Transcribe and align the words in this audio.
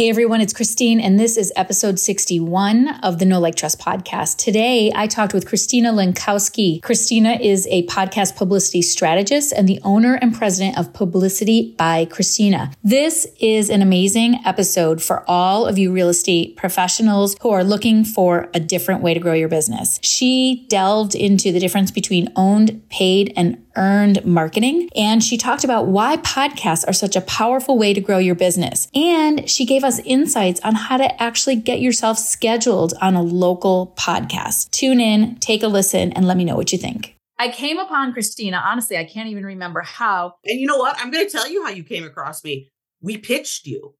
Hey 0.00 0.08
everyone, 0.08 0.40
it's 0.40 0.54
Christine, 0.54 0.98
and 0.98 1.20
this 1.20 1.36
is 1.36 1.52
episode 1.56 1.98
61 1.98 2.88
of 3.02 3.18
the 3.18 3.26
Know 3.26 3.38
Like 3.38 3.54
Trust 3.54 3.78
podcast. 3.78 4.38
Today, 4.38 4.90
I 4.94 5.06
talked 5.06 5.34
with 5.34 5.46
Christina 5.46 5.92
Lenkowski. 5.92 6.80
Christina 6.80 7.32
is 7.32 7.68
a 7.70 7.84
podcast 7.86 8.34
publicity 8.34 8.80
strategist 8.80 9.52
and 9.52 9.68
the 9.68 9.78
owner 9.82 10.14
and 10.22 10.34
president 10.34 10.78
of 10.78 10.94
Publicity 10.94 11.74
by 11.76 12.06
Christina. 12.06 12.72
This 12.82 13.26
is 13.40 13.68
an 13.68 13.82
amazing 13.82 14.40
episode 14.46 15.02
for 15.02 15.22
all 15.28 15.66
of 15.66 15.76
you 15.76 15.92
real 15.92 16.08
estate 16.08 16.56
professionals 16.56 17.36
who 17.42 17.50
are 17.50 17.62
looking 17.62 18.02
for 18.02 18.48
a 18.54 18.58
different 18.58 19.02
way 19.02 19.12
to 19.12 19.20
grow 19.20 19.34
your 19.34 19.48
business. 19.50 20.00
She 20.02 20.64
delved 20.70 21.14
into 21.14 21.52
the 21.52 21.60
difference 21.60 21.90
between 21.90 22.32
owned, 22.36 22.88
paid, 22.88 23.34
and 23.36 23.62
earned 23.76 24.24
marketing. 24.24 24.88
And 24.94 25.22
she 25.22 25.36
talked 25.36 25.64
about 25.64 25.86
why 25.86 26.16
podcasts 26.18 26.86
are 26.88 26.92
such 26.92 27.16
a 27.16 27.20
powerful 27.20 27.78
way 27.78 27.94
to 27.94 28.00
grow 28.00 28.18
your 28.18 28.34
business. 28.34 28.88
And 28.94 29.48
she 29.48 29.64
gave 29.64 29.84
us 29.84 30.00
insights 30.00 30.60
on 30.60 30.74
how 30.74 30.96
to 30.96 31.22
actually 31.22 31.56
get 31.56 31.80
yourself 31.80 32.18
scheduled 32.18 32.94
on 33.00 33.14
a 33.14 33.22
local 33.22 33.94
podcast. 33.96 34.70
Tune 34.70 35.00
in, 35.00 35.36
take 35.36 35.62
a 35.62 35.68
listen, 35.68 36.12
and 36.12 36.26
let 36.26 36.36
me 36.36 36.44
know 36.44 36.56
what 36.56 36.72
you 36.72 36.78
think. 36.78 37.16
I 37.38 37.48
came 37.48 37.78
upon 37.78 38.12
Christina. 38.12 38.62
Honestly, 38.62 38.98
I 38.98 39.04
can't 39.04 39.30
even 39.30 39.46
remember 39.46 39.80
how. 39.80 40.34
And 40.44 40.60
you 40.60 40.66
know 40.66 40.76
what? 40.76 40.96
I'm 40.98 41.10
going 41.10 41.24
to 41.24 41.30
tell 41.32 41.50
you 41.50 41.64
how 41.64 41.70
you 41.70 41.82
came 41.82 42.04
across 42.04 42.44
me. 42.44 42.68
We 43.00 43.16
pitched 43.16 43.66
you. 43.66 43.94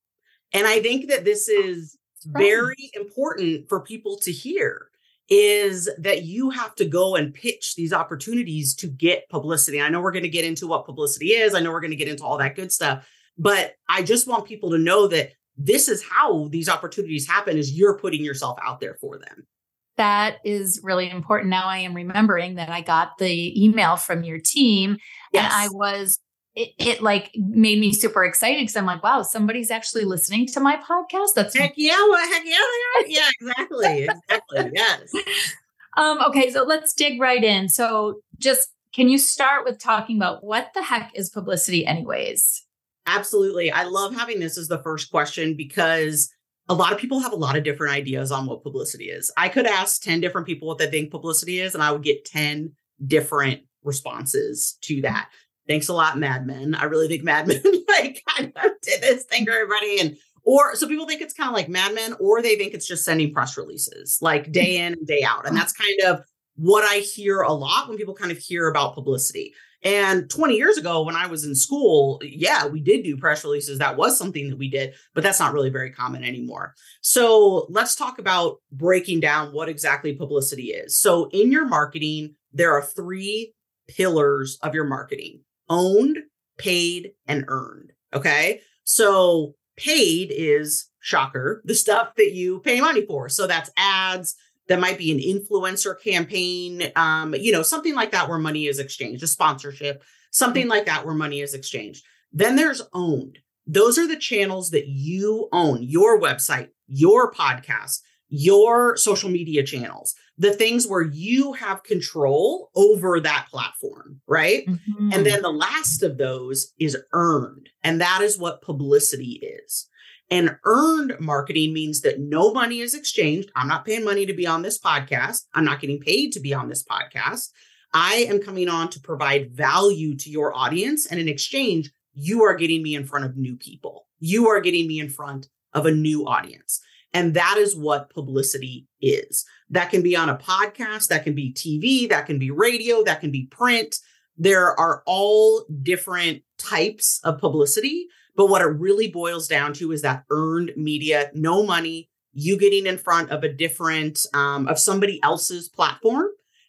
And 0.53 0.67
I 0.67 0.81
think 0.81 1.09
that 1.09 1.25
this 1.25 1.49
is 1.49 1.97
very 2.27 2.91
important 2.95 3.69
for 3.69 3.81
people 3.81 4.19
to 4.19 4.31
hear 4.31 4.90
is 5.31 5.89
that 5.99 6.25
you 6.25 6.51
have 6.51 6.75
to 6.75 6.85
go 6.85 7.15
and 7.15 7.33
pitch 7.33 7.77
these 7.77 7.93
opportunities 7.93 8.75
to 8.75 8.89
get 8.89 9.29
publicity. 9.29 9.81
I 9.81 9.89
know 9.89 10.01
we're 10.01 10.11
going 10.11 10.25
to 10.25 10.29
get 10.29 10.45
into 10.45 10.67
what 10.67 10.85
publicity 10.85 11.29
is. 11.29 11.55
I 11.55 11.61
know 11.61 11.71
we're 11.71 11.81
going 11.81 11.93
to 11.93 11.97
get 11.97 12.09
into 12.09 12.25
all 12.25 12.37
that 12.39 12.57
good 12.57 12.73
stuff, 12.73 13.09
but 13.39 13.75
I 13.89 14.03
just 14.03 14.27
want 14.27 14.45
people 14.45 14.71
to 14.71 14.79
know 14.79 15.07
that 15.07 15.33
this 15.57 15.89
is 15.89 16.03
how 16.03 16.49
these 16.49 16.69
opportunities 16.69 17.29
happen 17.29 17.57
is 17.57 17.73
you're 17.73 17.99
putting 17.99 18.25
yourself 18.25 18.59
out 18.65 18.81
there 18.81 18.95
for 18.95 19.19
them. 19.19 19.47
That 19.97 20.39
is 20.45 20.81
really 20.83 21.11
important. 21.11 21.51
Now 21.51 21.67
I 21.67 21.79
am 21.79 21.95
remembering 21.95 22.57
that 22.57 22.71
I 22.71 22.81
got 22.81 23.19
the 23.19 23.65
email 23.65 23.97
from 23.97 24.25
your 24.25 24.39
team 24.39 24.97
yes. 25.33 25.45
and 25.45 25.53
I 25.53 25.69
was 25.71 26.19
it, 26.61 26.75
it, 26.79 27.03
like 27.03 27.31
made 27.37 27.81
me 27.81 27.93
super 27.93 28.25
excited 28.25 28.61
because 28.61 28.77
I'm 28.77 28.87
like, 28.87 29.03
wow, 29.03 29.23
somebody's 29.23 29.71
actually 29.71 30.05
listening 30.05 30.47
to 30.49 30.61
my 30.61 30.77
podcast. 30.77 31.29
That's 31.35 31.57
heck 31.57 31.73
yeah, 31.77 31.97
well, 31.97 32.29
heck 32.29 32.43
yeah, 32.45 32.59
they 32.59 33.01
are. 33.01 33.07
Yeah, 33.09 33.29
exactly, 33.41 34.05
exactly, 34.05 34.71
yes. 34.75 35.13
Um, 35.97 36.21
okay, 36.29 36.53
so 36.53 36.63
let's 36.63 36.95
dig 36.95 37.21
right 37.21 37.43
in. 37.43 37.69
So, 37.69 38.21
just 38.39 38.69
can 38.95 39.09
you 39.09 39.19
start 39.19 39.65
with 39.65 39.81
talking 39.81 40.17
about 40.17 40.45
what 40.45 40.71
the 40.73 40.85
heck 40.85 41.11
is 41.17 41.31
publicity, 41.31 41.85
anyways? 41.85 42.65
Absolutely, 43.07 43.73
I 43.73 43.83
love 43.83 44.15
having 44.15 44.39
this 44.39 44.57
as 44.57 44.69
the 44.69 44.81
first 44.85 45.11
question 45.11 45.57
because 45.57 46.33
a 46.69 46.75
lot 46.75 46.93
of 46.93 46.99
people 46.99 47.19
have 47.19 47.33
a 47.33 47.37
lot 47.37 47.57
of 47.57 47.65
different 47.65 47.93
ideas 47.93 48.31
on 48.31 48.47
what 48.47 48.63
publicity 48.63 49.07
is. 49.07 49.33
I 49.37 49.49
could 49.49 49.67
ask 49.67 50.01
ten 50.01 50.21
different 50.21 50.47
people 50.47 50.69
what 50.69 50.79
they 50.79 50.89
think 50.89 51.11
publicity 51.11 51.59
is, 51.59 51.75
and 51.75 51.83
I 51.83 51.91
would 51.91 52.05
get 52.05 52.25
ten 52.25 52.71
different 53.05 53.63
responses 53.83 54.79
to 54.83 55.01
that 55.01 55.29
thanks 55.69 55.89
a 55.89 55.95
lot, 55.95 56.19
Mad 56.19 56.47
Men. 56.47 56.75
I 56.75 56.85
really 56.85 57.09
think 57.09 57.23
Mad 57.23 57.47
Men 57.49 57.63
like 57.89 58.23
kind 58.29 58.53
of 58.57 58.71
did 58.83 59.01
this 59.01 59.25
thing 59.25 59.45
for 59.45 59.53
everybody. 59.53 60.01
And 60.01 60.17
or 60.43 60.75
so 60.75 60.89
people 60.89 61.07
think 61.07 61.21
it's 61.21 61.35
kind 61.35 61.49
of 61.49 61.55
like 61.55 61.69
Mad 61.69 61.95
Men, 61.95 62.15
or 62.19 62.43
they 62.43 62.57
think 62.57 62.75
it's 62.75 62.87
just 62.87 63.05
sending 63.05 63.33
press 63.33 63.57
releases 63.57 64.19
like 64.21 64.47
hmm. 64.47 64.53
day 64.53 64.77
in 64.79 64.95
and 64.95 65.07
day 65.07 65.23
out. 65.23 65.47
And 65.47 65.57
that's 65.57 65.73
kind 65.73 66.01
of 66.07 66.23
what 66.57 66.85
I 66.85 66.99
hear 66.99 67.41
a 67.41 67.53
lot 67.53 67.89
when 67.89 67.97
people 67.97 68.15
kind 68.15 68.33
of 68.33 68.39
hear 68.39 68.69
about 68.69 68.95
publicity. 68.95 69.55
And 69.83 70.29
20 70.29 70.57
years 70.57 70.77
ago, 70.77 71.03
when 71.03 71.17
I 71.17 71.27
was 71.27 71.45
in 71.45 71.55
school, 71.55 72.21
yeah, 72.23 72.67
we 72.67 72.81
did 72.81 73.03
do 73.03 73.17
press 73.17 73.45
releases. 73.45 73.79
That 73.79 73.97
was 73.97 74.19
something 74.19 74.51
that 74.51 74.59
we 74.59 74.69
did, 74.69 74.93
but 75.15 75.23
that's 75.23 75.41
not 75.41 75.55
really 75.55 75.71
very 75.71 75.91
common 75.91 76.23
anymore. 76.23 76.75
So 77.01 77.67
let's 77.71 77.97
talk 77.97 78.19
about 78.19 78.59
breaking 78.71 79.21
down 79.21 79.55
what 79.55 79.71
exactly 79.71 80.15
publicity 80.15 80.65
is. 80.65 81.01
So 81.01 81.31
in 81.31 81.51
your 81.51 81.67
marketing, 81.67 82.35
there 82.53 82.73
are 82.73 82.83
three 82.83 83.55
pillars 83.89 84.59
of 84.63 84.75
your 84.75 84.85
marketing 84.85 85.41
owned, 85.71 86.19
paid, 86.59 87.13
and 87.27 87.47
earned. 87.49 87.93
Okay. 88.13 88.61
So 88.85 89.55
paid 89.77 90.31
is 90.35 90.89
shocker, 91.01 91.63
the 91.65 91.75
stuff 91.75 92.15
that 92.17 92.33
you 92.33 92.61
pay 92.61 92.81
money 92.81 93.07
for. 93.07 93.29
So 93.31 93.47
that's 93.47 93.71
ads. 93.77 94.35
That 94.69 94.79
might 94.79 94.99
be 94.99 95.11
an 95.11 95.19
influencer 95.19 96.01
campaign, 96.01 96.93
um, 96.95 97.35
you 97.35 97.51
know, 97.51 97.63
something 97.63 97.95
like 97.95 98.13
that 98.13 98.29
where 98.29 98.39
money 98.39 98.67
is 98.67 98.79
exchanged, 98.79 99.23
a 99.25 99.27
sponsorship, 99.27 100.05
something 100.31 100.69
like 100.69 100.87
that 100.87 101.05
where 101.05 101.15
money 101.15 101.41
is 101.41 101.55
exchanged. 101.55 102.05
Then 102.33 102.55
there's 102.55 102.83
owned. 102.93 103.39
Those 103.67 103.99
are 103.99 104.07
the 104.07 104.17
channels 104.17 104.71
that 104.71 104.87
you 104.87 105.49
own, 105.51 105.83
your 105.83 106.21
website, 106.21 106.69
your 106.87 107.33
podcast, 107.33 107.99
your 108.31 108.97
social 108.97 109.29
media 109.29 109.63
channels, 109.63 110.15
the 110.39 110.53
things 110.53 110.87
where 110.87 111.03
you 111.03 111.53
have 111.53 111.83
control 111.83 112.71
over 112.75 113.21
that 113.21 113.47
platform, 113.51 114.21
right? 114.27 114.67
Mm-hmm. 114.67 115.13
And 115.13 115.27
then 115.27 115.43
the 115.43 115.51
last 115.51 116.03
of 116.03 116.17
those 116.17 116.73
is 116.79 116.97
earned. 117.13 117.69
And 117.83 118.01
that 118.01 118.23
is 118.23 118.39
what 118.39 118.63
publicity 118.63 119.43
is. 119.65 119.89
And 120.31 120.57
earned 120.65 121.17
marketing 121.19 121.73
means 121.73 122.03
that 122.03 122.21
no 122.21 122.53
money 122.53 122.81
is 122.81 122.95
exchanged. 122.95 123.51
I'm 123.57 123.67
not 123.67 123.85
paying 123.85 124.05
money 124.05 124.27
to 124.27 124.33
be 124.33 124.47
on 124.47 124.63
this 124.63 124.79
podcast. 124.79 125.43
I'm 125.55 125.65
not 125.65 125.81
getting 125.81 125.99
paid 125.99 126.33
to 126.33 126.41
be 126.41 126.55
on 126.55 126.69
this 126.69 126.85
podcast. 126.85 127.49
I 127.93 128.27
am 128.29 128.39
coming 128.39 128.69
on 128.69 128.89
to 128.91 129.01
provide 129.01 129.51
value 129.51 130.17
to 130.17 130.31
your 130.31 130.57
audience. 130.57 131.07
And 131.07 131.19
in 131.19 131.29
exchange, 131.29 131.91
you 132.15 132.45
are 132.45 132.55
getting 132.55 132.83
me 132.83 132.95
in 132.95 133.05
front 133.05 133.25
of 133.25 133.37
new 133.37 133.57
people. 133.57 134.07
You 134.21 134.49
are 134.49 134.61
getting 134.61 134.87
me 134.87 135.01
in 135.01 135.11
front 135.11 135.49
of 135.75 135.87
a 135.87 135.91
new 135.91 136.27
audience. 136.27 136.81
And 137.13 137.35
that 137.35 137.57
is 137.59 137.77
what 137.77 138.11
publicity 138.11 138.87
is. 139.01 139.45
That 139.71 139.91
can 139.91 140.03
be 140.03 140.17
on 140.17 140.29
a 140.29 140.37
podcast, 140.37 141.09
that 141.09 141.25
can 141.25 141.35
be 141.35 141.53
TV, 141.53 142.09
that 142.09 142.27
can 142.27 142.39
be 142.39 142.51
radio, 142.51 143.03
that 143.05 143.21
can 143.21 143.31
be 143.31 143.47
print. 143.47 143.99
There 144.37 144.79
are 144.79 145.03
all 145.07 145.65
different 145.83 146.43
types 146.59 147.21
of 147.25 147.39
publicity. 147.39 148.07
But 148.37 148.47
what 148.47 148.63
it 148.63 148.67
really 148.67 149.09
boils 149.09 149.49
down 149.49 149.73
to 149.75 149.93
is 149.93 150.03
that 150.03 150.25
earned 150.31 150.73
media, 150.77 151.31
no 151.35 151.65
money, 151.65 152.09
you 152.33 152.57
getting 152.57 152.87
in 152.87 152.97
front 152.97 153.31
of 153.31 153.43
a 153.43 153.53
different, 153.53 154.25
um, 154.33 154.69
of 154.69 154.79
somebody 154.79 155.21
else's 155.23 155.69
platform 155.69 156.29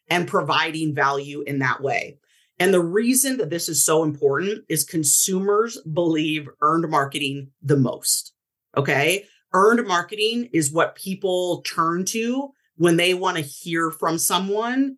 and 0.10 0.28
providing 0.28 0.96
value 0.96 1.42
in 1.42 1.60
that 1.60 1.82
way. 1.82 2.18
And 2.58 2.74
the 2.74 2.82
reason 2.82 3.38
that 3.38 3.52
this 3.52 3.70
is 3.70 3.86
so 3.86 4.04
important 4.04 4.66
is 4.70 4.84
consumers 4.84 5.80
believe 5.82 6.50
earned 6.62 6.90
marketing 6.90 7.52
the 7.62 7.78
most. 7.78 8.34
Okay 8.76 9.26
earned 9.54 9.88
marketing 9.88 10.50
is 10.54 10.72
what 10.72 10.96
people 10.96 11.62
turn 11.62 12.06
to 12.06 12.52
when 12.78 12.98
they 12.98 13.14
want 13.14 13.38
to 13.38 13.44
hear 13.44 13.92
from 13.92 14.18
someone, 14.18 14.98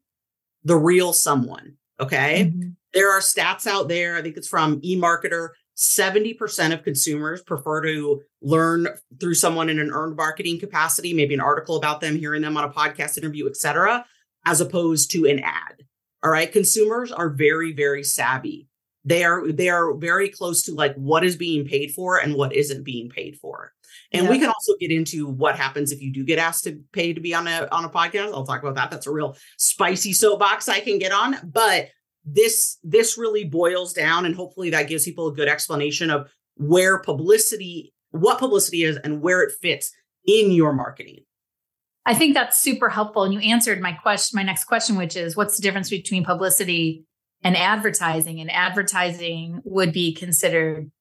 the 0.63 0.77
real 0.77 1.13
someone. 1.13 1.75
Okay. 1.99 2.45
Mm-hmm. 2.45 2.69
There 2.93 3.11
are 3.11 3.19
stats 3.19 3.67
out 3.67 3.87
there. 3.87 4.15
I 4.15 4.21
think 4.21 4.37
it's 4.37 4.47
from 4.47 4.81
eMarketer. 4.81 5.49
70% 5.75 6.73
of 6.73 6.83
consumers 6.83 7.41
prefer 7.41 7.81
to 7.81 8.21
learn 8.41 8.87
through 9.19 9.33
someone 9.33 9.69
in 9.69 9.79
an 9.79 9.91
earned 9.91 10.15
marketing 10.15 10.59
capacity, 10.59 11.13
maybe 11.13 11.33
an 11.33 11.41
article 11.41 11.75
about 11.75 11.99
them, 11.99 12.15
hearing 12.15 12.43
them 12.43 12.55
on 12.57 12.63
a 12.63 12.69
podcast 12.69 13.17
interview, 13.17 13.47
etc., 13.47 14.05
as 14.45 14.61
opposed 14.61 15.09
to 15.11 15.25
an 15.25 15.39
ad. 15.39 15.83
All 16.23 16.29
right. 16.31 16.51
Consumers 16.51 17.11
are 17.11 17.29
very, 17.29 17.73
very 17.73 18.03
savvy. 18.03 18.67
They 19.05 19.23
are 19.23 19.51
they 19.51 19.67
are 19.69 19.93
very 19.93 20.29
close 20.29 20.61
to 20.63 20.73
like 20.73 20.95
what 20.95 21.25
is 21.25 21.35
being 21.35 21.65
paid 21.65 21.91
for 21.91 22.17
and 22.17 22.35
what 22.35 22.55
isn't 22.55 22.83
being 22.83 23.09
paid 23.09 23.37
for. 23.37 23.73
And 24.13 24.25
yeah. 24.25 24.29
we 24.29 24.39
can 24.39 24.49
also 24.49 24.75
get 24.79 24.91
into 24.91 25.27
what 25.27 25.57
happens 25.57 25.91
if 25.91 25.99
you 25.99 26.13
do 26.13 26.23
get 26.23 26.37
asked 26.37 26.65
to 26.65 26.79
pay 26.91 27.13
to 27.13 27.19
be 27.19 27.33
on 27.33 27.47
a 27.47 27.67
on 27.71 27.83
a 27.83 27.89
podcast. 27.89 28.31
I'll 28.33 28.45
talk 28.45 28.61
about 28.61 28.75
that. 28.75 28.91
That's 28.91 29.07
a 29.07 29.11
real 29.11 29.35
spicy 29.57 30.13
soapbox 30.13 30.69
I 30.69 30.81
can 30.81 30.99
get 30.99 31.11
on. 31.11 31.37
But 31.43 31.89
this 32.23 32.77
this 32.83 33.17
really 33.17 33.43
boils 33.43 33.91
down, 33.91 34.25
and 34.25 34.35
hopefully 34.35 34.69
that 34.69 34.87
gives 34.87 35.05
people 35.05 35.27
a 35.27 35.33
good 35.33 35.47
explanation 35.47 36.11
of 36.11 36.31
where 36.55 36.99
publicity, 36.99 37.91
what 38.11 38.37
publicity 38.37 38.83
is, 38.83 38.97
and 38.97 39.21
where 39.21 39.41
it 39.41 39.51
fits 39.61 39.91
in 40.25 40.51
your 40.51 40.73
marketing. 40.73 41.23
I 42.05 42.13
think 42.13 42.33
that's 42.33 42.59
super 42.59 42.89
helpful. 42.89 43.23
And 43.23 43.33
you 43.33 43.39
answered 43.39 43.81
my 43.81 43.93
question, 43.93 44.35
my 44.35 44.43
next 44.43 44.65
question, 44.65 44.95
which 44.95 45.15
is 45.15 45.35
what's 45.35 45.55
the 45.55 45.63
difference 45.63 45.89
between 45.89 46.23
publicity 46.23 47.05
and 47.43 47.57
advertising? 47.57 48.41
And 48.41 48.51
advertising 48.51 49.61
would 49.63 49.93
be 49.93 50.13
considered 50.13 50.91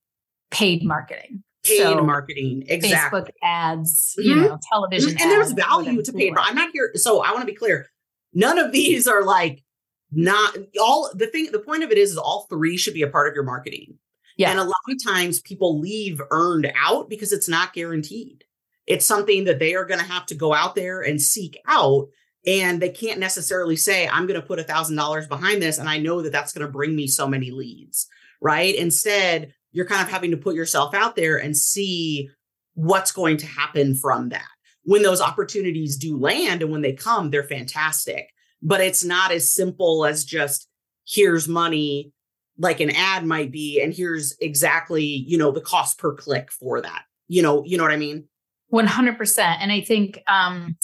paid 0.51 0.85
marketing 0.85 1.43
paid 1.65 1.79
so, 1.79 2.03
marketing 2.03 2.65
exactly. 2.69 3.21
Facebook 3.21 3.29
ads 3.43 4.17
mm-hmm. 4.19 4.29
you 4.29 4.37
know 4.37 4.59
television 4.73 5.11
and 5.11 5.31
there's 5.31 5.53
value 5.53 6.03
to 6.03 6.13
paid 6.13 6.35
i'm 6.37 6.55
not 6.55 6.71
here 6.73 6.91
so 6.95 7.23
i 7.23 7.31
want 7.31 7.41
to 7.41 7.47
be 7.47 7.55
clear. 7.55 7.87
None 8.35 8.59
of 8.59 8.73
these 8.73 9.07
are 9.07 9.25
like 9.25 9.63
not 10.11 10.57
all 10.81 11.11
the 11.15 11.27
thing 11.27 11.51
the 11.53 11.59
point 11.59 11.83
of 11.83 11.91
it 11.91 11.99
is 11.99 12.13
is 12.13 12.19
all 12.19 12.47
three 12.49 12.77
should 12.77 12.95
be 12.95 13.03
a 13.03 13.09
part 13.09 13.29
of 13.29 13.35
your 13.35 13.45
marketing. 13.45 13.99
Yeah. 14.37 14.51
And 14.51 14.59
a 14.59 14.65
lot 14.65 14.75
of 14.89 15.05
times 15.05 15.41
people 15.41 15.79
leave 15.79 16.21
earned 16.31 16.73
out 16.77 17.11
because 17.11 17.33
it's 17.33 17.49
not 17.49 17.75
guaranteed. 17.75 18.45
It's 18.87 19.07
something 19.07 19.45
that 19.45 19.59
they 19.59 19.75
are 19.75 19.85
going 19.85 20.01
to 20.01 20.07
have 20.07 20.27
to 20.27 20.35
go 20.35 20.55
out 20.55 20.75
there 20.75 21.03
and 21.03 21.21
seek 21.21 21.59
out 21.67 22.09
and 22.47 22.81
they 22.81 22.89
can't 22.89 23.21
necessarily 23.21 23.77
say 23.77 24.09
i'm 24.09 24.27
going 24.27 24.41
to 24.41 24.45
put 24.45 24.59
a 24.59 24.65
thousand 24.65 24.97
dollars 24.97 25.29
behind 25.29 25.63
this 25.63 25.79
and 25.79 25.89
i 25.89 25.97
know 25.97 26.23
that 26.23 26.33
that's 26.33 26.53
going 26.53 26.67
to 26.67 26.73
bring 26.73 26.97
me 26.97 27.07
so 27.07 27.29
many 27.29 27.53
leads 27.53 28.09
right? 28.43 28.75
Instead 28.75 29.55
you're 29.73 29.87
kind 29.87 30.03
of 30.03 30.09
having 30.09 30.31
to 30.31 30.37
put 30.37 30.55
yourself 30.55 30.95
out 30.95 31.17
there 31.17 31.37
and 31.37 31.57
see 31.57 32.29
what's 32.75 33.13
going 33.13 33.37
to 33.39 33.47
happen 33.47 33.95
from 33.95 34.31
that. 34.31 34.49
When 34.85 35.03
those 35.03 35.21
opportunities 35.21 35.97
do 35.97 36.19
land 36.19 36.63
and 36.63 36.71
when 36.71 36.83
they 36.83 36.93
come, 36.93 37.31
they're 37.31 37.43
fantastic. 37.43 38.29
But 38.63 38.81
it's 38.81 39.05
not 39.05 39.33
as 39.33 39.53
simple 39.53 40.05
as 40.05 40.25
just 40.25 40.69
here's 41.07 41.49
money 41.49 42.13
like 42.59 42.81
an 42.81 42.91
ad 42.91 43.25
might 43.25 43.51
be 43.51 43.81
and 43.83 43.95
here's 43.95 44.37
exactly, 44.41 45.05
you 45.05 45.39
know, 45.39 45.51
the 45.51 45.61
cost 45.61 45.99
per 45.99 46.15
click 46.15 46.51
for 46.53 46.81
that. 46.81 47.05
You 47.29 47.43
know, 47.43 47.65
you 47.65 47.77
know 47.77 47.83
what 47.83 47.93
I 47.93 47.97
mean? 47.97 48.29
100%. 48.73 49.39
And 49.39 49.73
I 49.73 49.81
think 49.81 50.23
um 50.29 50.77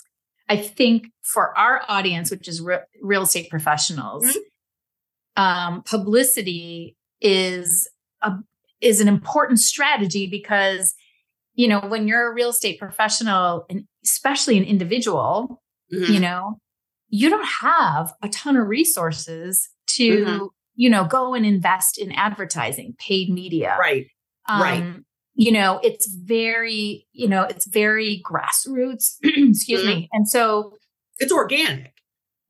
I 0.48 0.56
think 0.56 1.08
for 1.22 1.56
our 1.56 1.82
audience 1.88 2.30
which 2.30 2.48
is 2.48 2.60
re- 2.60 2.80
real 3.02 3.22
estate 3.22 3.50
professionals 3.50 4.24
mm-hmm. 4.24 5.42
um 5.42 5.82
publicity 5.82 6.96
is 7.20 7.88
a 8.22 8.32
is 8.80 9.00
an 9.00 9.08
important 9.08 9.58
strategy 9.58 10.26
because 10.26 10.94
you 11.58 11.66
know, 11.66 11.80
when 11.80 12.06
you're 12.06 12.30
a 12.30 12.32
real 12.32 12.50
estate 12.50 12.78
professional 12.78 13.66
and 13.68 13.82
especially 14.04 14.56
an 14.56 14.62
individual, 14.62 15.60
mm-hmm. 15.92 16.12
you 16.12 16.20
know, 16.20 16.60
you 17.08 17.28
don't 17.28 17.44
have 17.44 18.14
a 18.22 18.28
ton 18.28 18.56
of 18.56 18.68
resources 18.68 19.68
to, 19.88 20.24
mm-hmm. 20.24 20.44
you 20.76 20.88
know, 20.88 21.04
go 21.04 21.34
and 21.34 21.44
invest 21.44 21.98
in 21.98 22.12
advertising, 22.12 22.94
paid 23.00 23.28
media. 23.28 23.76
Right. 23.76 24.06
Um, 24.48 24.62
right. 24.62 24.94
You 25.34 25.50
know, 25.50 25.80
it's 25.82 26.06
very, 26.06 27.08
you 27.12 27.26
know, 27.26 27.42
it's 27.42 27.66
very 27.66 28.22
grassroots, 28.24 29.16
excuse 29.24 29.80
mm-hmm. 29.80 29.88
me. 29.88 30.08
And 30.12 30.28
so 30.28 30.74
it's 31.18 31.32
organic. 31.32 31.92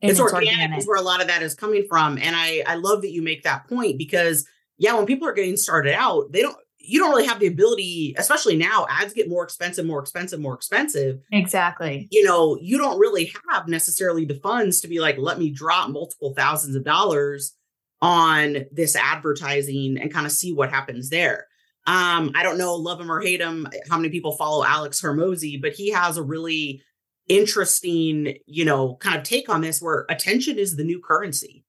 It's, 0.02 0.12
it's 0.12 0.20
organic, 0.20 0.48
organic 0.48 0.78
is 0.80 0.86
where 0.86 1.00
a 1.00 1.02
lot 1.02 1.22
of 1.22 1.28
that 1.28 1.42
is 1.42 1.54
coming 1.54 1.86
from. 1.88 2.18
And 2.18 2.36
I 2.36 2.62
I 2.66 2.74
love 2.74 3.00
that 3.02 3.10
you 3.10 3.22
make 3.22 3.44
that 3.44 3.66
point 3.68 3.96
because 3.96 4.46
yeah, 4.78 4.94
when 4.94 5.06
people 5.06 5.28
are 5.28 5.32
getting 5.32 5.56
started 5.56 5.94
out, 5.94 6.32
they 6.32 6.42
don't 6.42 6.56
you 6.80 6.98
don't 7.00 7.10
really 7.10 7.26
have 7.26 7.38
the 7.38 7.46
ability, 7.46 8.14
especially 8.16 8.56
now, 8.56 8.86
ads 8.88 9.12
get 9.12 9.28
more 9.28 9.44
expensive, 9.44 9.84
more 9.84 10.00
expensive, 10.00 10.40
more 10.40 10.54
expensive. 10.54 11.18
Exactly. 11.30 12.08
You 12.10 12.24
know, 12.24 12.56
you 12.62 12.78
don't 12.78 12.98
really 12.98 13.30
have 13.50 13.68
necessarily 13.68 14.24
the 14.24 14.36
funds 14.36 14.80
to 14.80 14.88
be 14.88 14.98
like, 14.98 15.18
let 15.18 15.38
me 15.38 15.50
drop 15.50 15.90
multiple 15.90 16.32
thousands 16.34 16.76
of 16.76 16.84
dollars 16.84 17.54
on 18.00 18.64
this 18.72 18.96
advertising 18.96 19.98
and 20.00 20.12
kind 20.12 20.24
of 20.24 20.32
see 20.32 20.54
what 20.54 20.70
happens 20.70 21.10
there. 21.10 21.46
Um, 21.86 22.32
I 22.34 22.42
don't 22.42 22.58
know, 22.58 22.74
love 22.74 23.00
him 23.00 23.12
or 23.12 23.20
hate 23.20 23.40
him, 23.40 23.68
how 23.90 23.96
many 23.96 24.08
people 24.08 24.36
follow 24.36 24.64
Alex 24.64 25.00
Hormozi, 25.00 25.60
but 25.60 25.72
he 25.72 25.90
has 25.90 26.16
a 26.16 26.22
really 26.22 26.82
interesting, 27.28 28.34
you 28.46 28.64
know, 28.64 28.96
kind 28.96 29.16
of 29.16 29.24
take 29.24 29.48
on 29.48 29.60
this 29.60 29.82
where 29.82 30.06
attention 30.08 30.58
is 30.58 30.76
the 30.76 30.84
new 30.84 31.00
currency. 31.00 31.64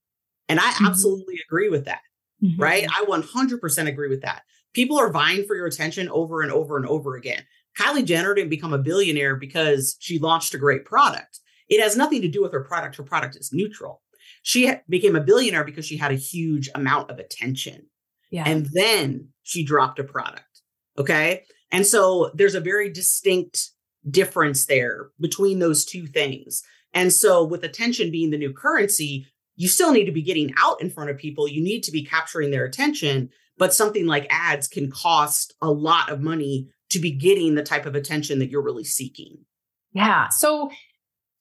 And 0.47 0.59
I 0.59 0.63
mm-hmm. 0.63 0.85
absolutely 0.85 1.39
agree 1.47 1.69
with 1.69 1.85
that. 1.85 1.99
Mm-hmm. 2.43 2.61
Right. 2.61 2.87
I 2.89 3.05
100% 3.05 3.87
agree 3.87 4.09
with 4.09 4.21
that. 4.21 4.43
People 4.73 4.97
are 4.97 5.11
vying 5.11 5.45
for 5.45 5.55
your 5.55 5.67
attention 5.67 6.09
over 6.09 6.41
and 6.41 6.51
over 6.51 6.77
and 6.77 6.85
over 6.85 7.15
again. 7.15 7.43
Kylie 7.77 8.05
Jenner 8.05 8.33
didn't 8.33 8.49
become 8.49 8.73
a 8.73 8.77
billionaire 8.77 9.35
because 9.35 9.95
she 9.99 10.19
launched 10.19 10.53
a 10.53 10.57
great 10.57 10.85
product. 10.85 11.39
It 11.69 11.81
has 11.81 11.95
nothing 11.95 12.21
to 12.21 12.27
do 12.27 12.41
with 12.41 12.51
her 12.51 12.63
product. 12.63 12.95
Her 12.95 13.03
product 13.03 13.35
is 13.35 13.51
neutral. 13.53 14.01
She 14.41 14.71
became 14.87 15.15
a 15.15 15.21
billionaire 15.21 15.63
because 15.63 15.85
she 15.85 15.97
had 15.97 16.11
a 16.11 16.15
huge 16.15 16.69
amount 16.75 17.09
of 17.09 17.19
attention. 17.19 17.87
Yeah. 18.31 18.43
And 18.45 18.67
then 18.73 19.29
she 19.43 19.63
dropped 19.63 19.99
a 19.99 20.03
product. 20.03 20.61
Okay. 20.97 21.43
And 21.71 21.85
so 21.85 22.31
there's 22.33 22.55
a 22.55 22.59
very 22.59 22.91
distinct 22.91 23.71
difference 24.09 24.65
there 24.65 25.09
between 25.19 25.59
those 25.59 25.85
two 25.85 26.07
things. 26.07 26.63
And 26.93 27.13
so, 27.13 27.43
with 27.43 27.63
attention 27.63 28.11
being 28.11 28.31
the 28.31 28.37
new 28.37 28.51
currency, 28.51 29.27
you 29.59 29.67
still 29.67 29.91
need 29.91 30.05
to 30.05 30.11
be 30.11 30.23
getting 30.23 30.51
out 30.57 30.81
in 30.81 30.89
front 30.89 31.11
of 31.11 31.17
people. 31.17 31.47
You 31.47 31.61
need 31.61 31.83
to 31.83 31.91
be 31.91 32.03
capturing 32.03 32.49
their 32.49 32.65
attention 32.65 33.29
but 33.59 33.73
something 33.73 34.07
like 34.07 34.25
ads 34.31 34.67
can 34.67 34.89
cost 34.89 35.53
a 35.61 35.69
lot 35.69 36.09
of 36.09 36.21
money 36.21 36.69
to 36.89 36.97
be 36.97 37.11
getting 37.11 37.53
the 37.53 37.61
type 37.61 37.85
of 37.85 37.93
attention 37.93 38.39
that 38.39 38.49
you're 38.49 38.63
really 38.63 38.85
seeking. 38.85 39.37
Yeah. 39.91 40.29
So 40.29 40.71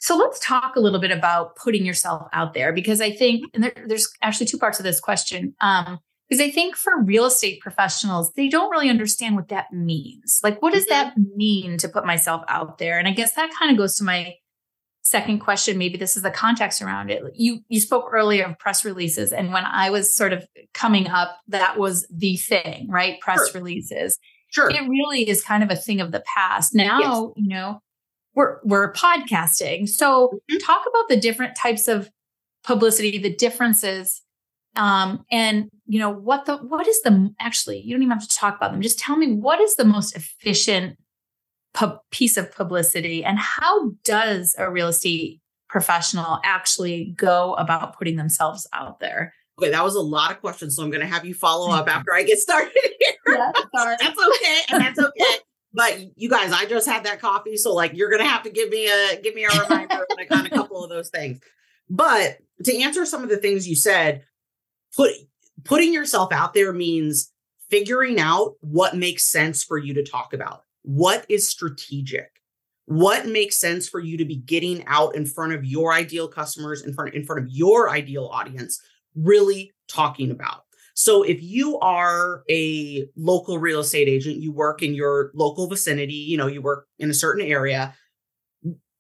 so 0.00 0.16
let's 0.16 0.38
talk 0.40 0.76
a 0.76 0.80
little 0.80 1.00
bit 1.00 1.10
about 1.10 1.56
putting 1.56 1.86
yourself 1.86 2.28
out 2.32 2.54
there 2.54 2.72
because 2.72 3.00
I 3.00 3.10
think 3.10 3.46
and 3.54 3.64
there, 3.64 3.72
there's 3.86 4.08
actually 4.20 4.46
two 4.46 4.58
parts 4.58 4.78
of 4.78 4.84
this 4.84 5.00
question. 5.00 5.54
Um, 5.60 6.00
because 6.28 6.42
I 6.42 6.50
think 6.50 6.76
for 6.76 7.02
real 7.02 7.24
estate 7.24 7.62
professionals, 7.62 8.34
they 8.34 8.50
don't 8.50 8.70
really 8.70 8.90
understand 8.90 9.34
what 9.34 9.48
that 9.48 9.72
means. 9.72 10.40
Like, 10.44 10.60
what 10.60 10.74
does 10.74 10.84
mm-hmm. 10.84 10.90
that 10.90 11.14
mean 11.34 11.78
to 11.78 11.88
put 11.88 12.04
myself 12.04 12.42
out 12.48 12.76
there? 12.76 12.98
And 12.98 13.08
I 13.08 13.12
guess 13.12 13.32
that 13.32 13.50
kind 13.58 13.72
of 13.72 13.78
goes 13.78 13.96
to 13.96 14.04
my 14.04 14.34
second 15.08 15.38
question 15.38 15.78
maybe 15.78 15.96
this 15.96 16.16
is 16.16 16.22
the 16.22 16.30
context 16.30 16.82
around 16.82 17.10
it. 17.10 17.22
You 17.34 17.60
you 17.68 17.80
spoke 17.80 18.10
earlier 18.12 18.44
of 18.44 18.58
press 18.58 18.84
releases 18.84 19.32
and 19.32 19.52
when 19.52 19.64
i 19.64 19.88
was 19.90 20.14
sort 20.14 20.32
of 20.32 20.46
coming 20.74 21.08
up 21.08 21.36
that 21.48 21.78
was 21.78 22.06
the 22.10 22.36
thing 22.36 22.86
right? 22.88 23.18
Press 23.20 23.50
sure. 23.50 23.60
releases. 23.60 24.18
Sure. 24.50 24.70
It 24.70 24.88
really 24.88 25.28
is 25.28 25.42
kind 25.42 25.62
of 25.62 25.70
a 25.70 25.76
thing 25.76 26.00
of 26.00 26.12
the 26.12 26.22
past. 26.34 26.74
Now 26.74 27.00
yes. 27.00 27.32
you 27.36 27.48
know 27.48 27.80
we're 28.34 28.58
we're 28.64 28.92
podcasting. 28.92 29.88
So 29.88 30.28
mm-hmm. 30.28 30.58
talk 30.58 30.82
about 30.88 31.08
the 31.08 31.16
different 31.16 31.56
types 31.56 31.88
of 31.88 32.10
publicity 32.64 33.16
the 33.18 33.34
differences 33.34 34.20
um 34.76 35.24
and 35.30 35.70
you 35.86 35.98
know 35.98 36.10
what 36.10 36.44
the 36.44 36.56
what 36.56 36.86
is 36.86 37.00
the 37.02 37.32
actually 37.40 37.80
you 37.80 37.94
don't 37.94 38.02
even 38.02 38.12
have 38.18 38.28
to 38.28 38.36
talk 38.36 38.56
about 38.56 38.72
them. 38.72 38.82
Just 38.82 38.98
tell 38.98 39.16
me 39.16 39.32
what 39.32 39.60
is 39.60 39.76
the 39.76 39.86
most 39.86 40.14
efficient 40.14 40.98
pu- 41.78 41.98
piece 42.10 42.36
of 42.36 42.52
publicity 42.52 43.24
and 43.24 43.38
how 43.38 43.90
does 44.04 44.54
a 44.58 44.70
real 44.70 44.88
estate 44.88 45.40
professional 45.68 46.40
actually 46.44 47.14
go 47.16 47.54
about 47.54 47.96
putting 47.96 48.16
themselves 48.16 48.66
out 48.72 49.00
there? 49.00 49.32
Okay 49.58 49.70
that 49.70 49.84
was 49.84 49.94
a 49.94 50.00
lot 50.00 50.30
of 50.30 50.40
questions 50.40 50.76
so 50.76 50.84
i'm 50.84 50.90
going 50.90 51.00
to 51.00 51.06
have 51.06 51.24
you 51.24 51.34
follow 51.34 51.70
up 51.70 51.88
after 51.94 52.14
i 52.14 52.22
get 52.22 52.38
started 52.38 52.72
here. 52.74 53.14
Yeah, 53.28 53.52
that's 54.00 54.18
okay 54.18 54.60
and 54.70 54.82
that's 54.82 54.98
okay. 54.98 55.34
But 55.74 55.98
you 56.16 56.30
guys 56.30 56.50
i 56.52 56.64
just 56.64 56.88
had 56.88 57.04
that 57.04 57.20
coffee 57.20 57.56
so 57.56 57.74
like 57.74 57.92
you're 57.94 58.08
going 58.08 58.22
to 58.22 58.28
have 58.28 58.42
to 58.44 58.50
give 58.50 58.70
me 58.70 58.88
a 58.88 59.20
give 59.20 59.34
me 59.34 59.44
a 59.44 59.50
reminder 59.50 60.06
like 60.16 60.30
on 60.30 60.46
a 60.46 60.50
couple 60.50 60.82
of 60.82 60.90
those 60.90 61.10
things. 61.10 61.40
But 61.90 62.38
to 62.64 62.82
answer 62.82 63.04
some 63.04 63.22
of 63.22 63.28
the 63.28 63.36
things 63.36 63.68
you 63.68 63.76
said 63.76 64.24
put 64.96 65.12
putting 65.64 65.92
yourself 65.92 66.32
out 66.32 66.54
there 66.54 66.72
means 66.72 67.30
figuring 67.68 68.18
out 68.18 68.54
what 68.60 68.96
makes 68.96 69.24
sense 69.24 69.62
for 69.62 69.76
you 69.76 69.92
to 69.94 70.04
talk 70.04 70.32
about 70.32 70.62
what 70.88 71.26
is 71.28 71.46
strategic? 71.46 72.40
What 72.86 73.26
makes 73.26 73.60
sense 73.60 73.86
for 73.86 74.00
you 74.00 74.16
to 74.16 74.24
be 74.24 74.36
getting 74.36 74.86
out 74.86 75.14
in 75.14 75.26
front 75.26 75.52
of 75.52 75.66
your 75.66 75.92
ideal 75.92 76.28
customers, 76.28 76.82
in 76.82 76.94
front, 76.94 77.12
in 77.12 77.26
front 77.26 77.42
of 77.42 77.50
your 77.50 77.90
ideal 77.90 78.30
audience, 78.32 78.80
really 79.14 79.70
talking 79.86 80.30
about? 80.30 80.62
So 80.94 81.24
if 81.24 81.42
you 81.42 81.78
are 81.80 82.42
a 82.48 83.06
local 83.16 83.58
real 83.58 83.80
estate 83.80 84.08
agent, 84.08 84.36
you 84.36 84.50
work 84.50 84.82
in 84.82 84.94
your 84.94 85.30
local 85.34 85.68
vicinity, 85.68 86.14
you 86.14 86.38
know, 86.38 86.46
you 86.46 86.62
work 86.62 86.86
in 86.98 87.10
a 87.10 87.14
certain 87.14 87.46
area, 87.46 87.94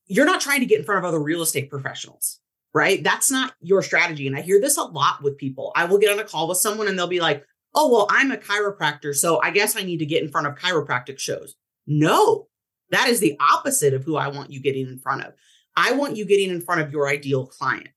you're 0.04 0.26
not 0.26 0.42
trying 0.42 0.60
to 0.60 0.66
get 0.66 0.80
in 0.80 0.84
front 0.84 0.98
of 0.98 1.06
other 1.06 1.18
real 1.18 1.40
estate 1.40 1.70
professionals, 1.70 2.38
right? 2.74 3.02
That's 3.02 3.30
not 3.30 3.54
your 3.62 3.80
strategy. 3.80 4.26
And 4.26 4.36
I 4.36 4.42
hear 4.42 4.60
this 4.60 4.76
a 4.76 4.82
lot 4.82 5.22
with 5.22 5.38
people. 5.38 5.72
I 5.74 5.86
will 5.86 5.98
get 5.98 6.12
on 6.12 6.18
a 6.18 6.24
call 6.24 6.48
with 6.48 6.58
someone 6.58 6.86
and 6.86 6.98
they'll 6.98 7.06
be 7.06 7.20
like, 7.20 7.46
oh, 7.74 7.90
well, 7.90 8.06
I'm 8.10 8.30
a 8.30 8.36
chiropractor. 8.36 9.16
So 9.16 9.40
I 9.42 9.52
guess 9.52 9.74
I 9.74 9.84
need 9.84 10.00
to 10.00 10.06
get 10.06 10.22
in 10.22 10.28
front 10.28 10.46
of 10.46 10.54
chiropractic 10.54 11.18
shows. 11.18 11.56
No, 11.88 12.46
that 12.90 13.08
is 13.08 13.18
the 13.18 13.36
opposite 13.40 13.94
of 13.94 14.04
who 14.04 14.16
I 14.16 14.28
want 14.28 14.52
you 14.52 14.60
getting 14.60 14.86
in 14.86 14.98
front 14.98 15.24
of. 15.24 15.32
I 15.76 15.92
want 15.92 16.16
you 16.16 16.24
getting 16.24 16.50
in 16.50 16.60
front 16.60 16.82
of 16.82 16.92
your 16.92 17.08
ideal 17.08 17.46
client. 17.46 17.88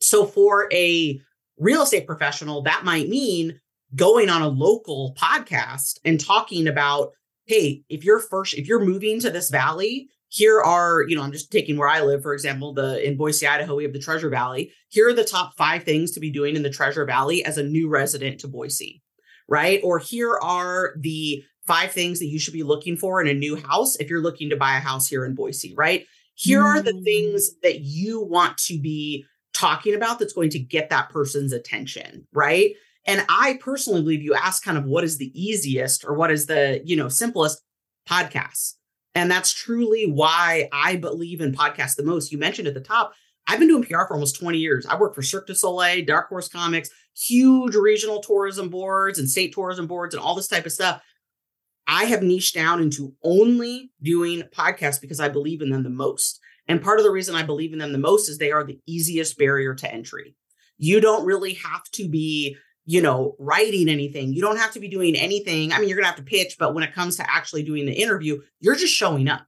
So 0.00 0.24
for 0.24 0.68
a 0.72 1.20
real 1.58 1.82
estate 1.82 2.06
professional, 2.06 2.62
that 2.62 2.84
might 2.84 3.08
mean 3.08 3.60
going 3.94 4.28
on 4.28 4.42
a 4.42 4.48
local 4.48 5.16
podcast 5.18 5.98
and 6.04 6.20
talking 6.20 6.68
about, 6.68 7.12
hey, 7.46 7.82
if 7.88 8.04
you're 8.04 8.20
first, 8.20 8.54
if 8.54 8.66
you're 8.66 8.84
moving 8.84 9.20
to 9.20 9.30
this 9.30 9.50
valley, 9.50 10.08
here 10.28 10.60
are, 10.60 11.02
you 11.02 11.14
know, 11.14 11.22
I'm 11.22 11.32
just 11.32 11.52
taking 11.52 11.76
where 11.76 11.88
I 11.88 12.02
live, 12.02 12.22
for 12.22 12.34
example, 12.34 12.74
the 12.74 13.06
in 13.06 13.16
Boise, 13.16 13.46
Idaho, 13.46 13.76
we 13.76 13.84
have 13.84 13.92
the 13.92 14.00
Treasure 14.00 14.28
Valley. 14.28 14.72
Here 14.88 15.08
are 15.08 15.14
the 15.14 15.24
top 15.24 15.56
five 15.56 15.84
things 15.84 16.10
to 16.12 16.20
be 16.20 16.30
doing 16.30 16.56
in 16.56 16.62
the 16.62 16.70
Treasure 16.70 17.04
Valley 17.04 17.44
as 17.44 17.56
a 17.56 17.62
new 17.62 17.88
resident 17.88 18.40
to 18.40 18.48
Boise, 18.48 19.02
right? 19.48 19.80
Or 19.84 19.98
here 19.98 20.36
are 20.42 20.94
the 20.98 21.44
five 21.66 21.92
things 21.92 22.18
that 22.18 22.26
you 22.26 22.38
should 22.38 22.54
be 22.54 22.62
looking 22.62 22.96
for 22.96 23.20
in 23.20 23.28
a 23.28 23.34
new 23.34 23.56
house 23.56 23.96
if 23.96 24.10
you're 24.10 24.22
looking 24.22 24.50
to 24.50 24.56
buy 24.56 24.76
a 24.76 24.80
house 24.80 25.08
here 25.08 25.24
in 25.24 25.34
Boise, 25.34 25.74
right? 25.76 26.06
Here 26.34 26.62
mm. 26.62 26.64
are 26.64 26.82
the 26.82 27.00
things 27.02 27.50
mm. 27.50 27.60
that 27.62 27.80
you 27.80 28.22
want 28.22 28.58
to 28.58 28.78
be 28.78 29.24
talking 29.52 29.94
about 29.94 30.18
that's 30.18 30.32
going 30.32 30.50
to 30.50 30.58
get 30.58 30.90
that 30.90 31.10
person's 31.10 31.52
attention, 31.52 32.26
right? 32.32 32.74
And 33.06 33.24
I 33.28 33.58
personally 33.60 34.02
believe 34.02 34.22
you 34.22 34.34
ask 34.34 34.64
kind 34.64 34.78
of 34.78 34.84
what 34.84 35.04
is 35.04 35.18
the 35.18 35.32
easiest 35.40 36.04
or 36.04 36.14
what 36.14 36.30
is 36.30 36.46
the, 36.46 36.82
you 36.84 36.96
know, 36.96 37.08
simplest 37.08 37.62
podcasts. 38.08 38.74
And 39.14 39.30
that's 39.30 39.52
truly 39.52 40.10
why 40.10 40.68
I 40.72 40.96
believe 40.96 41.40
in 41.40 41.52
podcasts 41.52 41.96
the 41.96 42.02
most. 42.02 42.32
You 42.32 42.38
mentioned 42.38 42.66
at 42.66 42.74
the 42.74 42.80
top, 42.80 43.12
I've 43.46 43.58
been 43.58 43.68
doing 43.68 43.84
PR 43.84 44.04
for 44.06 44.14
almost 44.14 44.40
20 44.40 44.58
years. 44.58 44.86
I 44.86 44.96
work 44.96 45.14
for 45.14 45.22
Cirque 45.22 45.46
du 45.46 45.54
Soleil, 45.54 46.04
Dark 46.04 46.28
Horse 46.28 46.48
Comics, 46.48 46.90
huge 47.16 47.74
regional 47.74 48.20
tourism 48.20 48.70
boards 48.70 49.18
and 49.18 49.28
state 49.28 49.54
tourism 49.54 49.86
boards 49.86 50.14
and 50.14 50.22
all 50.22 50.34
this 50.34 50.48
type 50.48 50.66
of 50.66 50.72
stuff. 50.72 51.02
I 51.86 52.04
have 52.04 52.22
niched 52.22 52.54
down 52.54 52.80
into 52.80 53.14
only 53.22 53.90
doing 54.02 54.42
podcasts 54.54 55.00
because 55.00 55.20
I 55.20 55.28
believe 55.28 55.60
in 55.60 55.70
them 55.70 55.82
the 55.82 55.90
most. 55.90 56.40
And 56.66 56.82
part 56.82 56.98
of 56.98 57.04
the 57.04 57.10
reason 57.10 57.34
I 57.34 57.42
believe 57.42 57.72
in 57.72 57.78
them 57.78 57.92
the 57.92 57.98
most 57.98 58.28
is 58.28 58.38
they 58.38 58.52
are 58.52 58.64
the 58.64 58.80
easiest 58.86 59.36
barrier 59.36 59.74
to 59.74 59.92
entry. 59.92 60.34
You 60.78 61.00
don't 61.00 61.26
really 61.26 61.54
have 61.54 61.84
to 61.92 62.08
be 62.08 62.56
you 62.86 63.00
know, 63.00 63.34
writing 63.38 63.88
anything. 63.88 64.34
You 64.34 64.42
don't 64.42 64.58
have 64.58 64.72
to 64.72 64.80
be 64.80 64.88
doing 64.88 65.16
anything. 65.16 65.72
I 65.72 65.78
mean, 65.78 65.88
you're 65.88 65.96
going 65.96 66.04
to 66.04 66.10
have 66.10 66.16
to 66.16 66.22
pitch, 66.22 66.56
but 66.58 66.74
when 66.74 66.84
it 66.84 66.92
comes 66.92 67.16
to 67.16 67.34
actually 67.34 67.62
doing 67.62 67.86
the 67.86 67.92
interview, 67.92 68.40
you're 68.60 68.76
just 68.76 68.94
showing 68.94 69.28
up, 69.28 69.46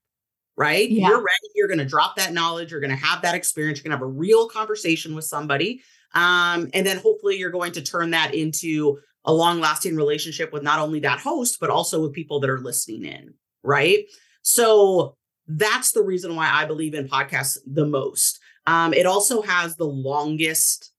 right? 0.57 0.89
Yeah. 0.89 1.09
You're 1.09 1.19
ready. 1.19 1.49
You're 1.55 1.69
going 1.69 1.79
to 1.79 1.85
drop 1.85 2.17
that 2.17 2.33
knowledge. 2.33 2.71
You're 2.71 2.81
going 2.81 2.97
to 2.97 3.05
have 3.05 3.23
that 3.23 3.35
experience. 3.35 3.79
You're 3.79 3.91
going 3.91 3.99
to 3.99 4.05
have 4.05 4.11
a 4.11 4.19
real 4.19 4.49
conversation 4.49 5.15
with 5.15 5.27
somebody. 5.27 5.83
Um, 6.15 6.71
and 6.73 6.87
then 6.87 6.99
hopefully 6.99 7.37
you're 7.37 7.51
going 7.51 7.73
to 7.73 7.83
turn 7.83 8.13
that 8.13 8.35
into 8.35 9.01
a 9.27 9.33
long 9.33 9.61
lasting 9.61 9.97
relationship 9.97 10.53
with 10.53 10.63
not 10.63 10.79
only 10.79 11.01
that 11.01 11.19
host, 11.19 11.59
but 11.61 11.71
also 11.71 12.01
with 12.01 12.13
people 12.13 12.41
that 12.41 12.51
are 12.51 12.61
listening 12.61 13.05
in, 13.05 13.35
right? 13.63 14.05
So 14.43 15.17
that's 15.49 15.93
the 15.93 16.03
reason 16.03 16.37
why 16.37 16.49
I 16.51 16.65
believe 16.65 16.95
in 16.95 17.09
podcasts 17.09 17.59
the 17.67 17.85
most. 17.85 18.39
Um, 18.67 18.95
it 18.95 19.07
also 19.07 19.43
has 19.43 19.77
the 19.77 19.87
longest 19.87 20.93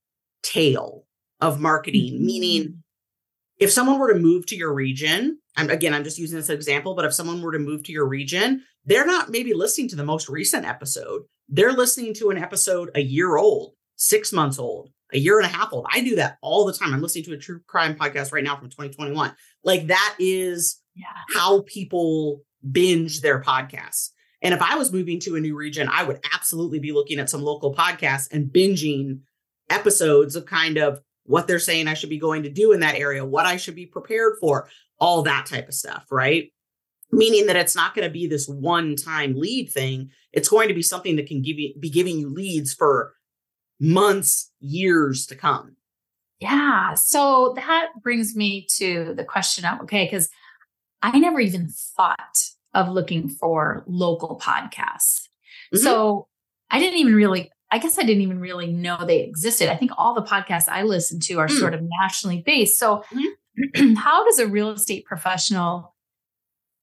tail 0.44 1.06
of 1.42 1.60
marketing, 1.60 2.16
mm-hmm. 2.16 2.26
meaning 2.26 2.84
if 3.60 3.72
someone 3.72 4.00
were 4.00 4.14
to 4.14 4.20
move 4.20 4.46
to 4.48 4.56
your 4.56 4.74
region, 4.74 5.40
and 5.56 5.72
again, 5.72 5.94
I'm 5.94 6.04
just 6.04 6.20
using 6.20 6.38
this 6.38 6.50
example, 6.50 6.96
but 6.96 7.06
if 7.06 7.14
someone 7.14 7.42
were 7.42 7.54
to 7.54 7.60
move 7.60 7.84
to 7.84 7.92
your 7.92 8.08
region, 8.08 8.64
they're 8.86 9.06
not 9.06 9.30
maybe 9.30 9.54
listening 9.54 9.90
to 9.90 9.96
the 9.96 10.06
most 10.06 10.30
recent 10.30 10.66
episode. 10.66 11.24
They're 11.50 11.74
listening 11.74 12.14
to 12.16 12.30
an 12.30 12.38
episode 12.38 12.92
a 12.94 13.02
year 13.02 13.38
old, 13.38 13.74
six 13.96 14.32
months 14.32 14.60
old, 14.60 14.92
a 15.14 15.18
year 15.18 15.40
and 15.40 15.46
a 15.46 15.56
half 15.56 15.72
old. 15.72 15.86
I 15.92 16.02
do 16.02 16.16
that 16.18 16.38
all 16.42 16.66
the 16.66 16.74
time. 16.74 16.94
I'm 16.94 17.02
listening 17.02 17.26
to 17.26 17.34
a 17.34 17.38
true 17.38 17.62
crime 17.68 17.96
podcast 17.96 18.32
right 18.32 18.44
now 18.44 18.56
from 18.58 18.70
2021. 18.70 19.34
Like 19.64 19.88
that 19.88 20.16
is 20.20 20.82
yeah. 20.96 21.06
how 21.34 21.62
people 21.62 22.42
binge 22.70 23.22
their 23.22 23.42
podcasts. 23.42 24.10
And 24.42 24.54
if 24.54 24.62
I 24.62 24.76
was 24.76 24.94
moving 24.94 25.20
to 25.22 25.36
a 25.36 25.40
new 25.40 25.56
region, 25.56 25.90
I 25.92 26.04
would 26.04 26.20
absolutely 26.34 26.80
be 26.80 26.92
looking 26.92 27.20
at 27.20 27.30
some 27.30 27.42
local 27.42 27.74
podcasts 27.74 28.32
and 28.32 28.48
binging 28.48 29.22
episodes 29.70 30.36
of 30.36 30.46
kind 30.46 30.78
of 30.78 31.02
what 31.24 31.48
they're 31.48 31.60
saying 31.60 31.88
I 31.88 31.94
should 31.94 32.10
be 32.10 32.20
going 32.20 32.44
to 32.44 32.50
do 32.50 32.72
in 32.72 32.80
that 32.82 32.96
area, 32.96 33.26
what 33.26 33.46
I 33.46 33.58
should 33.58 33.76
be 33.76 33.86
prepared 33.86 34.36
for, 34.40 34.70
all 35.00 35.24
that 35.24 35.46
type 35.46 35.68
of 35.68 35.74
stuff, 35.74 36.06
right? 36.12 36.52
Meaning 37.12 37.48
that 37.48 37.56
it's 37.56 37.76
not 37.76 37.96
going 37.96 38.08
to 38.08 38.14
be 38.14 38.28
this 38.28 38.48
one 38.48 38.96
time 38.96 39.34
lead 39.36 39.72
thing. 39.72 40.10
It's 40.34 40.50
going 40.50 40.68
to 40.68 40.74
be 40.74 40.82
something 40.82 41.16
that 41.16 41.28
can 41.28 41.42
give 41.42 41.58
you 41.58 41.74
be 41.80 41.90
giving 41.90 42.20
you 42.20 42.30
leads 42.30 42.74
for 42.74 43.14
months, 43.80 44.52
years 44.60 45.26
to 45.28 45.36
come. 45.36 45.76
Yeah. 46.40 46.94
So 46.94 47.54
that 47.56 47.90
brings 48.02 48.36
me 48.36 48.68
to 48.78 49.14
the 49.16 49.24
question 49.24 49.66
of 49.66 49.82
okay, 49.82 50.06
because 50.06 50.30
I 51.02 51.18
never 51.20 51.40
even 51.40 51.70
thought 51.70 52.38
of 52.74 52.90
looking 52.90 53.30
for 53.30 53.84
local 53.88 54.40
podcasts. 54.40 55.28
Mm-hmm. 55.74 55.78
So 55.78 56.28
I 56.70 56.80
didn't 56.80 57.00
even 57.00 57.16
really, 57.16 57.52
I 57.72 57.80
guess 57.80 57.98
I 57.98 58.04
didn't 58.04 58.24
even 58.24 58.40
really 58.40 58.68
know 58.68 58.98
they 59.06 59.22
existed. 59.22 59.70
I 59.70 59.76
think 59.76 59.92
all 59.98 60.14
the 60.14 60.24
podcasts 60.24 60.68
I 60.68 60.84
listen 60.84 61.20
to 61.22 61.40
are 61.40 61.48
mm. 61.48 61.60
sort 61.60 61.74
of 61.74 61.82
nationally 62.02 62.44
based. 62.46 62.78
So, 62.78 63.04
mm-hmm. 63.14 63.94
how 63.96 64.24
does 64.26 64.40
a 64.40 64.48
real 64.48 64.70
estate 64.70 65.06
professional 65.06 65.96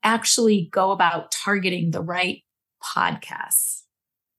actually 0.03 0.69
go 0.73 0.91
about 0.91 1.31
targeting 1.31 1.91
the 1.91 2.03
right 2.03 2.43
podcasts? 2.83 3.83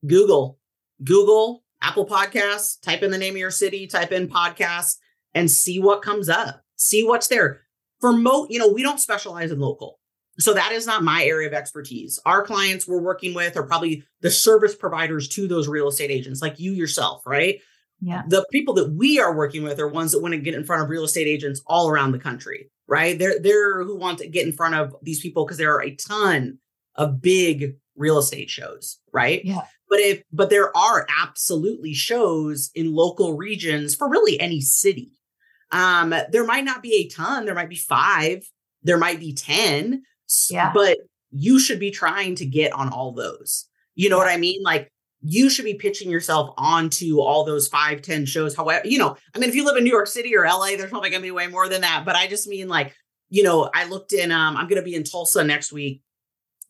Google, 0.05 0.59
Google, 1.03 1.63
Apple 1.85 2.07
Podcasts, 2.07 2.81
type 2.81 3.03
in 3.03 3.11
the 3.11 3.17
name 3.17 3.35
of 3.35 3.39
your 3.39 3.51
city, 3.51 3.85
type 3.85 4.11
in 4.11 4.27
podcast, 4.27 4.95
and 5.35 5.51
see 5.51 5.79
what 5.79 6.01
comes 6.01 6.29
up. 6.29 6.61
See 6.77 7.03
what's 7.03 7.27
there. 7.27 7.61
For 8.01 8.11
mo, 8.11 8.47
you 8.49 8.57
know, 8.57 8.71
we 8.71 8.81
don't 8.81 8.99
specialize 8.99 9.51
in 9.51 9.59
local. 9.59 9.99
So 10.39 10.53
that 10.53 10.71
is 10.71 10.87
not 10.87 11.03
my 11.03 11.23
area 11.23 11.47
of 11.47 11.53
expertise. 11.53 12.19
Our 12.25 12.43
clients 12.43 12.87
we're 12.87 13.01
working 13.01 13.35
with 13.35 13.55
are 13.55 13.67
probably 13.67 14.03
the 14.21 14.31
service 14.31 14.75
providers 14.75 15.27
to 15.29 15.47
those 15.47 15.67
real 15.67 15.87
estate 15.87 16.11
agents, 16.11 16.41
like 16.41 16.59
you 16.59 16.71
yourself, 16.71 17.21
right? 17.25 17.59
Yeah. 18.01 18.23
The 18.27 18.45
people 18.51 18.73
that 18.73 18.91
we 18.91 19.19
are 19.19 19.35
working 19.35 19.63
with 19.63 19.79
are 19.79 19.87
ones 19.87 20.11
that 20.11 20.21
want 20.21 20.33
to 20.33 20.39
get 20.39 20.55
in 20.55 20.65
front 20.65 20.81
of 20.81 20.89
real 20.89 21.03
estate 21.03 21.27
agents 21.27 21.61
all 21.67 21.89
around 21.89 22.11
the 22.11 22.19
country, 22.19 22.69
right? 22.87 23.17
They're 23.17 23.39
they're 23.39 23.83
who 23.83 23.95
want 23.95 24.17
to 24.19 24.27
get 24.27 24.45
in 24.45 24.53
front 24.53 24.75
of 24.75 24.95
these 25.03 25.21
people 25.21 25.45
because 25.45 25.57
there 25.57 25.73
are 25.73 25.83
a 25.83 25.95
ton 25.95 26.57
of 26.95 27.21
big 27.21 27.75
real 27.95 28.17
estate 28.17 28.49
shows, 28.49 28.99
right? 29.11 29.43
Yeah. 29.43 29.61
But 29.89 29.99
if 29.99 30.23
but 30.31 30.49
there 30.49 30.75
are 30.75 31.05
absolutely 31.21 31.93
shows 31.93 32.71
in 32.75 32.93
local 32.93 33.37
regions 33.37 33.95
for 33.95 34.09
really 34.09 34.39
any 34.39 34.61
city. 34.61 35.11
Um, 35.71 36.13
there 36.31 36.45
might 36.45 36.63
not 36.63 36.81
be 36.81 36.95
a 36.95 37.09
ton, 37.09 37.45
there 37.45 37.55
might 37.55 37.69
be 37.69 37.75
five, 37.75 38.47
there 38.83 38.97
might 38.97 39.19
be 39.19 39.33
10, 39.33 40.03
yeah. 40.49 40.71
But 40.73 40.97
you 41.31 41.59
should 41.59 41.79
be 41.79 41.91
trying 41.91 42.35
to 42.35 42.45
get 42.45 42.71
on 42.73 42.89
all 42.89 43.11
those. 43.11 43.65
You 43.95 44.09
know 44.09 44.17
yeah. 44.17 44.25
what 44.25 44.33
I 44.33 44.37
mean? 44.37 44.61
Like 44.63 44.91
you 45.21 45.49
should 45.49 45.65
be 45.65 45.73
pitching 45.73 46.09
yourself 46.09 46.53
onto 46.57 47.19
all 47.19 47.45
those 47.45 47.67
five, 47.67 48.01
ten 48.01 48.25
shows. 48.25 48.55
However, 48.55 48.87
you 48.87 48.97
know, 48.97 49.17
I 49.33 49.39
mean, 49.39 49.49
if 49.49 49.55
you 49.55 49.65
live 49.65 49.77
in 49.77 49.83
New 49.83 49.91
York 49.91 50.07
City 50.07 50.35
or 50.35 50.45
LA, 50.45 50.75
there's 50.77 50.89
probably 50.89 51.09
gonna 51.09 51.21
be 51.21 51.31
way 51.31 51.47
more 51.47 51.67
than 51.67 51.81
that. 51.81 52.03
But 52.05 52.15
I 52.15 52.27
just 52.27 52.47
mean 52.47 52.67
like, 52.67 52.95
you 53.29 53.43
know, 53.43 53.69
I 53.73 53.85
looked 53.85 54.13
in, 54.13 54.31
um, 54.31 54.55
I'm 54.55 54.67
gonna 54.67 54.81
be 54.81 54.95
in 54.95 55.03
Tulsa 55.03 55.43
next 55.43 55.71
week 55.71 56.01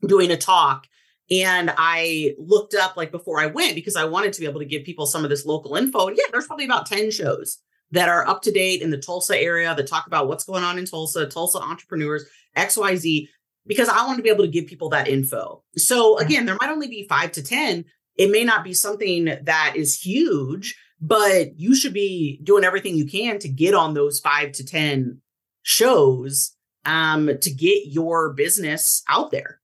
doing 0.06 0.32
a 0.32 0.38
talk. 0.38 0.88
And 1.32 1.74
I 1.78 2.36
looked 2.38 2.76
up 2.76 2.96
like 2.96 3.12
before 3.12 3.40
I 3.40 3.48
went 3.48 3.76
because 3.76 3.96
I 3.96 4.06
wanted 4.06 4.34
to 4.34 4.42
be 4.42 4.48
able 4.48 4.60
to 4.60 4.66
give 4.66 4.84
people 4.84 5.06
some 5.06 5.24
of 5.24 5.30
this 5.30 5.46
local 5.46 5.76
info. 5.76 6.08
And 6.08 6.18
yeah, 6.18 6.26
there's 6.32 6.48
probably 6.48 6.66
about 6.66 6.86
10 6.86 7.10
shows 7.12 7.60
that 7.92 8.10
are 8.10 8.28
up 8.28 8.42
to 8.44 8.52
date 8.52 8.82
in 8.82 8.92
the 8.92 8.98
Tulsa 8.98 9.38
area 9.38 9.74
that 9.74 9.88
talk 9.88 10.06
about 10.08 10.28
what's 10.28 10.44
going 10.44 10.64
on 10.64 10.78
in 10.78 10.86
Tulsa, 10.86 11.28
Tulsa 11.28 11.60
entrepreneurs, 11.60 12.26
XYZ 12.56 13.28
because 13.68 13.90
I 13.90 14.06
want 14.06 14.18
to 14.18 14.24
be 14.24 14.30
able 14.30 14.44
to 14.44 14.52
give 14.52 14.68
people 14.68 14.90
that 14.90 15.08
info. 15.08 15.64
So 15.76 16.18
again, 16.20 16.46
there 16.46 16.58
might 16.60 16.70
only 16.70 16.88
be 16.88 17.08
five 17.08 17.32
to 17.34 17.44
10. 17.44 17.86
It 18.18 18.32
may 18.32 18.44
not 18.44 18.64
be 18.64 18.74
something 18.74 19.26
that 19.26 19.74
is 19.76 20.00
huge, 20.00 20.76
but 21.02 21.60
you 21.60 21.76
should 21.76 21.94
be 21.94 22.40
doing 22.44 22.64
everything 22.64 22.96
you 22.96 23.06
can 23.06 23.40
to 23.40 23.50
get 23.50 23.74
on 23.74 23.94
those 23.94 24.20
five 24.20 24.52
to 24.54 24.66
10 24.66 25.22
shows 25.64 26.56
um, 26.86 27.30
to 27.42 27.52
get 27.52 27.88
your 27.88 28.34
business 28.34 29.04
out 29.10 29.32
there. 29.32 29.60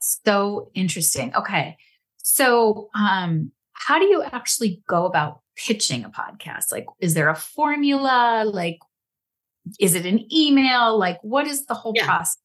So 0.00 0.70
interesting. 0.74 1.34
Okay. 1.34 1.76
So, 2.18 2.88
um, 2.94 3.52
how 3.72 3.98
do 3.98 4.06
you 4.06 4.22
actually 4.22 4.82
go 4.88 5.06
about 5.06 5.40
pitching 5.56 6.04
a 6.04 6.10
podcast? 6.10 6.72
Like, 6.72 6.86
is 7.00 7.14
there 7.14 7.28
a 7.28 7.34
formula? 7.34 8.44
Like, 8.44 8.78
is 9.78 9.94
it 9.94 10.04
an 10.04 10.26
email? 10.32 10.98
Like, 10.98 11.18
what 11.22 11.46
is 11.46 11.66
the 11.66 11.74
whole 11.74 11.92
yeah. 11.94 12.04
process? 12.04 12.38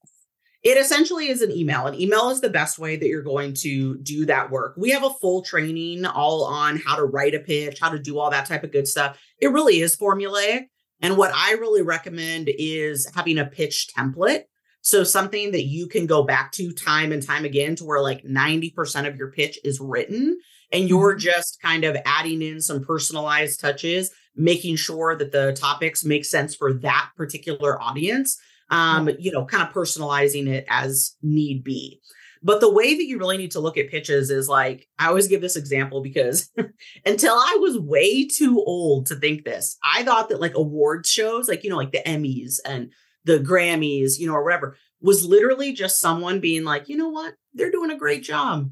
It 0.64 0.78
essentially 0.78 1.28
is 1.28 1.42
an 1.42 1.52
email. 1.52 1.88
An 1.88 2.00
email 2.00 2.30
is 2.30 2.40
the 2.40 2.50
best 2.50 2.80
way 2.80 2.96
that 2.96 3.06
you're 3.06 3.22
going 3.22 3.54
to 3.56 3.98
do 3.98 4.26
that 4.28 4.50
work. 4.50 4.76
We 4.78 4.92
have 4.92 5.04
a 5.04 5.10
full 5.10 5.42
training 5.42 6.06
all 6.06 6.46
on 6.46 6.78
how 6.78 6.96
to 6.96 7.04
write 7.04 7.36
a 7.36 7.40
pitch, 7.40 7.80
how 7.82 7.90
to 7.90 8.00
do 8.00 8.18
all 8.18 8.32
that 8.32 8.46
type 8.46 8.64
of 8.64 8.72
good 8.72 8.88
stuff. 8.88 9.20
It 9.40 9.48
really 9.48 9.82
is 9.82 9.98
formulaic. 9.98 10.68
And 11.02 11.18
what 11.18 11.34
I 11.36 11.54
really 11.54 11.82
recommend 11.82 12.50
is 12.58 13.12
having 13.14 13.38
a 13.40 13.46
pitch 13.46 13.90
template. 13.98 14.44
So 14.84 15.04
something 15.04 15.52
that 15.52 15.64
you 15.64 15.88
can 15.88 16.06
go 16.06 16.24
back 16.24 16.52
to 16.54 16.72
time 16.72 17.12
and 17.12 17.26
time 17.26 17.46
again 17.46 17.76
to 17.78 17.86
where 17.86 18.02
like 18.02 18.24
90% 18.24 19.08
of 19.08 19.18
your 19.18 19.32
pitch 19.32 19.58
is 19.64 19.80
written 19.80 20.38
and 20.72 20.88
you're 20.88 21.14
mm-hmm. 21.14 21.20
just 21.20 21.62
kind 21.62 21.84
of 21.84 21.98
adding 22.06 22.42
in 22.42 22.62
some 22.62 22.84
personalized 22.84 23.60
touches, 23.60 24.12
making 24.36 24.76
sure 24.76 25.16
that 25.16 25.32
the 25.32 25.54
topics 25.54 26.06
make 26.06 26.26
sense 26.26 26.54
for 26.56 26.74
that 26.74 27.10
particular 27.18 27.82
audience 27.82 28.38
um, 28.74 29.10
you 29.20 29.32
know, 29.32 29.46
kind 29.46 29.64
of 29.64 29.74
personalizing 29.74 30.48
it 30.48 30.66
as 30.68 31.16
need 31.22 31.64
be. 31.64 32.02
But 32.42 32.60
the 32.60 32.72
way 32.72 32.96
that 32.96 33.06
you 33.06 33.20
really 33.20 33.38
need 33.38 33.52
to 33.52 33.62
look 33.62 33.78
at 33.78 33.90
pitches 33.90 34.30
is 34.30 34.50
like, 34.50 34.88
I 35.00 35.08
always 35.08 35.28
give 35.28 35.42
this 35.42 35.56
example 35.56 36.02
because 36.02 36.52
until 37.06 37.34
I 37.34 37.58
was 37.62 37.80
way 37.80 38.28
too 38.28 38.62
old 38.66 39.06
to 39.08 39.16
think 39.16 39.46
this, 39.46 39.78
I 39.84 40.04
thought 40.04 40.28
that 40.30 40.42
like 40.42 40.56
awards 40.56 41.10
shows, 41.10 41.48
like, 41.48 41.64
you 41.64 41.70
know, 41.70 41.78
like 41.78 41.94
the 41.94 42.04
Emmys 42.06 42.60
and 42.66 42.92
the 43.26 43.40
Grammys, 43.40 44.20
you 44.20 44.28
know, 44.28 44.34
or 44.34 44.44
whatever, 44.44 44.78
was 45.02 45.26
literally 45.26 45.74
just 45.74 46.00
someone 46.00 46.40
being 46.40 46.64
like, 46.64 46.90
you 46.90 46.98
know 46.98 47.10
what? 47.10 47.34
They're 47.54 47.72
doing 47.72 47.92
a 47.92 47.98
great 47.98 48.24
job. 48.24 48.72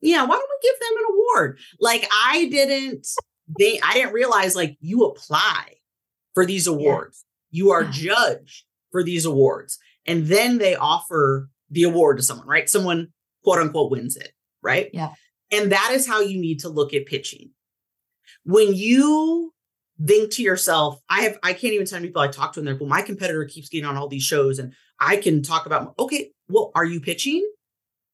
Yeah, 0.00 0.24
why 0.24 0.36
don't 0.36 0.48
we 0.48 0.68
give 0.68 0.80
them 0.80 0.98
an 0.98 1.14
award? 1.14 1.58
Like, 1.78 2.08
I 2.12 2.48
didn't, 2.50 3.06
they, 3.58 3.80
I 3.82 3.94
didn't 3.94 4.14
realize 4.14 4.56
like 4.56 4.76
you 4.80 5.04
apply 5.04 5.74
for 6.34 6.46
these 6.46 6.66
awards, 6.66 7.24
yeah. 7.50 7.58
you 7.58 7.70
are 7.70 7.82
yeah. 7.84 7.90
judged 7.90 8.64
for 8.90 9.02
these 9.02 9.24
awards. 9.24 9.78
And 10.06 10.26
then 10.26 10.58
they 10.58 10.74
offer 10.74 11.50
the 11.70 11.84
award 11.84 12.16
to 12.16 12.22
someone, 12.22 12.46
right? 12.46 12.68
Someone 12.68 13.08
quote 13.44 13.58
unquote 13.58 13.90
wins 13.90 14.16
it, 14.16 14.32
right? 14.62 14.90
Yeah. 14.92 15.12
And 15.52 15.72
that 15.72 15.90
is 15.92 16.06
how 16.06 16.20
you 16.20 16.40
need 16.40 16.60
to 16.60 16.68
look 16.68 16.94
at 16.94 17.06
pitching. 17.06 17.50
When 18.44 18.74
you 18.74 19.52
think 20.04 20.32
to 20.32 20.42
yourself, 20.42 21.00
I 21.08 21.22
have, 21.22 21.38
I 21.42 21.52
can't 21.52 21.74
even 21.74 21.86
tell 21.86 22.00
people 22.00 22.22
I 22.22 22.28
talk 22.28 22.52
to 22.52 22.60
them, 22.60 22.64
they're 22.64 22.74
like, 22.74 22.80
well, 22.80 22.88
my 22.88 23.02
competitor 23.02 23.44
keeps 23.44 23.68
getting 23.68 23.86
on 23.86 23.96
all 23.96 24.08
these 24.08 24.22
shows 24.22 24.58
and 24.58 24.74
I 24.98 25.16
can 25.16 25.42
talk 25.42 25.66
about, 25.66 25.94
okay, 25.98 26.30
well, 26.48 26.72
are 26.74 26.84
you 26.84 27.00
pitching? 27.00 27.48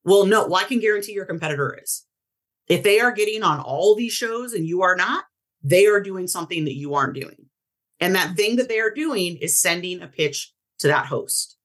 Well, 0.04 0.26
no, 0.26 0.46
well, 0.46 0.56
I 0.56 0.64
can 0.64 0.80
guarantee 0.80 1.12
your 1.12 1.24
competitor 1.24 1.78
is. 1.82 2.04
If 2.68 2.82
they 2.82 3.00
are 3.00 3.12
getting 3.12 3.42
on 3.42 3.60
all 3.60 3.94
these 3.94 4.12
shows 4.12 4.52
and 4.52 4.66
you 4.66 4.82
are 4.82 4.96
not, 4.96 5.24
they 5.62 5.86
are 5.86 6.00
doing 6.00 6.28
something 6.28 6.64
that 6.64 6.76
you 6.76 6.94
aren't 6.94 7.14
doing. 7.14 7.46
And 8.00 8.14
that 8.14 8.36
thing 8.36 8.56
that 8.56 8.68
they 8.68 8.78
are 8.78 8.92
doing 8.92 9.36
is 9.36 9.60
sending 9.60 10.02
a 10.02 10.08
pitch 10.08 10.52
to 10.80 10.88
that 10.88 11.06
host, 11.06 11.56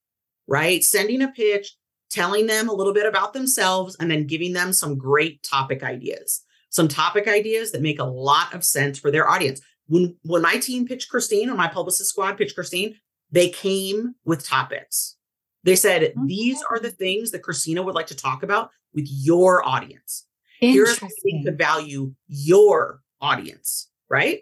right? 0.48 0.84
Sending 0.84 1.22
a 1.22 1.28
pitch, 1.28 1.76
telling 2.10 2.48
them 2.48 2.70
a 2.70 2.74
little 2.74 2.94
bit 2.94 3.06
about 3.06 3.34
themselves, 3.34 3.96
and 4.00 4.10
then 4.10 4.28
giving 4.28 4.54
them 4.54 4.74
some 4.74 4.98
great 4.98 5.44
topic 5.44 5.84
ideas, 5.84 6.42
some 6.70 6.88
topic 6.88 7.28
ideas 7.28 7.72
that 7.72 7.82
make 7.82 8.00
a 8.00 8.06
lot 8.06 8.54
of 8.54 8.64
sense 8.64 8.98
for 8.98 9.12
their 9.12 9.30
audience. 9.30 9.62
When 9.92 10.16
when 10.24 10.42
my 10.42 10.58
team 10.58 10.88
pitched 10.88 11.10
Christine 11.10 11.50
or 11.50 11.56
my 11.56 11.68
publicist 11.68 12.10
squad 12.10 12.38
pitched 12.38 12.56
Christine, 12.56 12.96
they 13.30 13.50
came 13.50 14.16
with 14.24 14.46
topics. 14.46 15.18
They 15.64 15.76
said, 15.76 16.14
these 16.26 16.64
are 16.70 16.80
the 16.80 16.90
things 16.90 17.32
that 17.32 17.44
Christina 17.44 17.84
would 17.84 17.94
like 17.94 18.08
to 18.08 18.16
talk 18.16 18.42
about 18.42 18.72
with 18.96 19.06
your 19.08 19.68
audience. 19.68 20.26
Here's 20.60 20.98
how 20.98 21.08
we 21.24 21.44
could 21.44 21.58
value 21.58 22.14
your 22.28 23.02
audience, 23.20 23.90
right? 24.10 24.40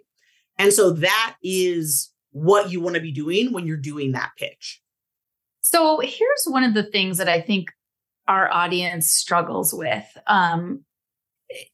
And 0.57 0.71
so 0.71 0.91
that 0.91 1.35
is 1.43 2.11
what 2.31 2.69
you 2.71 2.79
want 2.79 2.95
to 2.95 3.01
be 3.01 3.11
doing 3.11 3.51
when 3.51 3.65
you're 3.65 3.77
doing 3.77 4.11
that 4.11 4.31
pitch. 4.37 4.81
So 5.61 5.99
here's 5.99 6.45
one 6.45 6.63
of 6.63 6.73
the 6.73 6.83
things 6.83 7.17
that 7.17 7.27
I 7.27 7.41
think 7.41 7.71
our 8.27 8.51
audience 8.51 9.11
struggles 9.11 9.73
with. 9.73 10.05
Um, 10.27 10.85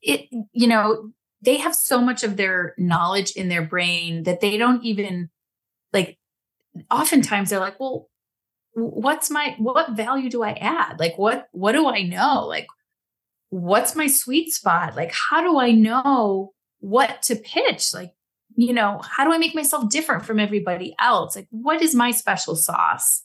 it, 0.01 0.27
you 0.53 0.67
know, 0.67 1.11
they 1.45 1.57
have 1.57 1.75
so 1.75 2.01
much 2.01 2.23
of 2.23 2.37
their 2.37 2.73
knowledge 2.77 3.31
in 3.31 3.49
their 3.49 3.65
brain 3.65 4.23
that 4.23 4.41
they 4.41 4.57
don't 4.57 4.83
even 4.83 5.29
like. 5.93 6.17
Oftentimes 6.91 7.49
they're 7.49 7.59
like, 7.59 7.79
well, 7.79 8.09
what's 8.73 9.29
my 9.29 9.55
what 9.57 9.91
value 9.91 10.29
do 10.29 10.43
I 10.43 10.51
add? 10.53 10.99
Like, 10.99 11.17
what 11.17 11.47
what 11.51 11.71
do 11.71 11.87
I 11.87 12.01
know? 12.01 12.45
Like, 12.45 12.67
what's 13.49 13.95
my 13.95 14.07
sweet 14.07 14.51
spot? 14.51 14.95
Like, 14.95 15.13
how 15.13 15.41
do 15.41 15.59
I 15.59 15.71
know 15.71 16.53
what 16.79 17.21
to 17.23 17.35
pitch? 17.35 17.93
Like, 17.93 18.11
you 18.55 18.73
know, 18.73 19.01
how 19.03 19.25
do 19.25 19.33
I 19.33 19.37
make 19.37 19.55
myself 19.55 19.89
different 19.89 20.25
from 20.25 20.39
everybody 20.39 20.95
else? 20.99 21.35
Like, 21.35 21.47
what 21.49 21.81
is 21.81 21.95
my 21.95 22.11
special 22.11 22.55
sauce? 22.55 23.21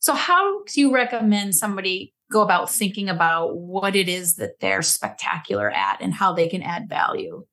So, 0.00 0.14
how 0.14 0.64
do 0.64 0.80
you 0.80 0.94
recommend 0.94 1.54
somebody 1.54 2.14
go 2.30 2.42
about 2.42 2.70
thinking 2.70 3.08
about 3.08 3.56
what 3.56 3.96
it 3.96 4.08
is 4.08 4.36
that 4.36 4.60
they're 4.60 4.82
spectacular 4.82 5.70
at 5.70 6.00
and 6.00 6.14
how 6.14 6.32
they 6.32 6.48
can 6.48 6.62
add 6.62 6.88
value? 6.88 7.44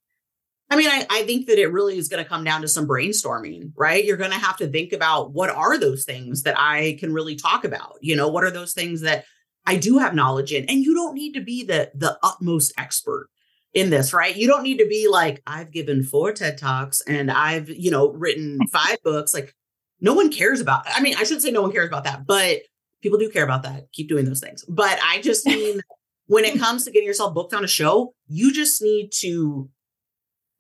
I 0.70 0.76
mean, 0.76 0.90
I, 0.90 1.06
I 1.10 1.24
think 1.24 1.48
that 1.48 1.60
it 1.60 1.72
really 1.72 1.98
is 1.98 2.10
going 2.10 2.24
to 2.24 2.28
come 2.30 2.44
down 2.44 2.62
to 2.62 2.68
some 2.68 2.88
brainstorming, 2.88 3.72
right? 3.76 4.04
You're 4.04 4.18
going 4.18 4.32
to 4.32 4.38
have 4.38 4.58
to 4.58 4.68
think 4.68 4.92
about 4.92 5.32
what 5.32 5.50
are 5.50 5.78
those 5.78 6.04
things 6.04 6.44
that 6.44 6.56
I 6.58 6.98
can 7.00 7.14
really 7.14 7.36
talk 7.38 7.64
about? 7.64 7.98
You 8.02 8.16
know, 8.16 8.28
what 8.28 8.44
are 8.44 8.52
those 8.52 8.74
things 8.74 9.02
that 9.02 9.24
I 9.66 9.78
do 9.78 9.98
have 9.98 10.14
knowledge 10.14 10.52
in? 10.52 10.66
And 10.66 10.84
you 10.84 10.94
don't 10.94 11.14
need 11.14 11.34
to 11.34 11.42
be 11.42 11.64
the 11.64 11.92
the 11.96 12.18
utmost 12.22 12.74
expert 12.78 13.30
in 13.74 13.90
this, 13.92 14.14
right? 14.14 14.36
You 14.36 14.48
don't 14.48 14.64
need 14.64 14.80
to 14.80 14.88
be 14.88 15.08
like, 15.08 15.42
I've 15.46 15.72
given 15.72 16.04
four 16.04 16.32
TED 16.34 16.58
Talks 16.58 17.02
and 17.02 17.32
I've, 17.32 17.70
you 17.70 17.92
know, 17.92 18.10
written 18.12 18.60
five 18.72 18.98
books. 19.04 19.34
Like, 19.34 19.54
no 20.02 20.14
one 20.14 20.32
cares 20.32 20.60
about, 20.60 20.86
I 20.88 21.02
mean, 21.02 21.16
I 21.16 21.24
shouldn't 21.24 21.44
say 21.44 21.52
no 21.52 21.62
one 21.62 21.72
cares 21.72 21.88
about 21.88 22.04
that, 22.04 22.26
but 22.26 22.62
people 23.02 23.20
do 23.20 23.30
care 23.30 23.44
about 23.44 23.64
that. 23.64 23.92
Keep 23.94 24.10
doing 24.10 24.26
those 24.26 24.40
things. 24.40 24.66
But 24.68 25.00
I 25.04 25.22
just 25.22 25.46
mean 25.46 25.82
when 26.28 26.44
it 26.44 26.60
comes 26.60 26.86
to 26.86 26.92
getting 26.92 27.08
yourself 27.08 27.34
booked 27.34 27.54
on 27.54 27.64
a 27.64 27.68
show, 27.68 28.14
you 28.28 28.54
just 28.54 28.82
need 28.82 29.12
to 29.20 29.70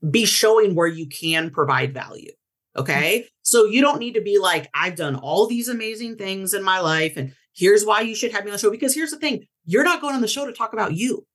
be 0.09 0.25
showing 0.25 0.75
where 0.75 0.87
you 0.87 1.07
can 1.07 1.49
provide 1.49 1.93
value. 1.93 2.31
Okay. 2.75 3.27
So 3.41 3.65
you 3.65 3.81
don't 3.81 3.99
need 3.99 4.13
to 4.13 4.21
be 4.21 4.37
like, 4.37 4.69
I've 4.73 4.95
done 4.95 5.15
all 5.15 5.47
these 5.47 5.67
amazing 5.67 6.17
things 6.17 6.53
in 6.53 6.63
my 6.63 6.79
life 6.79 7.17
and 7.17 7.33
here's 7.55 7.85
why 7.85 8.01
you 8.01 8.15
should 8.15 8.31
have 8.31 8.43
me 8.43 8.51
on 8.51 8.53
the 8.53 8.59
show. 8.59 8.69
Because 8.69 8.93
here's 8.93 9.11
the 9.11 9.17
thing 9.17 9.47
you're 9.65 9.83
not 9.83 10.01
going 10.01 10.15
on 10.15 10.21
the 10.21 10.27
show 10.27 10.45
to 10.45 10.53
talk 10.53 10.73
about 10.73 10.93
you. 10.93 11.25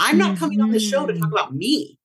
I'm 0.00 0.18
not 0.18 0.38
coming 0.38 0.60
on 0.60 0.70
the 0.70 0.80
show 0.80 1.06
to 1.06 1.12
talk 1.12 1.22
mm-hmm. 1.22 1.32
about 1.32 1.54
me. 1.54 1.98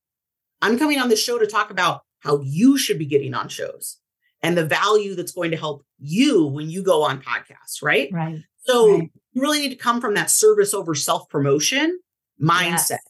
I'm 0.62 0.78
coming 0.78 1.00
on 1.00 1.08
the 1.08 1.16
show 1.16 1.38
to 1.38 1.46
talk 1.46 1.70
about 1.70 2.02
how 2.20 2.40
you 2.42 2.76
should 2.76 2.98
be 2.98 3.06
getting 3.06 3.34
on 3.34 3.48
shows 3.48 3.98
and 4.42 4.56
the 4.56 4.64
value 4.64 5.14
that's 5.14 5.32
going 5.32 5.50
to 5.50 5.56
help 5.56 5.84
you 5.98 6.46
when 6.46 6.70
you 6.70 6.82
go 6.82 7.02
on 7.02 7.20
podcasts, 7.20 7.82
right? 7.82 8.08
Right. 8.12 8.40
So 8.58 8.92
right. 8.98 9.10
you 9.32 9.42
really 9.42 9.60
need 9.60 9.70
to 9.70 9.76
come 9.76 10.00
from 10.00 10.14
that 10.14 10.30
service 10.30 10.74
over 10.74 10.94
self 10.94 11.28
promotion 11.28 11.98
mindset. 12.40 12.90
Yes. 12.90 13.00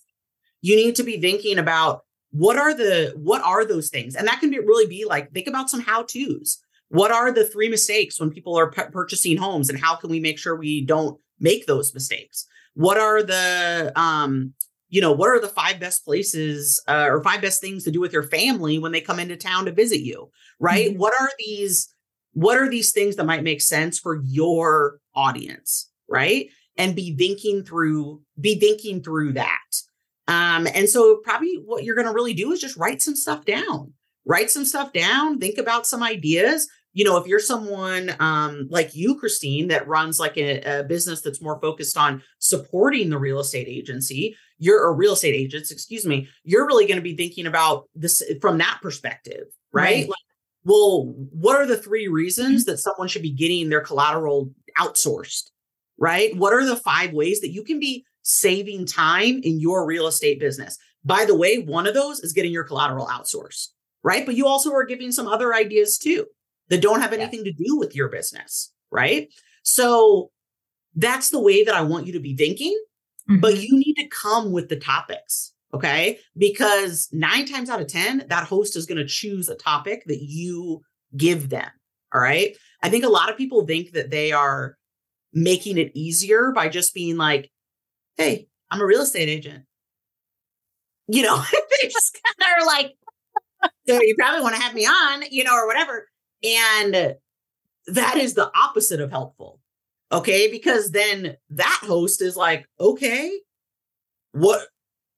You 0.61 0.77
need 0.77 0.97
to 0.97 1.03
be 1.03 1.21
thinking 1.21 1.59
about 1.59 2.03
what 2.31 2.57
are 2.57 2.75
the 2.75 3.15
what 3.17 3.43
are 3.43 3.65
those 3.65 3.89
things, 3.89 4.15
and 4.15 4.27
that 4.29 4.41
can 4.41 4.51
be 4.51 4.59
really 4.59 4.87
be 4.87 5.05
like 5.05 5.33
think 5.33 5.47
about 5.47 5.71
some 5.71 5.81
how 5.81 6.03
tos. 6.03 6.59
What 6.89 7.11
are 7.11 7.31
the 7.31 7.45
three 7.45 7.69
mistakes 7.69 8.19
when 8.19 8.31
people 8.31 8.59
are 8.59 8.71
p- 8.71 8.83
purchasing 8.93 9.37
homes, 9.37 9.69
and 9.69 9.79
how 9.79 9.97
can 9.97 10.11
we 10.11 10.21
make 10.21 10.39
sure 10.39 10.57
we 10.57 10.81
don't 10.81 11.19
make 11.41 11.67
those 11.67 11.95
mistakes? 11.95 12.47
What 12.75 12.99
are 12.99 13.23
the 13.23 13.93
um 13.97 14.55
you 14.91 15.01
know, 15.03 15.13
what 15.13 15.29
are 15.29 15.41
the 15.41 15.49
five 15.49 15.79
best 15.79 16.05
places 16.05 16.83
uh, 16.89 17.09
or 17.11 17.23
five 17.23 17.43
best 17.43 17.61
things 17.61 17.85
to 17.85 17.91
do 17.91 18.01
with 18.01 18.13
your 18.13 18.23
family 18.23 18.79
when 18.79 18.93
they 18.93 19.03
come 19.03 19.19
into 19.19 19.37
town 19.37 19.67
to 19.67 19.73
visit 19.73 20.01
you, 20.01 20.31
right? 20.59 20.91
Mm-hmm. 20.91 20.99
What 20.99 21.13
are 21.21 21.31
these 21.39 21.93
what 22.33 22.57
are 22.57 22.69
these 22.69 22.93
things 22.93 23.17
that 23.17 23.27
might 23.27 23.43
make 23.43 23.61
sense 23.61 23.99
for 23.99 24.21
your 24.25 25.01
audience, 25.15 25.91
right? 26.09 26.49
And 26.77 26.95
be 26.95 27.17
thinking 27.17 27.65
through 27.65 28.23
be 28.41 28.59
thinking 28.59 29.03
through 29.03 29.33
that. 29.35 29.83
Um 30.29 30.69
and 30.75 30.89
so 30.89 31.17
probably 31.17 31.57
what 31.65 31.83
you're 31.83 31.97
going 31.97 32.07
to 32.07 32.13
really 32.15 32.35
do 32.35 32.53
is 32.53 32.61
just 32.61 32.77
write 32.77 33.03
some 33.03 33.17
stuff 33.17 33.45
down. 33.45 33.93
Write 34.25 34.51
some 34.51 34.67
stuff 34.67 34.93
down, 34.93 35.39
think 35.39 35.57
about 35.57 35.87
some 35.87 36.03
ideas, 36.03 36.69
you 36.99 37.05
know, 37.05 37.17
if 37.17 37.29
you're 37.29 37.39
someone 37.39 38.15
um, 38.19 38.67
like 38.71 38.95
you, 38.95 39.15
Christine, 39.15 39.69
that 39.69 39.87
runs 39.87 40.19
like 40.19 40.37
a, 40.37 40.81
a, 40.81 40.83
business 40.83 41.21
that's 41.21 41.41
more 41.41 41.61
focused 41.61 41.97
on 41.97 42.23
supporting 42.41 43.09
the 43.09 43.19
real 43.19 43.39
estate 43.39 43.69
agency, 43.69 44.37
you're 44.59 44.89
a 44.89 44.93
real 44.93 45.13
estate 45.13 45.35
agent, 45.35 45.71
excuse 45.71 46.05
me, 46.05 46.29
you're 46.43 46.67
really 46.67 46.87
going 46.87 46.97
to 46.97 47.03
be 47.03 47.15
thinking 47.15 47.47
about 47.47 47.89
this 47.95 48.21
from 48.41 48.59
that 48.59 48.81
perspective, 48.83 49.45
right? 49.73 49.85
right. 49.85 50.09
Like, 50.09 50.19
well, 50.65 51.15
what 51.31 51.57
are 51.57 51.67
the 51.67 51.77
three 51.77 52.09
reasons 52.09 52.63
mm-hmm. 52.63 52.73
that 52.73 52.79
someone 52.79 53.07
should 53.07 53.23
be 53.23 53.31
getting 53.31 53.69
their 53.69 53.81
collateral 53.81 54.51
outsourced, 54.77 55.51
right? 55.99 56.37
What 56.37 56.53
are 56.53 56.65
the 56.65 56.75
five 56.75 57.13
ways 57.13 57.43
that 57.43 57.53
you 57.53 57.63
can 57.63 57.79
be 57.79 58.05
saving 58.29 58.87
time 58.87 59.41
in 59.43 59.61
your 59.61 59.87
real 59.87 60.07
estate 60.07 60.41
business? 60.41 60.77
By 61.05 61.25
the 61.25 61.37
way, 61.37 61.59
one 61.59 61.87
of 61.87 61.95
those 61.95 62.21
is 62.21 62.33
getting 62.33 62.53
your 62.53 62.65
collateral 62.65 63.07
outsourced, 63.07 63.69
right? 64.03 64.27
But 64.27 64.35
you 64.35 64.47
also 64.47 64.73
are 64.73 64.85
giving 64.85 65.13
some 65.13 65.27
other 65.27 65.55
ideas 65.55 65.99
too 65.99 66.27
that 66.69 66.83
don't 66.83 67.01
have 67.01 67.13
anything 67.13 67.45
yeah. 67.45 67.53
to 67.53 67.65
do 67.65 67.79
with 67.79 67.95
your 67.95 68.09
business, 68.09 68.73
right? 68.91 69.33
So 69.63 70.31
that's 70.95 71.31
the 71.31 71.41
way 71.41 71.65
that 71.65 71.75
I 71.75 71.83
want 71.83 72.07
you 72.07 72.13
to 72.15 72.21
be 72.21 72.37
thinking 72.37 72.79
mm-hmm. 73.29 73.41
but 73.41 73.61
you 73.61 73.79
need 73.79 73.95
to 73.95 74.09
come 74.09 74.53
with 74.53 74.69
the 74.69 74.77
topics. 74.77 75.53
Okay. 75.75 76.19
Because 76.37 77.09
nine 77.13 77.47
times 77.47 77.69
out 77.69 77.81
of 77.81 77.89
10, 77.89 78.25
that 78.29 78.45
host 78.45 78.77
is 78.77 78.87
going 78.87 78.99
to 78.99 79.07
choose 79.07 79.49
a 79.49 79.55
topic 79.55 80.05
that 80.07 80.23
you 80.23 80.81
give 81.17 81.51
them. 81.51 81.69
All 82.15 82.21
right. 82.21 82.57
I 82.83 82.89
think 82.89 83.05
a 83.05 83.09
lot 83.09 83.31
of 83.31 83.37
people 83.37 83.67
think 83.67 83.93
that 83.93 84.11
they 84.11 84.33
are 84.33 84.77
making 85.35 85.77
it 85.77 85.93
easier 85.95 86.53
by 86.53 86.69
just 86.69 86.95
being 86.95 87.19
like, 87.19 87.51
hey, 88.19 88.49
I'm 88.71 88.81
a 88.81 88.87
real 88.87 89.01
estate 89.01 89.29
agent. 89.29 89.65
You 91.07 91.23
know, 91.23 91.43
they 91.83 91.89
just 91.89 92.19
kind 92.23 92.53
of 92.53 92.63
are 92.63 92.67
like, 92.67 92.95
so 93.89 94.01
you 94.03 94.15
probably 94.19 94.43
want 94.43 94.55
to 94.57 94.61
have 94.61 94.75
me 94.75 94.85
on, 94.85 95.23
you 95.31 95.45
know, 95.45 95.55
or 95.55 95.67
whatever. 95.67 96.09
And 96.45 97.17
that 97.87 98.17
is 98.17 98.35
the 98.35 98.51
opposite 98.55 99.01
of 99.01 99.11
helpful. 99.11 99.61
Okay. 100.13 100.51
Because 100.51 100.91
then 100.91 101.37
that 101.51 101.81
host 101.83 102.21
is 102.21 102.37
like, 102.37 102.67
okay, 102.79 103.33
what 104.33 104.69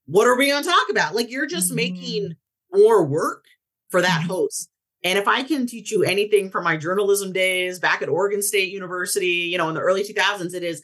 what 0.07 0.27
are 0.27 0.37
we 0.37 0.51
gonna 0.51 0.65
talk 0.65 0.91
about? 0.91 1.15
Like 1.15 1.31
you're 1.31 1.47
just 1.47 1.69
mm-hmm. 1.69 1.77
making 1.77 2.37
more 2.73 3.05
work 3.05 3.45
for 3.91 4.01
that 4.01 4.21
mm-hmm. 4.21 4.31
host. 4.31 4.69
And 5.03 5.19
if 5.19 5.27
I 5.27 5.43
can 5.43 5.67
teach 5.67 5.91
you 5.91 6.05
anything 6.05 6.51
from 6.51 6.65
my 6.65 6.77
journalism 6.77 7.33
days 7.33 7.79
back 7.79 8.03
at 8.03 8.09
Oregon 8.09 8.43
State 8.43 8.71
University, 8.71 9.49
you 9.51 9.57
know, 9.57 9.69
in 9.69 9.75
the 9.75 9.81
early 9.81 10.05
2000s, 10.05 10.53
it 10.53 10.63
is 10.63 10.83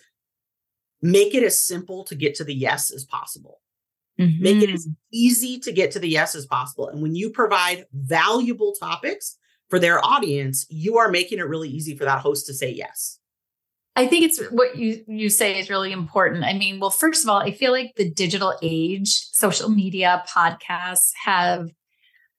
make 1.13 1.35
it 1.35 1.43
as 1.43 1.61
simple 1.61 2.05
to 2.05 2.15
get 2.15 2.35
to 2.37 2.45
the 2.45 2.55
yes 2.55 2.91
as 2.91 3.05
possible. 3.05 3.61
Mm-hmm. 4.19 4.43
Make 4.43 4.63
it 4.63 4.71
as 4.71 4.87
mm-hmm. 4.87 4.93
easy 5.13 5.59
to 5.61 5.73
get 5.73 5.91
to 5.93 5.99
the 5.99 6.09
yes 6.09 6.35
as 6.35 6.47
possible. 6.47 6.89
And 6.89 7.03
when 7.03 7.15
you 7.15 7.31
provide 7.31 7.87
valuable 7.93 8.73
topics 8.73 9.37
for 9.69 9.79
their 9.79 10.05
audience, 10.05 10.67
you 10.71 10.99
are 10.99 11.11
making 11.11 11.39
it 11.39 11.47
really 11.47 11.69
easy 11.69 11.97
for 11.97 12.05
that 12.05 12.21
host 12.21 12.47
to 12.47 12.55
say 12.55 12.71
yes. 12.71 13.19
I 13.99 14.07
think 14.07 14.25
it's 14.27 14.43
what 14.51 14.77
you 14.77 15.03
you 15.09 15.31
say 15.31 15.59
is 15.59 15.71
really 15.71 15.91
important. 15.91 16.45
I 16.45 16.53
mean, 16.53 16.81
well, 16.81 16.91
first 16.91 17.25
of 17.25 17.31
all, 17.31 17.39
I 17.39 17.51
feel 17.51 17.73
like 17.73 17.95
the 17.97 18.11
digital 18.11 18.55
age, 18.61 19.09
social 19.33 19.71
media, 19.71 20.23
podcasts 20.29 21.13
have 21.25 21.71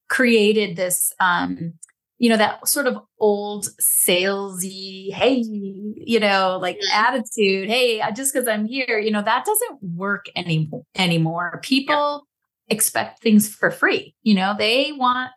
created 0.07 0.75
this 0.75 1.11
um, 1.19 1.73
you 2.19 2.29
know, 2.29 2.37
that 2.37 2.67
sort 2.67 2.87
of 2.87 2.97
old 3.19 3.67
salesy, 3.79 5.13
hey, 5.13 5.43
you 5.45 6.19
know, 6.19 6.57
like 6.61 6.79
attitude, 6.91 7.69
hey, 7.69 8.01
just 8.15 8.33
because 8.33 8.47
I'm 8.47 8.65
here, 8.65 8.97
you 8.97 9.11
know, 9.11 9.21
that 9.21 9.45
doesn't 9.45 9.83
work 9.83 10.25
any, 10.35 10.69
anymore. 10.95 11.59
People 11.61 12.25
yeah. 12.67 12.73
expect 12.73 13.21
things 13.21 13.47
for 13.47 13.69
free. 13.69 14.15
You 14.23 14.33
know, 14.33 14.55
they 14.57 14.91
want 14.93 15.29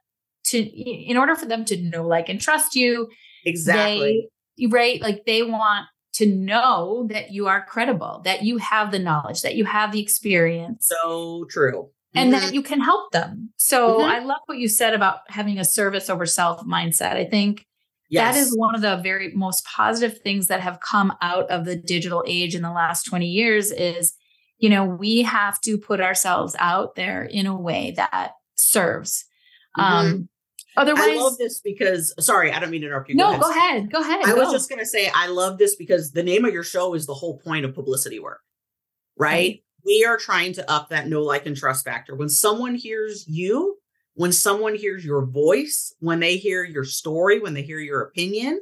to, 0.46 0.58
in 0.58 1.16
order 1.16 1.34
for 1.34 1.46
them 1.46 1.64
to 1.66 1.76
know, 1.76 2.06
like, 2.06 2.28
and 2.28 2.40
trust 2.40 2.74
you. 2.74 3.10
Exactly. 3.44 4.28
They, 4.58 4.66
right? 4.66 5.02
Like 5.02 5.24
they 5.26 5.42
want 5.42 5.86
to 6.14 6.26
know 6.26 7.06
that 7.10 7.30
you 7.30 7.46
are 7.46 7.64
credible, 7.64 8.22
that 8.24 8.42
you 8.42 8.56
have 8.58 8.90
the 8.90 8.98
knowledge, 8.98 9.42
that 9.42 9.54
you 9.54 9.64
have 9.64 9.92
the 9.92 10.00
experience. 10.00 10.88
So 10.88 11.46
true. 11.50 11.90
And 12.14 12.32
mm-hmm. 12.32 12.46
that 12.46 12.54
you 12.54 12.62
can 12.62 12.80
help 12.80 13.12
them. 13.12 13.50
So 13.56 13.98
mm-hmm. 13.98 14.10
I 14.10 14.18
love 14.18 14.40
what 14.46 14.58
you 14.58 14.68
said 14.68 14.94
about 14.94 15.20
having 15.28 15.58
a 15.58 15.64
service 15.64 16.10
over 16.10 16.26
self 16.26 16.60
mindset. 16.62 17.12
I 17.12 17.24
think 17.24 17.66
yes. 18.08 18.34
that 18.34 18.40
is 18.40 18.56
one 18.56 18.74
of 18.74 18.80
the 18.80 18.96
very 18.96 19.32
most 19.32 19.64
positive 19.64 20.18
things 20.18 20.48
that 20.48 20.60
have 20.60 20.80
come 20.80 21.12
out 21.22 21.48
of 21.50 21.64
the 21.64 21.76
digital 21.76 22.24
age 22.26 22.54
in 22.54 22.62
the 22.62 22.72
last 22.72 23.04
20 23.04 23.26
years 23.26 23.70
is, 23.70 24.14
you 24.58 24.68
know, 24.68 24.84
we 24.84 25.22
have 25.22 25.60
to 25.60 25.78
put 25.78 26.00
ourselves 26.00 26.56
out 26.58 26.96
there 26.96 27.22
in 27.22 27.46
a 27.46 27.56
way 27.56 27.92
that 27.96 28.32
serves. 28.56 29.24
Mm-hmm. 29.78 29.92
Um, 29.92 30.28
Otherwise, 30.76 31.04
I 31.04 31.14
love 31.16 31.36
this 31.36 31.60
because 31.60 32.14
sorry, 32.24 32.52
I 32.52 32.60
don't 32.60 32.70
mean 32.70 32.82
to 32.82 32.86
interrupt 32.86 33.08
you. 33.08 33.16
No, 33.16 33.38
go 33.38 33.50
ahead. 33.50 33.90
Go 33.90 34.00
ahead. 34.00 34.20
I 34.24 34.32
go. 34.32 34.36
was 34.36 34.52
just 34.52 34.70
gonna 34.70 34.86
say 34.86 35.10
I 35.14 35.26
love 35.26 35.58
this 35.58 35.74
because 35.74 36.12
the 36.12 36.22
name 36.22 36.44
of 36.44 36.52
your 36.52 36.62
show 36.62 36.94
is 36.94 37.06
the 37.06 37.14
whole 37.14 37.38
point 37.38 37.64
of 37.64 37.74
publicity 37.74 38.20
work, 38.20 38.40
right? 39.16 39.62
We 39.84 40.04
are 40.04 40.16
trying 40.16 40.52
to 40.54 40.70
up 40.70 40.90
that 40.90 41.08
know, 41.08 41.22
like, 41.22 41.46
and 41.46 41.56
trust 41.56 41.84
factor. 41.84 42.14
When 42.14 42.28
someone 42.28 42.74
hears 42.74 43.24
you, 43.26 43.78
when 44.14 44.32
someone 44.32 44.74
hears 44.74 45.04
your 45.04 45.24
voice, 45.24 45.94
when 46.00 46.20
they 46.20 46.36
hear 46.36 46.64
your 46.64 46.84
story, 46.84 47.40
when 47.40 47.54
they 47.54 47.62
hear 47.62 47.78
your 47.78 48.02
opinion, 48.02 48.60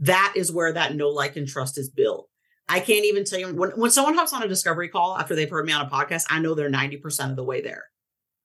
that 0.00 0.32
is 0.36 0.50
where 0.50 0.72
that 0.72 0.94
know, 0.94 1.10
like, 1.10 1.36
and 1.36 1.46
trust 1.46 1.78
is 1.78 1.90
built. 1.90 2.28
I 2.68 2.80
can't 2.80 3.04
even 3.04 3.24
tell 3.24 3.40
you 3.40 3.54
when, 3.54 3.70
when 3.70 3.90
someone 3.90 4.14
hops 4.14 4.32
on 4.32 4.42
a 4.42 4.48
discovery 4.48 4.88
call 4.88 5.18
after 5.18 5.34
they've 5.34 5.50
heard 5.50 5.66
me 5.66 5.72
on 5.72 5.84
a 5.84 5.90
podcast, 5.90 6.24
I 6.30 6.38
know 6.38 6.54
they're 6.54 6.70
90% 6.70 7.30
of 7.30 7.36
the 7.36 7.44
way 7.44 7.60
there. 7.60 7.84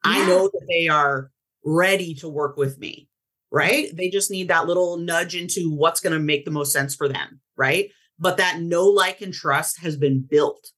Yeah. 0.04 0.12
I 0.12 0.28
know 0.28 0.50
that 0.52 0.66
they 0.68 0.88
are 0.88 1.32
ready 1.64 2.16
to 2.16 2.30
work 2.30 2.58
with 2.58 2.78
me, 2.80 3.08
right? 3.52 3.96
They 3.96 4.10
just 4.10 4.32
need 4.32 4.48
that 4.50 4.66
little 4.66 4.98
nudge 4.98 5.36
into 5.36 5.72
what's 5.74 6.02
going 6.02 6.14
to 6.14 6.20
make 6.20 6.44
the 6.44 6.52
most 6.52 6.74
sense 6.74 6.96
for 6.96 7.08
them, 7.08 7.40
right? 7.56 7.90
But 8.18 8.38
that 8.38 8.62
know, 8.62 8.86
like, 8.86 9.22
and 9.22 9.34
trust 9.34 9.80
has 9.82 9.96
been 9.96 10.22
built. 10.22 10.72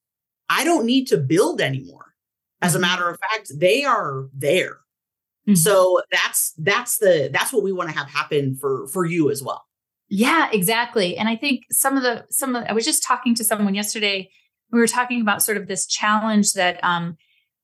I 0.50 0.64
don't 0.64 0.86
need 0.86 1.08
to 1.08 1.18
build 1.18 1.62
anymore. 1.62 2.14
As 2.62 2.74
a 2.74 2.78
mm-hmm. 2.78 2.82
matter 2.84 3.10
of 3.10 3.18
fact, 3.32 3.52
they 3.56 3.84
are 3.84 4.28
there. 4.34 4.78
Mm-hmm. 5.48 5.56
So 5.56 6.02
that's 6.12 6.54
that's 6.58 6.98
the 6.98 7.30
that's 7.32 7.54
what 7.54 7.64
we 7.64 7.72
want 7.72 7.90
to 7.90 7.98
have 7.98 8.10
happen 8.10 8.56
for 8.56 8.88
for 8.88 9.06
you 9.06 9.30
as 9.32 9.42
well. 9.42 9.64
Yeah, 10.10 10.50
exactly. 10.52 11.18
And 11.18 11.30
I 11.30 11.36
think 11.36 11.64
some 11.72 11.98
of 11.98 12.04
the 12.04 12.26
some 12.30 12.56
of 12.56 12.66
I 12.68 12.74
was 12.74 12.86
just 12.86 13.04
talking 13.04 13.36
to 13.36 13.44
someone 13.44 13.76
yesterday. 13.76 14.30
We 14.72 14.80
were 14.80 14.88
talking 14.88 15.22
about 15.22 15.42
sort 15.42 15.58
of 15.58 15.68
this 15.68 15.86
challenge 15.86 16.54
that 16.54 16.84
um 16.84 17.18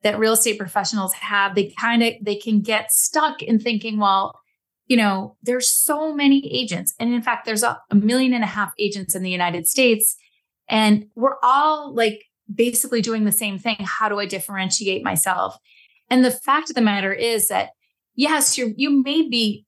that 0.03 0.19
real 0.19 0.33
estate 0.33 0.57
professionals 0.57 1.13
have. 1.13 1.55
They 1.55 1.73
kind 1.79 2.03
of 2.03 2.13
they 2.21 2.35
can 2.35 2.61
get 2.61 2.91
stuck 2.91 3.41
in 3.41 3.59
thinking, 3.59 3.97
well, 3.97 4.39
you 4.87 4.97
know, 4.97 5.35
there's 5.41 5.69
so 5.69 6.13
many 6.13 6.47
agents. 6.53 6.93
And 6.99 7.13
in 7.13 7.21
fact, 7.21 7.45
there's 7.45 7.63
a, 7.63 7.79
a 7.89 7.95
million 7.95 8.33
and 8.33 8.43
a 8.43 8.47
half 8.47 8.73
agents 8.77 9.15
in 9.15 9.23
the 9.23 9.31
United 9.31 9.67
States. 9.67 10.15
And 10.69 11.07
we're 11.15 11.37
all 11.41 11.93
like 11.93 12.23
basically 12.53 13.01
doing 13.01 13.25
the 13.25 13.31
same 13.31 13.57
thing. 13.59 13.77
How 13.79 14.09
do 14.09 14.19
I 14.19 14.25
differentiate 14.25 15.03
myself? 15.03 15.57
And 16.09 16.23
the 16.23 16.31
fact 16.31 16.69
of 16.69 16.75
the 16.75 16.81
matter 16.81 17.13
is 17.13 17.47
that 17.47 17.69
yes, 18.15 18.57
you 18.57 18.73
you 18.77 19.03
may 19.03 19.27
be 19.27 19.65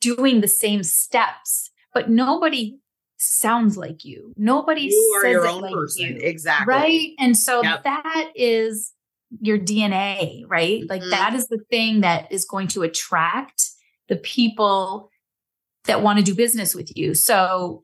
doing 0.00 0.40
the 0.40 0.48
same 0.48 0.82
steps, 0.82 1.70
but 1.94 2.10
nobody 2.10 2.78
sounds 3.18 3.76
like 3.76 4.04
you. 4.04 4.32
Nobody 4.36 4.82
you 4.82 5.12
are 5.16 5.22
says 5.22 5.32
your 5.32 5.44
it 5.46 5.50
own 5.50 5.60
like 5.60 5.74
person. 5.74 6.06
you. 6.06 6.18
Exactly. 6.22 6.74
Right. 6.74 7.08
And 7.18 7.36
so 7.36 7.62
Yep. 7.62 7.84
that 7.84 8.30
is 8.34 8.92
your 9.40 9.58
DNA, 9.58 10.44
right? 10.48 10.82
Like 10.88 11.02
Mhm. 11.02 11.10
that 11.10 11.34
is 11.34 11.46
the 11.48 11.60
thing 11.70 12.00
that 12.00 12.32
is 12.32 12.44
going 12.46 12.66
to 12.68 12.82
attract 12.82 13.68
the 14.08 14.16
people 14.16 15.10
that 15.84 16.02
want 16.02 16.18
to 16.18 16.24
do 16.24 16.34
business 16.34 16.74
with 16.74 16.96
you. 16.96 17.14
So 17.14 17.82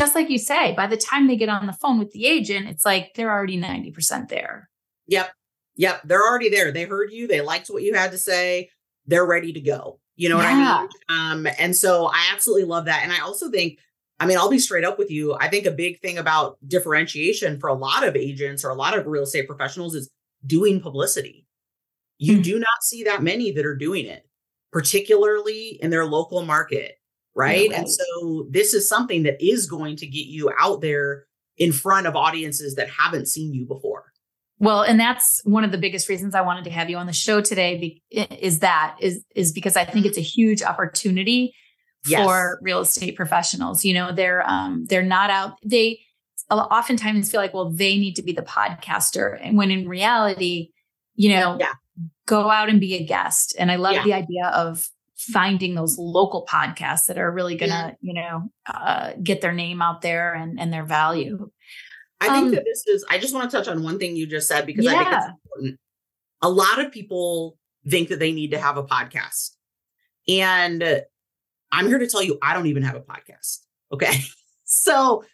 just 0.00 0.14
like 0.14 0.30
you 0.30 0.38
say, 0.38 0.72
by 0.74 0.86
the 0.86 0.96
time 0.96 1.26
they 1.26 1.36
get 1.36 1.48
on 1.50 1.66
the 1.66 1.72
phone 1.74 1.98
with 1.98 2.10
the 2.12 2.26
agent, 2.26 2.68
it's 2.68 2.84
like 2.84 3.12
they're 3.14 3.30
already 3.30 3.60
90% 3.60 4.28
there. 4.28 4.68
Yep. 5.08 5.30
Yep. 5.76 6.02
They're 6.04 6.26
already 6.26 6.48
there. 6.48 6.72
They 6.72 6.84
heard 6.84 7.12
you. 7.12 7.28
They 7.28 7.42
liked 7.42 7.68
what 7.68 7.82
you 7.82 7.94
had 7.94 8.10
to 8.12 8.18
say. 8.18 8.70
They're 9.06 9.26
ready 9.26 9.52
to 9.52 9.60
go. 9.60 10.00
You 10.16 10.28
know 10.28 10.36
what 10.36 10.46
I 10.46 10.54
mean? 10.80 10.88
Um, 11.08 11.46
and 11.58 11.74
so 11.74 12.06
I 12.06 12.30
absolutely 12.32 12.64
love 12.64 12.86
that. 12.86 13.02
And 13.02 13.12
I 13.12 13.20
also 13.20 13.50
think, 13.50 13.78
I 14.18 14.26
mean, 14.26 14.36
I'll 14.36 14.50
be 14.50 14.58
straight 14.58 14.84
up 14.84 14.98
with 14.98 15.10
you. 15.10 15.34
I 15.40 15.48
think 15.48 15.66
a 15.66 15.70
big 15.70 16.00
thing 16.00 16.18
about 16.18 16.58
differentiation 16.66 17.58
for 17.58 17.68
a 17.68 17.74
lot 17.74 18.06
of 18.06 18.16
agents 18.16 18.64
or 18.64 18.70
a 18.70 18.74
lot 18.74 18.96
of 18.96 19.06
real 19.06 19.22
estate 19.22 19.46
professionals 19.46 19.94
is 19.94 20.10
doing 20.46 20.80
publicity. 20.80 21.46
You 22.18 22.38
Mhm. 22.38 22.42
do 22.42 22.58
not 22.58 22.82
see 22.82 23.04
that 23.04 23.22
many 23.22 23.50
that 23.52 23.64
are 23.64 23.76
doing 23.76 24.04
it, 24.06 24.26
particularly 24.72 25.78
in 25.82 25.90
their 25.90 26.04
local 26.04 26.42
market. 26.44 26.99
Right? 27.34 27.70
right. 27.70 27.78
And 27.78 27.88
so 27.90 28.46
this 28.50 28.74
is 28.74 28.88
something 28.88 29.22
that 29.22 29.36
is 29.44 29.66
going 29.66 29.96
to 29.96 30.06
get 30.06 30.26
you 30.26 30.50
out 30.58 30.80
there 30.80 31.26
in 31.56 31.72
front 31.72 32.06
of 32.06 32.16
audiences 32.16 32.74
that 32.74 32.88
haven't 32.90 33.26
seen 33.28 33.52
you 33.54 33.66
before. 33.66 34.06
Well, 34.58 34.82
and 34.82 34.98
that's 35.00 35.40
one 35.44 35.64
of 35.64 35.72
the 35.72 35.78
biggest 35.78 36.08
reasons 36.08 36.34
I 36.34 36.42
wanted 36.42 36.64
to 36.64 36.70
have 36.70 36.90
you 36.90 36.96
on 36.98 37.06
the 37.06 37.12
show 37.14 37.40
today 37.40 38.02
is 38.10 38.58
that 38.58 38.96
is 39.00 39.24
is 39.34 39.52
because 39.52 39.76
I 39.76 39.84
think 39.84 40.04
it's 40.06 40.18
a 40.18 40.22
huge 40.22 40.62
opportunity 40.62 41.54
Yes. 42.06 42.24
for 42.24 42.58
real 42.62 42.80
estate 42.80 43.14
professionals. 43.14 43.84
You 43.84 43.92
know, 43.94 44.10
they're 44.12 44.42
um 44.48 44.86
they're 44.88 45.02
not 45.02 45.30
out 45.30 45.56
they 45.64 46.00
oftentimes 46.50 47.30
feel 47.30 47.40
like 47.40 47.54
well 47.54 47.70
they 47.70 47.96
need 47.98 48.16
to 48.16 48.22
be 48.22 48.32
the 48.32 48.42
podcaster 48.42 49.38
and 49.40 49.56
when 49.56 49.70
in 49.70 49.88
reality, 49.88 50.70
you 51.14 51.28
know, 51.30 51.56
Yeah. 51.60 51.72
go 52.26 52.50
out 52.50 52.68
and 52.68 52.80
be 52.80 52.94
a 52.96 53.04
guest. 53.04 53.54
And 53.58 53.70
I 53.70 53.76
love 53.76 53.94
Yeah. 53.94 54.04
the 54.04 54.12
idea 54.14 54.46
of 54.46 54.88
finding 55.32 55.74
those 55.74 55.98
local 55.98 56.46
podcasts 56.46 57.06
that 57.06 57.18
are 57.18 57.30
really 57.30 57.56
going 57.56 57.70
to, 57.70 57.76
Yeah. 57.76 57.92
you 58.00 58.14
know, 58.14 58.50
uh, 58.66 59.12
get 59.22 59.40
their 59.40 59.52
name 59.52 59.82
out 59.82 60.00
there 60.02 60.34
and 60.34 60.58
and 60.58 60.72
their 60.72 60.84
value. 60.84 61.50
I 62.20 62.28
think 62.28 62.46
Um, 62.46 62.50
that 62.52 62.64
this 62.64 62.86
is, 62.86 63.04
I 63.08 63.18
just 63.18 63.34
want 63.34 63.50
to 63.50 63.56
touch 63.56 63.68
on 63.68 63.82
one 63.82 63.98
thing 63.98 64.14
you 64.16 64.26
just 64.26 64.46
said 64.48 64.66
because 64.66 64.86
I 64.86 64.90
think 64.96 65.08
it's 65.12 65.26
important. 65.26 65.80
A 66.42 66.50
lot 66.50 66.78
of 66.78 66.92
people 66.92 67.56
think 67.88 68.08
that 68.10 68.18
they 68.18 68.32
need 68.32 68.50
to 68.50 68.58
have 68.60 68.76
a 68.76 68.82
podcast. 68.84 69.50
And 70.28 71.02
I'm 71.72 71.86
here 71.86 71.98
to 71.98 72.06
tell 72.06 72.22
you, 72.22 72.38
I 72.42 72.52
don't 72.54 72.66
even 72.66 72.82
have 72.82 72.96
a 72.96 73.00
podcast. 73.00 73.58
Okay. 73.92 74.20
so 74.64 75.24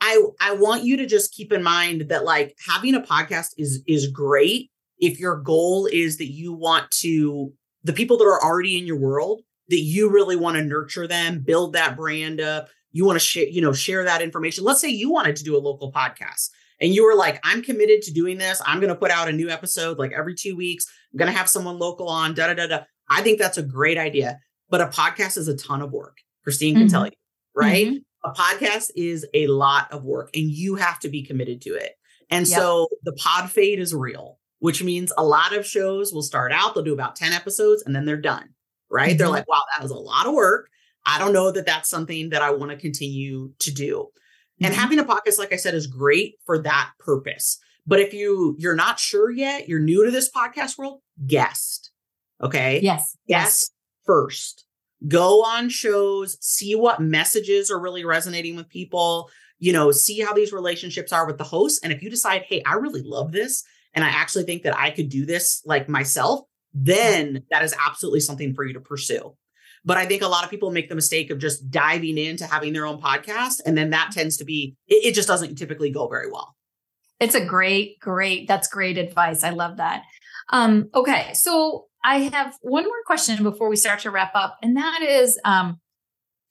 I 0.00 0.22
I 0.40 0.52
want 0.54 0.84
you 0.84 0.96
to 0.98 1.06
just 1.06 1.34
keep 1.34 1.52
in 1.52 1.62
mind 1.62 2.06
that 2.08 2.24
like 2.24 2.56
having 2.66 2.94
a 2.94 3.00
podcast 3.00 3.50
is 3.58 3.82
is 3.86 4.06
great 4.08 4.70
if 4.98 5.20
your 5.20 5.36
goal 5.36 5.84
is 5.86 6.16
that 6.18 6.30
you 6.32 6.52
want 6.54 6.90
to 7.02 7.52
the 7.84 7.92
people 7.92 8.16
that 8.18 8.24
are 8.24 8.42
already 8.42 8.78
in 8.78 8.86
your 8.86 8.98
world 8.98 9.42
that 9.68 9.80
you 9.80 10.10
really 10.10 10.36
want 10.36 10.56
to 10.56 10.62
nurture 10.64 11.06
them, 11.06 11.40
build 11.40 11.72
that 11.74 11.96
brand 11.96 12.40
up, 12.40 12.68
you 12.92 13.04
want 13.04 13.16
to 13.18 13.24
share, 13.24 13.46
you 13.46 13.60
know, 13.60 13.72
share 13.72 14.04
that 14.04 14.22
information. 14.22 14.64
Let's 14.64 14.80
say 14.80 14.88
you 14.88 15.10
wanted 15.10 15.36
to 15.36 15.44
do 15.44 15.56
a 15.56 15.58
local 15.58 15.92
podcast 15.92 16.50
and 16.80 16.94
you 16.94 17.04
were 17.04 17.14
like, 17.14 17.40
I'm 17.44 17.62
committed 17.62 18.02
to 18.02 18.12
doing 18.12 18.38
this. 18.38 18.60
I'm 18.66 18.80
going 18.80 18.92
to 18.92 18.98
put 18.98 19.10
out 19.10 19.28
a 19.28 19.32
new 19.32 19.48
episode 19.48 19.98
like 19.98 20.12
every 20.12 20.34
two 20.34 20.56
weeks. 20.56 20.86
I'm 21.12 21.18
going 21.18 21.30
to 21.32 21.36
have 21.36 21.48
someone 21.48 21.78
local 21.78 22.08
on, 22.08 22.34
da 22.34 22.48
da 22.48 22.54
da 22.54 22.66
da. 22.66 22.80
I 23.08 23.22
think 23.22 23.38
that's 23.38 23.58
a 23.58 23.62
great 23.62 23.98
idea. 23.98 24.38
But 24.70 24.80
a 24.80 24.86
podcast 24.86 25.36
is 25.36 25.48
a 25.48 25.56
ton 25.56 25.82
of 25.82 25.92
work. 25.92 26.18
Christine 26.42 26.74
can 26.76 26.86
Mhm. 26.86 26.90
tell 26.90 27.06
you, 27.06 27.12
right? 27.54 27.86
Mhm. 27.88 28.04
A 28.24 28.32
podcast 28.32 28.90
is 28.96 29.26
a 29.34 29.46
lot 29.48 29.92
of 29.92 30.04
work 30.04 30.30
and 30.34 30.50
you 30.50 30.76
have 30.76 30.98
to 31.00 31.08
be 31.08 31.22
committed 31.22 31.60
to 31.62 31.74
it. 31.74 31.92
And 32.30 32.46
Yep. 32.48 32.58
so 32.58 32.88
the 33.02 33.12
pod 33.12 33.50
fade 33.50 33.78
is 33.78 33.94
real, 33.94 34.38
which 34.64 34.82
means 34.82 35.12
a 35.18 35.22
lot 35.22 35.54
of 35.54 35.66
shows 35.66 36.10
will 36.10 36.22
start 36.22 36.50
out, 36.50 36.74
they'll 36.74 36.82
do 36.82 36.94
about 36.94 37.14
10 37.16 37.34
episodes 37.34 37.82
and 37.84 37.94
then 37.94 38.06
they're 38.06 38.16
done, 38.16 38.48
right? 38.90 39.18
They're 39.18 39.26
Mhm. 39.26 39.32
like, 39.32 39.46
wow, 39.46 39.60
that 39.74 39.82
was 39.82 39.90
a 39.90 39.94
lot 39.94 40.24
of 40.26 40.32
work. 40.32 40.70
I 41.04 41.18
don't 41.18 41.34
know 41.34 41.50
that 41.50 41.66
that's 41.66 41.90
something 41.90 42.30
that 42.30 42.40
I 42.40 42.48
want 42.50 42.70
to 42.70 42.78
continue 42.78 43.52
to 43.58 43.70
do. 43.70 44.08
And 44.62 44.72
Mhm. 44.72 44.78
having 44.78 44.98
a 44.98 45.04
podcast, 45.04 45.38
like 45.38 45.52
I 45.52 45.56
said, 45.56 45.74
is 45.74 45.86
great 45.86 46.38
for 46.46 46.58
that 46.62 46.92
purpose. 46.98 47.58
But 47.86 48.00
if 48.00 48.14
you 48.14 48.56
you're 48.58 48.74
not 48.74 48.98
sure 48.98 49.30
yet, 49.30 49.68
you're 49.68 49.80
new 49.80 50.02
to 50.02 50.10
this 50.10 50.30
podcast 50.30 50.78
world, 50.78 51.02
guest. 51.26 51.90
Okay. 52.42 52.80
Yes. 52.82 53.18
Guest 53.28 53.70
first. 54.06 54.64
Go 55.06 55.44
on 55.44 55.68
shows, 55.68 56.38
see 56.40 56.74
what 56.74 57.02
messages 57.02 57.70
are 57.70 57.78
really 57.78 58.06
resonating 58.06 58.56
with 58.56 58.70
people, 58.70 59.30
you 59.58 59.74
know, 59.74 59.90
see 59.92 60.20
how 60.20 60.32
these 60.32 60.54
relationships 60.54 61.12
are 61.12 61.26
with 61.26 61.36
the 61.36 61.44
host. 61.44 61.80
And 61.84 61.92
if 61.92 62.02
you 62.02 62.08
decide, 62.08 62.44
hey, 62.48 62.62
I 62.64 62.76
really 62.76 63.02
love 63.02 63.30
this 63.32 63.62
and 63.94 64.04
I 64.04 64.08
actually 64.08 64.44
think 64.44 64.62
that 64.62 64.76
I 64.76 64.90
could 64.90 65.08
do 65.08 65.24
this 65.24 65.62
like 65.64 65.88
myself, 65.88 66.40
then 66.72 67.44
that 67.50 67.62
is 67.62 67.74
absolutely 67.86 68.20
something 68.20 68.54
for 68.54 68.64
you 68.64 68.74
to 68.74 68.80
pursue. 68.80 69.36
But 69.84 69.98
I 69.98 70.06
think 70.06 70.22
a 70.22 70.28
lot 70.28 70.44
of 70.44 70.50
people 70.50 70.70
make 70.70 70.88
the 70.88 70.94
mistake 70.94 71.30
of 71.30 71.38
just 71.38 71.70
diving 71.70 72.16
into 72.16 72.46
having 72.46 72.72
their 72.72 72.86
own 72.86 73.00
podcast. 73.00 73.60
And 73.66 73.76
then 73.76 73.90
that 73.90 74.12
tends 74.12 74.38
to 74.38 74.44
be, 74.44 74.76
it, 74.88 75.06
it 75.06 75.14
just 75.14 75.28
doesn't 75.28 75.56
typically 75.56 75.90
go 75.90 76.08
very 76.08 76.30
well. 76.30 76.56
It's 77.20 77.34
a 77.34 77.44
great, 77.44 78.00
great, 78.00 78.48
that's 78.48 78.66
great 78.66 78.98
advice. 78.98 79.44
I 79.44 79.50
love 79.50 79.76
that. 79.76 80.02
Um, 80.50 80.88
okay. 80.94 81.32
So 81.34 81.86
I 82.02 82.20
have 82.32 82.56
one 82.60 82.84
more 82.84 83.02
question 83.06 83.42
before 83.42 83.68
we 83.68 83.76
start 83.76 84.00
to 84.00 84.10
wrap 84.10 84.32
up. 84.34 84.58
And 84.62 84.76
that 84.76 85.02
is 85.02 85.38
um 85.44 85.80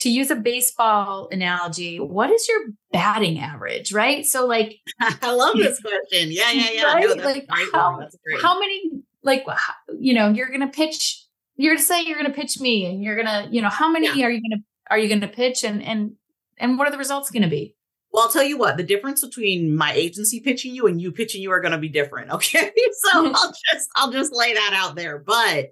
to 0.03 0.09
use 0.09 0.29
a 0.29 0.35
baseball 0.35 1.27
analogy, 1.31 1.99
what 1.99 2.29
is 2.29 2.47
your 2.47 2.59
batting 2.91 3.39
average? 3.39 3.91
Right. 3.93 4.25
So 4.25 4.45
like 4.45 4.79
I 5.01 5.33
love 5.33 5.55
this 5.57 5.81
question. 5.81 6.31
Yeah, 6.31 6.51
yeah, 6.51 6.69
yeah. 6.71 6.83
Right? 6.93 7.03
No, 7.07 7.15
that's 7.15 7.25
Like, 7.25 7.47
great 7.47 7.67
how- 7.73 8.07
how 8.41 8.59
many 8.59 8.91
like 9.23 9.45
you 9.97 10.13
know, 10.13 10.29
you're 10.29 10.49
gonna 10.49 10.67
pitch, 10.67 11.23
you're 11.55 11.75
to 11.77 11.81
say 11.81 12.03
you're 12.03 12.17
gonna 12.17 12.33
pitch 12.33 12.59
me 12.59 12.85
and 12.85 13.03
you're 13.03 13.15
gonna, 13.15 13.47
you 13.51 13.61
know, 13.61 13.69
how 13.69 13.89
many 13.89 14.07
are 14.23 14.29
you 14.31 14.41
gonna 14.41 14.61
are 14.91 14.99
you 14.99 15.07
gonna 15.09 15.31
pitch 15.31 15.63
and 15.63 15.81
and 15.81 16.13
and 16.57 16.77
what 16.77 16.87
are 16.87 16.91
the 16.91 16.97
results 16.97 17.31
gonna 17.31 17.47
be? 17.49 17.75
Well, 18.11 18.23
I'll 18.23 18.29
tell 18.29 18.43
you 18.43 18.59
what, 18.59 18.77
the 18.77 18.83
difference 18.83 19.25
between 19.25 19.75
my 19.75 19.91
agency 19.93 20.39
pitching 20.39 20.75
you 20.75 20.85
and 20.85 21.01
you 21.01 21.11
pitching 21.11 21.41
you 21.41 21.49
are 21.51 21.59
going 21.61 21.71
to 21.71 21.79
be 21.79 21.89
different. 21.89 22.29
Okay. 22.29 22.71
So 23.11 23.25
I'll 23.35 23.51
just, 23.73 23.89
I'll 23.95 24.11
just 24.11 24.31
lay 24.31 24.53
that 24.53 24.71
out 24.75 24.95
there. 24.95 25.17
But 25.17 25.71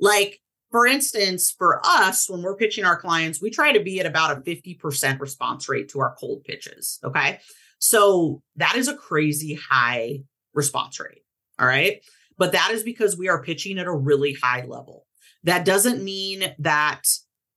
like, 0.00 0.40
for 0.70 0.86
instance, 0.86 1.54
for 1.56 1.80
us, 1.84 2.28
when 2.28 2.42
we're 2.42 2.56
pitching 2.56 2.84
our 2.84 2.96
clients, 2.96 3.40
we 3.40 3.50
try 3.50 3.72
to 3.72 3.80
be 3.80 4.00
at 4.00 4.06
about 4.06 4.36
a 4.36 4.40
50% 4.40 5.20
response 5.20 5.68
rate 5.68 5.88
to 5.90 6.00
our 6.00 6.14
cold 6.18 6.44
pitches. 6.44 6.98
Okay. 7.04 7.38
So 7.78 8.42
that 8.56 8.76
is 8.76 8.88
a 8.88 8.96
crazy 8.96 9.54
high 9.54 10.20
response 10.54 10.98
rate. 10.98 11.22
All 11.58 11.66
right. 11.66 12.02
But 12.38 12.52
that 12.52 12.70
is 12.72 12.82
because 12.82 13.16
we 13.16 13.28
are 13.28 13.42
pitching 13.42 13.78
at 13.78 13.86
a 13.86 13.92
really 13.92 14.34
high 14.34 14.64
level. 14.66 15.06
That 15.44 15.64
doesn't 15.64 16.02
mean 16.02 16.54
that 16.58 17.02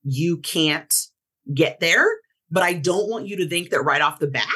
you 0.03 0.37
can't 0.37 0.93
get 1.53 1.79
there, 1.79 2.05
but 2.51 2.63
I 2.63 2.73
don't 2.73 3.09
want 3.09 3.27
you 3.27 3.37
to 3.37 3.49
think 3.49 3.71
that 3.71 3.81
right 3.81 4.01
off 4.01 4.19
the 4.19 4.27
bat 4.27 4.47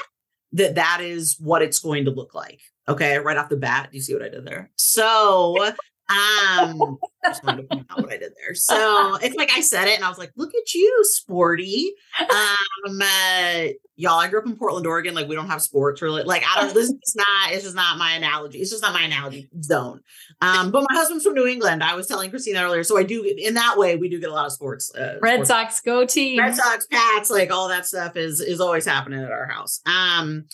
that 0.54 0.76
that 0.76 1.00
is 1.02 1.38
what 1.40 1.62
it's 1.62 1.80
going 1.80 2.06
to 2.06 2.12
look 2.12 2.34
like. 2.34 2.62
Okay, 2.88 3.18
right 3.18 3.38
off 3.38 3.50
the 3.50 3.58
bat, 3.58 3.90
do 3.92 3.98
you 3.98 4.04
see 4.04 4.14
what 4.14 4.24
I 4.24 4.30
did 4.30 4.46
there? 4.46 4.70
So 4.76 5.72
um, 6.10 7.00
just 7.26 7.44
wanted 7.44 7.62
to 7.62 7.76
point 7.76 7.88
out 7.90 8.02
what 8.02 8.12
I 8.12 8.18
did 8.18 8.34
there. 8.36 8.56
So 8.56 9.18
it's 9.22 9.36
like 9.36 9.52
I 9.56 9.62
said 9.62 9.88
it, 9.88 9.96
and 9.96 10.04
I 10.04 10.10
was 10.10 10.18
like, 10.18 10.32
"Look 10.36 10.54
at 10.54 10.74
you, 10.74 11.00
sporty." 11.04 11.94
Um, 12.20 13.02
uh, 13.02 13.68
y'all, 13.96 14.20
I 14.20 14.28
grew 14.28 14.40
up 14.40 14.46
in 14.46 14.58
Portland, 14.58 14.86
Oregon. 14.86 15.16
Like 15.16 15.30
we 15.30 15.36
don't 15.36 15.48
have 15.48 15.62
sports 15.62 16.02
really. 16.02 16.24
Like 16.24 16.44
I 16.46 16.62
don't. 16.62 16.74
This 16.74 16.90
is 16.90 17.16
not. 17.16 17.52
It's 17.52 17.64
just 17.64 17.76
not 17.76 17.98
my 17.98 18.14
analogy. 18.14 18.60
It's 18.60 18.72
just 18.72 18.84
not 18.84 18.94
my 18.94 19.04
analogy 19.04 19.50
zone. 19.62 20.02
Um, 20.42 20.72
but 20.72 20.86
my 20.90 20.96
husband's 20.96 21.24
from 21.24 21.36
New 21.36 21.48
England. 21.48 21.84
I 21.84 21.96
was 21.96 22.08
telling 22.08 22.30
Christina 22.30 22.64
earlier, 22.64 22.84
so 22.84 22.98
I 22.98 23.04
do 23.04 23.24
in 23.24 23.54
that 23.54 23.78
way 23.78 23.96
we 23.96 24.10
do 24.10 24.20
get 24.20 24.30
a 24.30 24.34
lot 24.34 24.46
of 24.46 24.52
sports. 24.52 24.94
Uh, 24.94 25.20
Red 25.22 25.46
sports. 25.46 25.48
Sox 25.48 25.80
go 25.82 26.06
team. 26.06 26.40
Red 26.40 26.56
Sox, 26.56 26.86
Pats, 26.88 27.30
like 27.30 27.52
all 27.52 27.70
that 27.70 27.86
stuff 27.86 28.18
is 28.18 28.42
is 28.42 28.60
always 28.60 28.86
happening 28.86 29.24
at 29.24 29.32
our 29.32 29.48
house. 29.48 29.80
Um, 29.86 30.46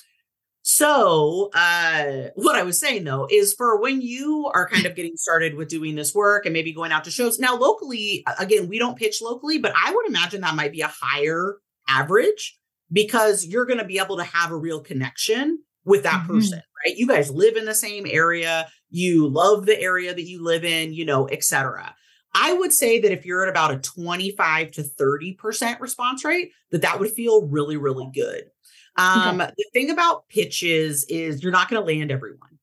so, 0.71 1.49
uh, 1.55 2.27
what 2.35 2.55
I 2.55 2.61
was 2.61 2.79
saying 2.79 3.03
though 3.03 3.27
is 3.31 3.55
for 3.55 3.81
when 3.81 4.03
you 4.03 4.51
are 4.53 4.69
kind 4.69 4.85
of 4.85 4.95
getting 4.95 5.17
started 5.17 5.55
with 5.55 5.67
doing 5.67 5.95
this 5.95 6.13
work 6.13 6.45
and 6.45 6.53
maybe 6.53 6.71
going 6.71 6.91
out 6.91 7.05
to 7.05 7.11
shows. 7.11 7.39
Now, 7.39 7.57
locally, 7.57 8.23
again, 8.37 8.67
we 8.69 8.77
don't 8.77 8.95
pitch 8.95 9.19
locally, 9.19 9.57
but 9.57 9.73
I 9.75 9.91
would 9.91 10.05
imagine 10.05 10.41
that 10.41 10.53
might 10.53 10.71
be 10.71 10.81
a 10.81 10.87
higher 10.87 11.55
average 11.87 12.55
because 12.91 13.47
you're 13.47 13.65
going 13.65 13.79
to 13.79 13.85
be 13.85 13.97
able 13.97 14.17
to 14.17 14.23
have 14.23 14.51
a 14.51 14.55
real 14.55 14.79
connection 14.79 15.63
with 15.85 16.03
that 16.03 16.21
mm-hmm. 16.21 16.35
person, 16.35 16.61
right? 16.85 16.95
You 16.95 17.07
guys 17.07 17.31
live 17.31 17.57
in 17.57 17.65
the 17.65 17.73
same 17.73 18.05
area, 18.07 18.67
you 18.91 19.27
love 19.27 19.65
the 19.65 19.81
area 19.81 20.13
that 20.13 20.27
you 20.27 20.43
live 20.43 20.63
in, 20.63 20.93
you 20.93 21.03
know, 21.03 21.27
etc. 21.29 21.95
I 22.35 22.53
would 22.53 22.71
say 22.71 22.99
that 22.99 23.11
if 23.11 23.25
you're 23.25 23.41
at 23.41 23.49
about 23.49 23.71
a 23.71 23.79
25 23.79 24.71
to 24.73 24.83
30% 24.83 25.79
response 25.79 26.23
rate, 26.23 26.51
that 26.69 26.83
that 26.83 26.99
would 26.99 27.11
feel 27.11 27.47
really, 27.47 27.77
really 27.77 28.07
good. 28.13 28.51
Um, 28.99 29.39
okay. 29.39 29.53
The 29.57 29.65
thing 29.73 29.89
about 29.89 30.27
pitches 30.27 31.05
is 31.05 31.41
you're 31.41 31.51
not 31.51 31.69
going 31.69 31.81
to 31.81 31.85
land 31.85 32.11
everyone. 32.11 32.59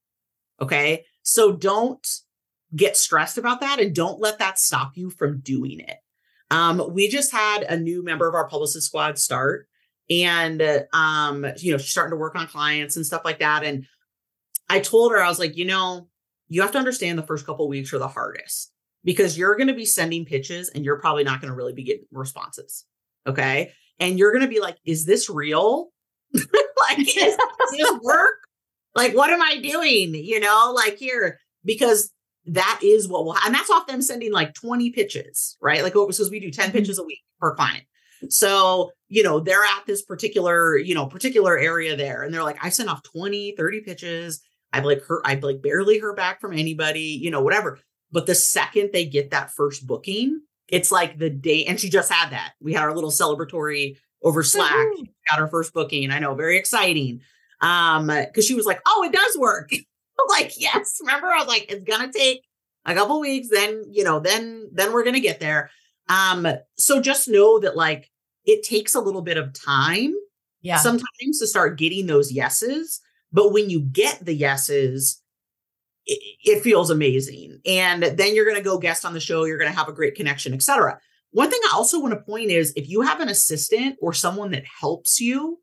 Okay. 0.61 1.05
So 1.23 1.53
don't 1.53 2.07
get 2.75 2.97
stressed 2.97 3.39
about 3.39 3.61
that 3.61 3.81
and 3.81 3.95
don't 3.95 4.21
let 4.21 4.39
that 4.39 4.59
stop 4.59 4.97
you 4.97 5.11
from 5.11 5.41
doing 5.41 5.81
it. 5.81 5.97
Um, 6.51 6.93
we 6.93 7.09
just 7.09 7.33
had 7.33 7.63
a 7.63 7.77
new 7.77 8.05
member 8.05 8.29
of 8.29 8.35
our 8.35 8.49
publicist 8.49 8.87
squad 8.87 9.19
start 9.19 9.67
and, 10.09 10.63
um, 10.93 11.47
you 11.57 11.73
know, 11.73 11.79
she's 11.79 11.91
starting 11.91 12.13
to 12.13 12.21
work 12.21 12.37
on 12.37 12.47
clients 12.47 12.97
and 12.97 13.05
stuff 13.05 13.23
like 13.25 13.41
that. 13.41 13.65
And 13.65 13.87
I 14.69 14.81
told 14.81 15.13
her, 15.13 15.23
I 15.23 15.29
was 15.29 15.39
like, 15.39 15.57
you 15.57 15.65
know, 15.65 16.09
you 16.49 16.63
have 16.63 16.73
to 16.73 16.79
understand 16.79 17.19
the 17.19 17.27
first 17.27 17.47
couple 17.47 17.67
weeks 17.67 17.93
are 17.93 17.99
the 17.99 18.07
hardest 18.07 18.73
because 19.05 19.37
you're 19.37 19.57
going 19.57 19.69
to 19.69 19.75
be 19.75 19.87
sending 19.87 20.25
pitches 20.25 20.69
and 20.69 20.85
you're 20.85 21.01
probably 21.01 21.25
not 21.25 21.41
going 21.41 21.51
to 21.51 21.57
really 21.57 21.73
be 21.73 21.83
getting 21.83 22.07
responses. 22.13 22.85
Okay. 23.27 23.73
And 23.99 24.19
you're 24.19 24.33
going 24.33 24.45
to 24.45 24.49
be 24.49 24.61
like, 24.61 24.77
is 24.85 25.07
this 25.07 25.31
real? 25.31 25.89
like, 26.89 26.99
is 27.17 27.37
this 27.73 27.93
work? 28.03 28.37
Like, 28.95 29.15
what 29.15 29.31
am 29.31 29.43
I 29.43 29.59
doing? 29.59 30.15
You 30.15 30.41
know, 30.41 30.73
like 30.75 30.97
here, 30.97 31.39
because 31.65 32.13
that 32.47 32.81
is 32.83 33.09
what 33.09 33.25
will, 33.25 33.37
and 33.45 33.55
that's 33.55 33.71
off 33.71 33.87
them 33.87 34.03
sending 34.03 34.33
like 34.33 34.55
20 34.55 34.91
pitches, 34.91 35.57
right? 35.61 35.83
Like, 35.83 35.95
what 35.95 36.07
because 36.07 36.31
we 36.31 36.41
do 36.41 36.51
10 36.51 36.67
mm-hmm. 36.67 36.79
pitches 36.79 36.99
a 36.99 37.05
week 37.05 37.21
per 37.41 37.55
client. 37.55 37.85
So, 38.31 38.93
you 39.09 39.23
know, 39.23 39.41
they're 39.41 39.63
at 39.63 39.87
this 39.87 40.03
particular, 40.03 40.77
you 40.79 40.95
know, 40.95 41.07
particular 41.07 41.59
area 41.59 41.97
there. 41.97 42.23
And 42.23 42.33
they're 42.33 42.43
like, 42.43 42.63
I 42.63 42.71
sent 42.71 42.89
off 42.89 43.03
20, 43.03 43.55
30 43.57 43.81
pitches. 43.81 44.41
I've 44.73 44.85
like 44.85 45.03
heard, 45.03 45.23
I've 45.25 45.43
like 45.43 45.63
barely 45.63 45.99
heard 45.99 46.17
back 46.17 46.41
from 46.41 46.53
anybody, 46.53 47.01
you 47.01 47.31
know, 47.31 47.43
whatever. 47.43 47.79
But 48.11 48.27
the 48.27 48.35
second 48.35 48.91
they 48.93 49.05
get 49.05 49.31
that 49.31 49.51
first 49.51 49.87
booking, 49.87 50.41
it's 50.69 50.91
like 50.91 51.19
the 51.19 51.31
day, 51.31 51.65
and 51.65 51.79
she 51.79 51.89
just 51.89 52.11
had 52.11 52.31
that. 52.31 52.55
We 52.61 52.73
had 52.73 52.83
our 52.83 52.95
little 52.95 53.11
celebratory 53.11 53.99
over 54.27 54.43
Slack. 54.43 54.73
Mm-hmm. 54.73 55.05
Got 55.31 55.39
her 55.39 55.47
first 55.47 55.73
booking. 55.73 56.11
I 56.11 56.19
know, 56.19 56.35
very 56.35 56.59
exciting. 56.59 57.21
Um, 57.61 58.09
because 58.09 58.45
she 58.45 58.55
was 58.55 58.67
like, 58.67 58.81
"Oh, 58.87 59.05
it 59.05 59.13
does 59.13 59.39
work." 59.39 59.71
I'm 59.73 60.27
like, 60.29 60.61
"Yes." 60.61 60.99
Remember, 61.01 61.29
I 61.29 61.39
was 61.39 61.47
like, 61.47 61.67
"It's 61.71 61.85
gonna 61.85 62.13
take 62.13 62.43
a 62.85 62.95
couple 62.95 63.21
weeks, 63.21 63.49
then 63.51 63.85
you 63.89 64.05
know, 64.05 64.19
then 64.19 64.69
then 64.73 64.93
we're 64.93 65.05
gonna 65.05 65.21
get 65.21 65.41
there." 65.41 65.71
Um, 66.09 66.47
so 66.77 67.01
just 67.01 67.29
know 67.29 67.61
that 67.61 67.77
like 67.77 68.11
it 68.45 68.63
takes 68.65 68.95
a 68.95 69.01
little 69.01 69.23
bit 69.23 69.39
of 69.39 69.53
time, 69.55 70.13
yeah, 70.61 70.79
sometimes 70.79 71.39
to 71.39 71.47
start 71.47 71.79
getting 71.79 72.07
those 72.07 72.33
yeses. 72.33 73.01
But 73.33 73.53
when 73.53 73.71
you 73.71 73.81
get 73.81 74.25
the 74.25 74.35
yeses, 74.35 75.23
it, 76.05 76.21
it 76.45 76.63
feels 76.63 76.91
amazing, 76.91 77.61
and 77.65 78.03
then 78.03 78.35
you're 78.35 78.47
gonna 78.47 78.61
go 78.61 78.79
guest 78.79 79.05
on 79.05 79.15
the 79.15 79.21
show. 79.21 79.45
You're 79.45 79.59
gonna 79.59 79.71
have 79.71 79.89
a 79.89 79.93
great 79.93 80.17
connection, 80.17 80.53
etc. 80.53 80.99
One 81.37 81.51
thing 81.51 81.61
I 81.65 81.77
also 81.77 82.01
want 82.01 82.15
to 82.15 82.21
point 82.21 82.51
is 82.51 82.73
if 82.77 82.89
you 82.89 83.03
have 83.03 83.21
an 83.21 83.29
assistant 83.29 83.99
or 84.01 84.15
someone 84.15 84.53
that 84.53 84.65
helps 84.65 85.21
you 85.21 85.61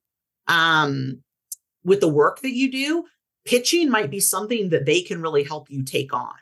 um, 0.47 1.23
with 1.83 1.99
the 1.99 2.07
work 2.07 2.41
that 2.41 2.53
you 2.53 2.71
do, 2.71 3.05
pitching 3.43 3.89
might 3.89 4.11
be 4.11 4.19
something 4.19 4.69
that 4.69 4.85
they 4.85 5.01
can 5.01 5.19
really 5.19 5.43
help 5.43 5.71
you 5.71 5.83
take 5.83 6.13
on. 6.13 6.35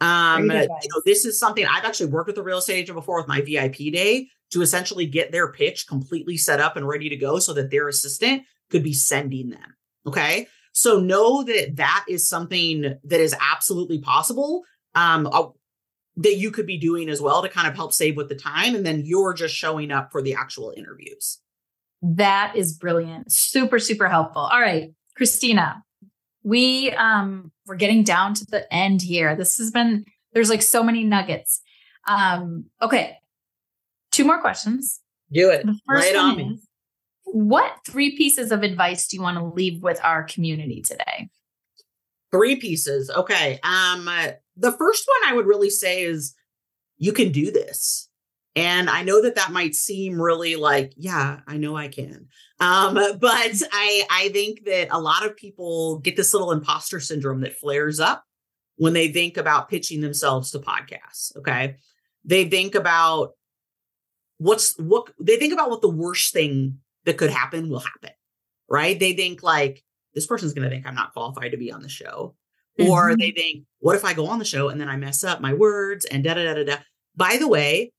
Um, 0.00 0.44
you 0.44 0.48
know, 0.48 1.02
this 1.04 1.26
is 1.26 1.38
something 1.38 1.66
I've 1.66 1.84
actually 1.84 2.12
worked 2.12 2.28
with 2.28 2.38
a 2.38 2.42
real 2.42 2.56
estate 2.56 2.78
agent 2.78 2.96
before 2.96 3.18
with 3.18 3.28
my 3.28 3.42
VIP 3.42 3.92
day 3.92 4.28
to 4.52 4.62
essentially 4.62 5.04
get 5.04 5.32
their 5.32 5.52
pitch 5.52 5.86
completely 5.86 6.38
set 6.38 6.58
up 6.58 6.74
and 6.78 6.88
ready 6.88 7.10
to 7.10 7.16
go 7.16 7.40
so 7.40 7.52
that 7.52 7.70
their 7.70 7.88
assistant 7.88 8.44
could 8.70 8.82
be 8.82 8.94
sending 8.94 9.50
them. 9.50 9.76
Okay. 10.06 10.48
So 10.72 10.98
know 10.98 11.42
that 11.42 11.76
that 11.76 12.06
is 12.08 12.26
something 12.26 12.94
that 13.04 13.20
is 13.20 13.36
absolutely 13.38 13.98
possible. 13.98 14.62
Um, 14.94 15.28
that 16.16 16.36
you 16.36 16.50
could 16.50 16.66
be 16.66 16.78
doing 16.78 17.08
as 17.08 17.20
well 17.20 17.42
to 17.42 17.48
kind 17.48 17.66
of 17.66 17.74
help 17.74 17.92
save 17.92 18.16
with 18.16 18.28
the 18.28 18.34
time. 18.34 18.74
And 18.74 18.84
then 18.84 19.02
you're 19.04 19.32
just 19.32 19.54
showing 19.54 19.90
up 19.90 20.12
for 20.12 20.20
the 20.20 20.34
actual 20.34 20.72
interviews. 20.76 21.38
That 22.02 22.54
is 22.56 22.76
brilliant. 22.76 23.32
Super, 23.32 23.78
super 23.78 24.08
helpful. 24.08 24.42
All 24.42 24.60
right, 24.60 24.92
Christina, 25.16 25.82
we 26.42 26.90
um 26.92 27.52
we're 27.66 27.76
getting 27.76 28.02
down 28.02 28.34
to 28.34 28.44
the 28.46 28.72
end 28.74 29.00
here. 29.02 29.36
This 29.36 29.58
has 29.58 29.70
been 29.70 30.04
there's 30.32 30.50
like 30.50 30.62
so 30.62 30.82
many 30.82 31.04
nuggets. 31.04 31.60
Um, 32.08 32.66
okay. 32.80 33.18
Two 34.10 34.24
more 34.24 34.40
questions. 34.40 35.00
Do 35.30 35.50
it. 35.50 35.64
The 35.64 35.78
first 35.86 36.08
it 36.08 36.16
on 36.16 36.36
me. 36.36 36.58
what 37.24 37.72
three 37.86 38.16
pieces 38.16 38.50
of 38.50 38.62
advice 38.62 39.06
do 39.06 39.16
you 39.16 39.22
want 39.22 39.38
to 39.38 39.44
leave 39.44 39.82
with 39.82 40.00
our 40.02 40.24
community 40.24 40.82
today? 40.82 41.30
Three 42.32 42.56
pieces. 42.56 43.10
Okay. 43.10 43.60
Um 43.62 44.08
the 44.56 44.72
first 44.72 45.06
one 45.06 45.30
I 45.30 45.34
would 45.34 45.46
really 45.46 45.70
say 45.70 46.02
is 46.02 46.34
you 46.98 47.12
can 47.12 47.32
do 47.32 47.50
this. 47.50 48.08
And 48.54 48.90
I 48.90 49.02
know 49.02 49.22
that 49.22 49.36
that 49.36 49.50
might 49.50 49.74
seem 49.74 50.20
really 50.20 50.56
like, 50.56 50.92
yeah, 50.96 51.40
I 51.46 51.56
know 51.56 51.74
I 51.74 51.88
can. 51.88 52.28
Um, 52.60 52.94
but 53.20 53.62
I 53.72 54.04
I 54.10 54.28
think 54.32 54.64
that 54.66 54.88
a 54.90 55.00
lot 55.00 55.24
of 55.24 55.36
people 55.36 55.98
get 56.00 56.16
this 56.16 56.32
little 56.32 56.52
imposter 56.52 57.00
syndrome 57.00 57.40
that 57.40 57.56
flares 57.56 57.98
up 57.98 58.24
when 58.76 58.92
they 58.92 59.08
think 59.08 59.36
about 59.36 59.68
pitching 59.68 60.00
themselves 60.00 60.50
to 60.50 60.58
podcasts. 60.58 61.36
Okay. 61.36 61.76
They 62.24 62.48
think 62.48 62.74
about 62.74 63.32
what's 64.38 64.76
what 64.78 65.10
they 65.20 65.36
think 65.38 65.52
about 65.52 65.70
what 65.70 65.82
the 65.82 65.88
worst 65.88 66.32
thing 66.32 66.78
that 67.04 67.16
could 67.16 67.30
happen 67.30 67.68
will 67.68 67.80
happen. 67.80 68.10
Right. 68.68 68.98
They 68.98 69.14
think 69.14 69.42
like 69.42 69.82
this 70.14 70.26
person's 70.26 70.52
gonna 70.52 70.68
think 70.68 70.86
I'm 70.86 70.94
not 70.94 71.14
qualified 71.14 71.52
to 71.52 71.56
be 71.56 71.72
on 71.72 71.82
the 71.82 71.88
show. 71.88 72.34
Mm-hmm. 72.78 72.90
Or 72.90 73.16
they 73.16 73.32
think, 73.32 73.64
what 73.80 73.96
if 73.96 74.04
I 74.04 74.14
go 74.14 74.26
on 74.26 74.38
the 74.38 74.44
show 74.44 74.68
and 74.68 74.80
then 74.80 74.88
I 74.88 74.96
mess 74.96 75.24
up 75.24 75.40
my 75.40 75.52
words 75.52 76.04
and 76.06 76.24
da 76.24 76.34
da 76.34 76.44
da 76.44 76.54
da 76.54 76.64
da. 76.64 76.76
By 77.14 77.36
the 77.38 77.48
way, 77.48 77.92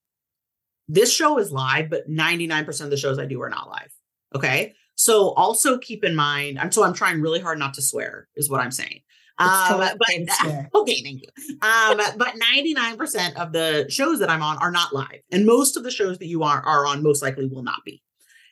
this 0.88 1.14
show 1.14 1.38
is 1.38 1.52
live, 1.52 1.90
but 1.90 2.10
99% 2.10 2.82
of 2.82 2.90
the 2.90 2.98
shows 2.98 3.20
I 3.20 3.26
do 3.26 3.42
are 3.42 3.50
not 3.50 3.70
live. 3.70 3.94
Okay. 4.36 4.74
So 4.96 5.30
also 5.32 5.78
keep 5.78 6.04
in 6.04 6.16
mind, 6.16 6.60
I'm 6.60 6.72
so 6.72 6.84
I'm 6.84 6.94
trying 6.94 7.22
really 7.22 7.40
hard 7.40 7.60
not 7.60 7.74
to 7.76 7.82
swear, 7.82 8.28
is 8.36 8.50
what 8.50 8.62
I'm 8.62 8.72
saying. 8.72 9.02
Um, 9.40 9.80
but 9.80 9.98
okay, 10.76 11.02
thank 11.02 11.22
you. 11.24 11.30
Um, 11.62 11.98
but 12.18 12.36
99% 12.36 13.36
of 13.36 13.52
the 13.52 13.88
shows 13.90 14.20
that 14.20 14.30
I'm 14.30 14.44
on 14.44 14.58
are 14.58 14.72
not 14.72 14.94
live, 14.94 15.22
and 15.32 15.46
most 15.46 15.76
of 15.76 15.84
the 15.84 15.90
shows 15.90 16.20
that 16.20 16.28
you 16.28 16.44
are 16.44 16.62
are 16.62 16.86
on 16.86 17.02
most 17.02 17.24
likely 17.24 17.48
will 17.48 17.64
not 17.64 17.84
be. 17.84 18.04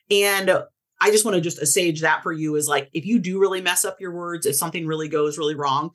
And 0.09 0.51
I 0.99 1.11
just 1.11 1.23
want 1.23 1.35
to 1.35 1.41
just 1.41 1.65
sage 1.67 2.01
that 2.01 2.23
for 2.23 2.31
you 2.31 2.55
is 2.55 2.67
like 2.67 2.89
if 2.93 3.05
you 3.05 3.19
do 3.19 3.39
really 3.39 3.61
mess 3.61 3.85
up 3.85 4.01
your 4.01 4.11
words, 4.11 4.45
if 4.45 4.55
something 4.55 4.87
really 4.87 5.07
goes 5.07 5.37
really 5.37 5.55
wrong, 5.55 5.91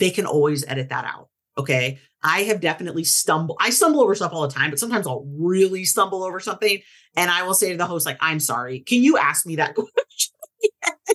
they 0.00 0.10
can 0.10 0.26
always 0.26 0.66
edit 0.66 0.88
that 0.88 1.04
out. 1.04 1.28
Okay. 1.56 2.00
I 2.22 2.42
have 2.44 2.60
definitely 2.60 3.04
stumbled. 3.04 3.58
I 3.60 3.70
stumble 3.70 4.00
over 4.00 4.14
stuff 4.14 4.32
all 4.32 4.46
the 4.46 4.52
time, 4.52 4.70
but 4.70 4.78
sometimes 4.78 5.06
I'll 5.06 5.26
really 5.26 5.84
stumble 5.84 6.24
over 6.24 6.40
something. 6.40 6.80
And 7.16 7.30
I 7.30 7.44
will 7.44 7.54
say 7.54 7.70
to 7.70 7.78
the 7.78 7.86
host, 7.86 8.06
like, 8.06 8.18
I'm 8.20 8.40
sorry. 8.40 8.80
Can 8.80 9.02
you 9.02 9.16
ask 9.16 9.46
me 9.46 9.56
that 9.56 9.74
question? 9.74 10.34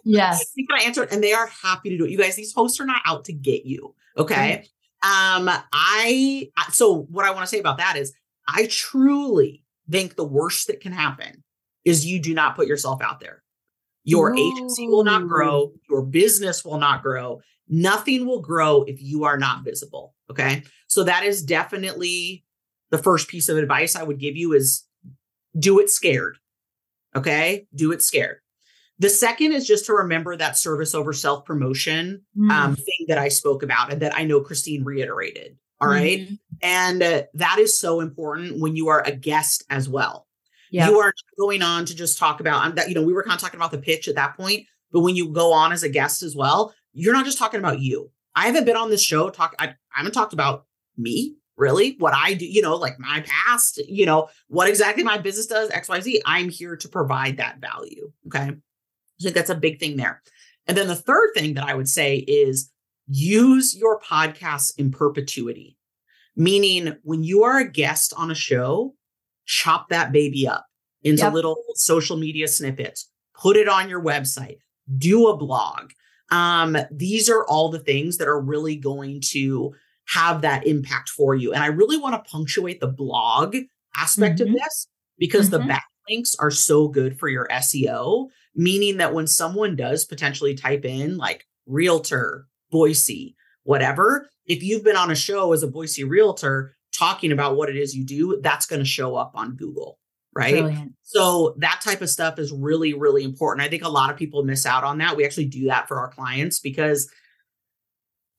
yes. 0.04 0.54
Can 0.58 0.67
I 0.80 0.84
answer 0.84 1.04
it? 1.04 1.12
And 1.12 1.24
they 1.24 1.34
are 1.34 1.48
happy 1.48 1.89
to 1.89 1.98
do 1.98 2.06
it. 2.06 2.12
You 2.12 2.17
guys, 2.17 2.36
these 2.36 2.54
hosts 2.54 2.80
are 2.80 2.86
not 2.86 3.02
out 3.06 3.26
to 3.26 3.34
get 3.34 3.65
you. 3.65 3.93
Okay. 4.17 4.63
Mm-hmm. 4.63 5.48
Um, 5.48 5.50
I 5.71 6.50
so 6.71 7.04
what 7.12 7.26
I 7.26 7.32
want 7.32 7.41
to 7.41 7.48
say 7.48 7.60
about 7.60 7.78
that 7.78 7.95
is 7.95 8.13
I 8.48 8.65
truly 8.65 9.63
think 9.89 10.15
the 10.15 10.26
worst 10.26 10.67
that 10.67 10.80
can 10.80 10.93
happen 10.93 11.43
is 11.84 12.06
you 12.08 12.19
do 12.19 12.34
not 12.34 12.56
put 12.56 12.67
yourself 12.67 13.04
out 13.04 13.19
there. 13.19 13.43
Your 14.04 14.32
Ooh. 14.32 14.38
agency 14.38 14.88
will 14.88 15.04
not 15.04 15.28
grow, 15.28 15.74
your 15.89 16.02
business 16.02 16.65
will 16.65 16.80
not 16.80 17.04
grow, 17.04 17.41
Nothing 17.67 18.25
will 18.25 18.41
grow 18.41 18.84
if 18.84 19.01
you 19.01 19.23
are 19.23 19.38
not 19.38 19.63
visible. 19.63 20.13
Okay. 20.30 20.63
So 20.88 21.04
that 21.04 21.23
is 21.23 21.43
definitely 21.43 22.43
the 22.91 22.97
first 22.97 23.28
piece 23.28 23.49
of 23.49 23.58
advice 23.58 23.95
I 23.95 24.04
would 24.04 24.19
give 24.19 24.36
you 24.36 24.54
is 24.54 24.84
do 25.58 25.80
it 25.80 25.89
scared. 25.89 26.38
Okay. 27.15 27.67
Do 27.73 27.91
it 27.91 28.01
scared. 28.01 28.39
The 28.99 29.10
second 29.10 29.51
is 29.51 29.67
just 29.67 29.86
to 29.88 29.93
remember 29.93 30.38
that 30.38 30.58
service 30.58 30.95
over 30.95 31.12
self 31.12 31.45
promotion 31.45 32.21
mm. 32.38 32.51
um, 32.51 32.75
thing 32.75 33.06
that 33.08 33.17
I 33.17 33.28
spoke 33.28 33.63
about 33.63 33.91
and 33.91 34.01
that 34.01 34.15
I 34.15 34.23
know 34.23 34.41
Christine 34.41 34.84
reiterated. 34.84 35.58
All 35.82 35.89
right. 35.89 36.21
Mm-hmm. 36.21 36.36
And 36.62 37.04
uh, 37.04 37.23
that 37.34 37.60
is 37.60 37.78
so 37.78 37.99
important 37.99 38.62
when 38.62 38.75
you 38.75 38.88
are 38.88 39.04
a 39.06 39.12
guest 39.12 39.65
as 39.69 39.89
well. 39.89 40.28
Yep. 40.71 40.89
You 40.89 40.99
are 40.99 41.13
going 41.38 41.62
on 41.62 41.86
to 41.86 41.95
just 41.95 42.17
talk 42.17 42.39
about 42.39 42.65
um, 42.65 42.75
that. 42.75 42.88
You 42.88 42.95
know, 42.95 43.04
we 43.04 43.13
were 43.13 43.23
kind 43.23 43.36
of 43.36 43.41
talking 43.41 43.60
about 43.60 43.71
the 43.71 43.78
pitch 43.78 44.08
at 44.08 44.15
that 44.15 44.38
point, 44.38 44.65
but 44.91 45.01
when 45.01 45.15
you 45.15 45.30
go 45.30 45.51
on 45.51 45.73
as 45.73 45.84
a 45.84 45.89
guest 45.89 46.23
as 46.23 46.36
well, 46.36 46.73
you're 46.95 47.13
not 47.13 47.25
just 47.25 47.38
talking 47.38 47.60
about 47.60 47.79
you. 47.79 48.10
I 48.36 48.47
haven't 48.47 48.65
been 48.65 48.75
on 48.75 48.89
this 48.89 49.03
show 49.03 49.29
talk. 49.29 49.55
I, 49.60 49.67
I 49.67 49.73
haven't 49.97 50.13
talked 50.13 50.34
about 50.34 50.65
me 50.97 51.36
really, 51.58 51.95
what 51.99 52.13
I 52.13 52.34
do. 52.34 52.45
You 52.45 52.62
know, 52.62 52.75
like 52.75 52.99
my 52.99 53.23
past. 53.25 53.79
You 53.88 54.05
know, 54.05 54.29
what 54.47 54.67
exactly 54.67 55.03
my 55.03 55.17
business 55.17 55.45
does. 55.45 55.69
X, 55.69 55.88
Y, 55.88 55.99
Z. 56.01 56.21
I'm 56.25 56.49
here 56.49 56.75
to 56.75 56.89
provide 56.89 57.38
that 57.38 57.60
value. 57.60 58.12
Okay. 58.27 58.51
So 59.19 59.29
that's 59.29 59.49
a 59.49 59.55
big 59.55 59.79
thing 59.79 59.97
there. 59.97 60.21
And 60.67 60.77
then 60.77 60.88
the 60.88 60.95
third 60.95 61.29
thing 61.36 61.53
that 61.53 61.65
I 61.65 61.73
would 61.73 61.88
say 61.88 62.17
is 62.17 62.71
use 63.08 63.75
your 63.75 63.99
podcasts 63.99 64.73
in 64.77 64.91
perpetuity, 64.91 65.77
meaning 66.36 66.97
when 67.03 67.23
you 67.23 67.43
are 67.43 67.60
a 67.60 67.69
guest 67.69 68.13
on 68.17 68.31
a 68.31 68.36
show, 68.36 68.95
chop 69.45 69.89
that 69.89 70.12
baby 70.12 70.47
up 70.47 70.65
into 71.03 71.23
yep. 71.23 71.34
little 71.34 71.58
social 71.75 72.17
media 72.17 72.47
snippets, 72.47 73.10
put 73.36 73.58
it 73.58 73.69
on 73.69 73.89
your 73.89 74.01
website, 74.01 74.58
do 74.97 75.27
a 75.27 75.38
blog. 75.38 75.91
Um, 76.31 76.77
these 76.91 77.29
are 77.29 77.45
all 77.45 77.69
the 77.69 77.79
things 77.79 78.17
that 78.17 78.27
are 78.27 78.39
really 78.39 78.75
going 78.75 79.21
to 79.31 79.73
have 80.07 80.41
that 80.41 80.67
impact 80.67 81.09
for 81.09 81.35
you. 81.35 81.53
And 81.53 81.63
I 81.63 81.67
really 81.67 81.97
want 81.97 82.13
to 82.15 82.29
punctuate 82.29 82.79
the 82.79 82.88
blog 82.88 83.55
aspect 83.95 84.39
mm-hmm. 84.39 84.53
of 84.53 84.55
this 84.55 84.88
because 85.17 85.49
mm-hmm. 85.49 85.67
the 85.67 85.73
backlinks 85.73 86.35
are 86.39 86.51
so 86.51 86.88
good 86.88 87.19
for 87.19 87.27
your 87.27 87.47
SEO, 87.51 88.29
meaning 88.55 88.97
that 88.97 89.13
when 89.13 89.27
someone 89.27 89.75
does 89.75 90.05
potentially 90.05 90.55
type 90.55 90.85
in 90.85 91.17
like 91.17 91.45
realtor, 91.65 92.47
Boise, 92.71 93.35
whatever, 93.63 94.29
if 94.45 94.61
you've 94.61 94.83
been 94.83 94.95
on 94.95 95.11
a 95.11 95.15
show 95.15 95.53
as 95.53 95.63
a 95.63 95.67
Boise 95.67 96.03
realtor 96.03 96.75
talking 96.93 97.31
about 97.31 97.57
what 97.57 97.69
it 97.69 97.75
is 97.75 97.95
you 97.95 98.05
do, 98.05 98.39
that's 98.41 98.65
going 98.65 98.79
to 98.79 98.85
show 98.85 99.15
up 99.15 99.31
on 99.35 99.55
Google. 99.55 99.99
Right. 100.36 100.54
Brilliant. 100.54 100.93
So 101.04 101.56
that 101.60 101.80
type 101.82 102.02
of 102.02 102.10
stuff 102.10 102.39
is 102.39 102.52
really, 102.52 102.93
really 102.93 103.24
important. 103.24 103.65
I 103.65 103.69
think 103.69 103.84
a 103.84 103.89
lot 103.89 104.10
of 104.10 104.17
people 104.17 104.43
miss 104.43 104.65
out 104.65 104.84
on 104.84 104.98
that. 104.98 105.15
We 105.15 105.24
actually 105.24 105.45
do 105.45 105.67
that 105.67 105.88
for 105.88 105.98
our 106.00 106.10
clients 106.10 106.60
because 106.60 107.10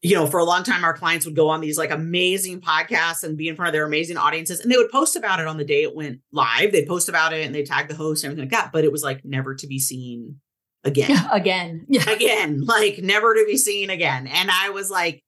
you 0.02 0.14
know, 0.14 0.26
for 0.26 0.38
a 0.38 0.44
long 0.44 0.62
time, 0.62 0.84
our 0.84 0.92
clients 0.92 1.24
would 1.26 1.34
go 1.34 1.48
on 1.48 1.60
these 1.60 1.78
like 1.78 1.90
amazing 1.90 2.60
podcasts 2.60 3.24
and 3.24 3.36
be 3.36 3.48
in 3.48 3.56
front 3.56 3.68
of 3.68 3.72
their 3.72 3.86
amazing 3.86 4.16
audiences, 4.16 4.60
and 4.60 4.70
they 4.70 4.76
would 4.76 4.90
post 4.90 5.16
about 5.16 5.40
it 5.40 5.46
on 5.46 5.56
the 5.56 5.64
day 5.64 5.82
it 5.82 5.96
went 5.96 6.20
live. 6.30 6.70
They'd 6.70 6.86
post 6.86 7.08
about 7.08 7.32
it 7.32 7.44
and 7.44 7.54
they 7.54 7.64
tag 7.64 7.88
the 7.88 7.94
host 7.94 8.22
and 8.22 8.30
everything 8.30 8.50
like 8.50 8.56
that, 8.62 8.72
but 8.72 8.84
it 8.84 8.92
was 8.92 9.02
like 9.02 9.24
never 9.24 9.54
to 9.54 9.66
be 9.66 9.78
seen 9.78 10.40
again. 10.84 11.10
Yeah, 11.10 11.28
again. 11.32 11.86
Yeah. 11.88 12.10
Again, 12.10 12.64
like 12.64 12.98
never 12.98 13.34
to 13.34 13.44
be 13.46 13.56
seen 13.56 13.90
again. 13.90 14.26
And 14.26 14.50
I 14.50 14.70
was 14.70 14.90
like, 14.90 15.24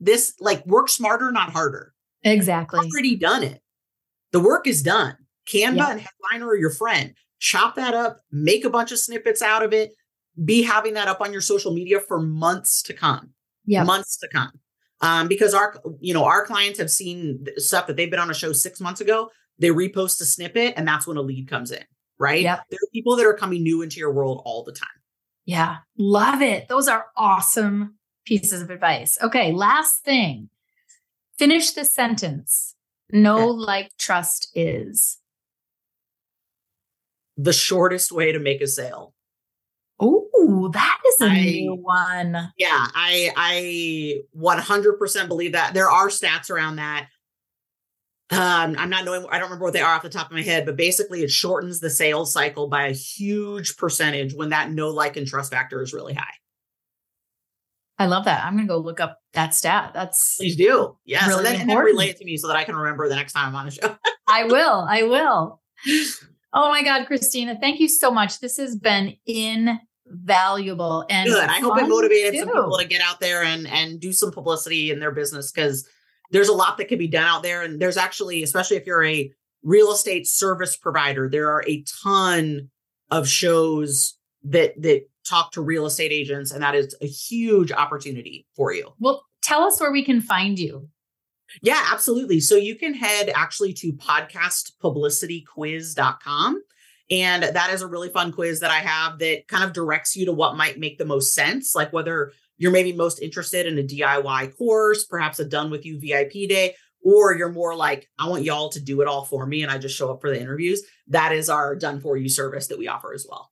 this 0.00 0.34
like 0.40 0.64
work 0.64 0.88
smarter, 0.88 1.30
not 1.32 1.50
harder. 1.50 1.92
Exactly. 2.22 2.78
I've 2.78 2.86
already 2.86 3.16
done 3.16 3.42
it. 3.42 3.60
The 4.32 4.40
work 4.40 4.66
is 4.66 4.82
done. 4.82 5.16
Canva 5.48 5.76
yeah. 5.76 5.90
and 5.90 6.00
Headliner 6.00 6.48
are 6.48 6.56
your 6.56 6.70
friend. 6.70 7.14
Chop 7.40 7.76
that 7.76 7.94
up, 7.94 8.20
make 8.32 8.64
a 8.64 8.70
bunch 8.70 8.92
of 8.92 8.98
snippets 8.98 9.42
out 9.42 9.62
of 9.62 9.72
it, 9.72 9.92
be 10.44 10.62
having 10.62 10.94
that 10.94 11.08
up 11.08 11.20
on 11.20 11.32
your 11.32 11.40
social 11.40 11.72
media 11.72 12.00
for 12.00 12.20
months 12.20 12.82
to 12.82 12.92
come. 12.92 13.30
Yeah. 13.64 13.84
Months 13.84 14.16
to 14.18 14.28
come. 14.28 14.52
Um, 15.00 15.28
because 15.28 15.54
our, 15.54 15.80
you 16.00 16.12
know, 16.12 16.24
our 16.24 16.44
clients 16.44 16.78
have 16.78 16.90
seen 16.90 17.46
stuff 17.56 17.86
that 17.86 17.96
they've 17.96 18.10
been 18.10 18.18
on 18.18 18.30
a 18.30 18.34
show 18.34 18.52
six 18.52 18.80
months 18.80 19.00
ago. 19.00 19.30
They 19.60 19.68
repost 19.68 20.20
a 20.20 20.24
snippet, 20.24 20.74
and 20.76 20.86
that's 20.86 21.06
when 21.06 21.16
a 21.16 21.22
lead 21.22 21.48
comes 21.48 21.70
in 21.70 21.84
right? 22.18 22.42
Yep. 22.42 22.64
There 22.70 22.78
are 22.78 22.90
people 22.92 23.16
that 23.16 23.26
are 23.26 23.34
coming 23.34 23.62
new 23.62 23.82
into 23.82 23.98
your 23.98 24.12
world 24.12 24.42
all 24.44 24.62
the 24.64 24.72
time. 24.72 24.88
Yeah, 25.44 25.78
love 25.96 26.42
it. 26.42 26.68
Those 26.68 26.88
are 26.88 27.06
awesome 27.16 27.96
pieces 28.26 28.60
of 28.60 28.70
advice. 28.70 29.16
Okay, 29.22 29.52
last 29.52 30.04
thing. 30.04 30.50
Finish 31.38 31.70
the 31.70 31.84
sentence. 31.84 32.74
Know 33.10 33.50
okay. 33.50 33.64
like 33.64 33.90
trust 33.98 34.50
is 34.54 35.18
the 37.38 37.52
shortest 37.52 38.12
way 38.12 38.32
to 38.32 38.38
make 38.38 38.60
a 38.60 38.66
sale. 38.66 39.14
Oh, 40.00 40.70
that 40.72 40.98
is 41.08 41.22
a 41.22 41.30
I, 41.30 41.42
new 41.42 41.74
one. 41.74 42.52
Yeah, 42.58 42.86
I 42.94 43.32
I 43.36 44.20
100% 44.36 45.28
believe 45.28 45.52
that. 45.52 45.72
There 45.72 45.90
are 45.90 46.08
stats 46.08 46.50
around 46.50 46.76
that. 46.76 47.08
Um, 48.30 48.76
I'm 48.78 48.90
not 48.90 49.06
knowing, 49.06 49.26
I 49.30 49.38
don't 49.38 49.44
remember 49.44 49.64
what 49.64 49.72
they 49.72 49.80
are 49.80 49.94
off 49.94 50.02
the 50.02 50.10
top 50.10 50.26
of 50.26 50.32
my 50.32 50.42
head, 50.42 50.66
but 50.66 50.76
basically 50.76 51.22
it 51.22 51.30
shortens 51.30 51.80
the 51.80 51.88
sales 51.88 52.30
cycle 52.30 52.68
by 52.68 52.88
a 52.88 52.92
huge 52.92 53.78
percentage 53.78 54.34
when 54.34 54.50
that 54.50 54.70
know 54.70 54.90
like 54.90 55.16
and 55.16 55.26
trust 55.26 55.50
factor 55.50 55.80
is 55.80 55.94
really 55.94 56.12
high. 56.12 56.34
I 57.98 58.06
love 58.06 58.26
that. 58.26 58.44
I'm 58.44 58.54
going 58.54 58.66
to 58.66 58.72
go 58.72 58.78
look 58.78 59.00
up 59.00 59.18
that 59.32 59.54
stat. 59.54 59.92
That's 59.94 60.36
please 60.36 60.56
do. 60.56 60.96
Yes. 61.06 61.26
Really 61.26 61.38
and 61.38 61.46
then, 61.46 61.60
and 61.62 61.70
then 61.70 61.78
relay 61.78 62.10
it 62.10 62.18
to 62.18 62.24
me 62.24 62.36
so 62.36 62.48
that 62.48 62.56
I 62.56 62.64
can 62.64 62.76
remember 62.76 63.08
the 63.08 63.16
next 63.16 63.32
time 63.32 63.48
I'm 63.48 63.56
on 63.56 63.66
the 63.66 63.72
show. 63.72 63.96
I 64.28 64.44
will. 64.44 64.86
I 64.88 65.04
will. 65.04 65.62
Oh 66.52 66.68
my 66.68 66.82
God, 66.82 67.06
Christina, 67.06 67.58
thank 67.60 67.80
you 67.80 67.88
so 67.88 68.10
much. 68.10 68.40
This 68.40 68.56
has 68.56 68.76
been 68.76 69.14
invaluable 69.26 71.04
and 71.10 71.28
good. 71.28 71.48
I 71.48 71.60
hope 71.60 71.78
it 71.78 71.88
motivated 71.88 72.32
too. 72.32 72.40
some 72.40 72.48
people 72.48 72.78
to 72.78 72.86
get 72.86 73.02
out 73.02 73.20
there 73.20 73.42
and 73.42 73.66
and 73.66 74.00
do 74.00 74.12
some 74.12 74.32
publicity 74.32 74.90
in 74.90 75.00
their 75.00 75.12
business 75.12 75.52
because 75.52 75.88
there's 76.30 76.48
a 76.48 76.54
lot 76.54 76.78
that 76.78 76.88
can 76.88 76.98
be 76.98 77.08
done 77.08 77.24
out 77.24 77.42
there. 77.42 77.62
And 77.62 77.80
there's 77.80 77.96
actually, 77.96 78.42
especially 78.42 78.76
if 78.76 78.86
you're 78.86 79.04
a 79.04 79.30
real 79.62 79.92
estate 79.92 80.26
service 80.26 80.76
provider, 80.76 81.28
there 81.28 81.50
are 81.50 81.64
a 81.66 81.84
ton 82.02 82.70
of 83.10 83.28
shows 83.28 84.16
that 84.44 84.80
that 84.82 85.02
talk 85.26 85.52
to 85.52 85.60
real 85.60 85.86
estate 85.86 86.12
agents, 86.12 86.50
and 86.50 86.62
that 86.62 86.74
is 86.74 86.94
a 87.02 87.06
huge 87.06 87.72
opportunity 87.72 88.46
for 88.56 88.72
you. 88.72 88.90
Well, 88.98 89.24
tell 89.42 89.64
us 89.64 89.80
where 89.80 89.92
we 89.92 90.04
can 90.04 90.20
find 90.20 90.58
you. 90.58 90.88
Yeah, 91.62 91.82
absolutely. 91.90 92.40
So 92.40 92.56
you 92.56 92.74
can 92.76 92.92
head 92.94 93.30
actually 93.34 93.72
to 93.74 93.92
podcastpublicityquiz.com. 93.94 96.62
And 97.10 97.42
that 97.42 97.72
is 97.72 97.80
a 97.80 97.86
really 97.86 98.10
fun 98.10 98.32
quiz 98.32 98.60
that 98.60 98.70
I 98.70 98.80
have 98.80 99.18
that 99.20 99.48
kind 99.48 99.64
of 99.64 99.72
directs 99.72 100.14
you 100.14 100.26
to 100.26 100.32
what 100.32 100.56
might 100.56 100.78
make 100.78 100.98
the 100.98 101.06
most 101.06 101.34
sense, 101.34 101.74
like 101.74 101.92
whether 101.92 102.32
you're 102.58 102.72
maybe 102.72 102.92
most 102.92 103.20
interested 103.20 103.66
in 103.66 103.78
a 103.78 103.82
DIY 103.82 104.56
course, 104.56 105.04
perhaps 105.04 105.38
a 105.38 105.44
done 105.44 105.70
with 105.70 105.86
you 105.86 105.98
VIP 105.98 106.48
day, 106.48 106.74
or 107.02 107.34
you're 107.34 107.52
more 107.52 107.74
like, 107.74 108.08
I 108.18 108.28
want 108.28 108.42
y'all 108.42 108.68
to 108.70 108.80
do 108.80 109.00
it 109.00 109.08
all 109.08 109.24
for 109.24 109.46
me 109.46 109.62
and 109.62 109.72
I 109.72 109.78
just 109.78 109.96
show 109.96 110.10
up 110.10 110.20
for 110.20 110.28
the 110.28 110.40
interviews. 110.40 110.82
That 111.06 111.32
is 111.32 111.48
our 111.48 111.74
done 111.74 112.00
for 112.00 112.16
you 112.16 112.28
service 112.28 112.66
that 112.66 112.78
we 112.78 112.88
offer 112.88 113.14
as 113.14 113.26
well. 113.28 113.50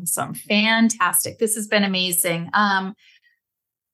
Awesome. 0.00 0.34
Fantastic. 0.34 1.38
This 1.38 1.54
has 1.54 1.68
been 1.68 1.84
amazing. 1.84 2.50
Um, 2.52 2.94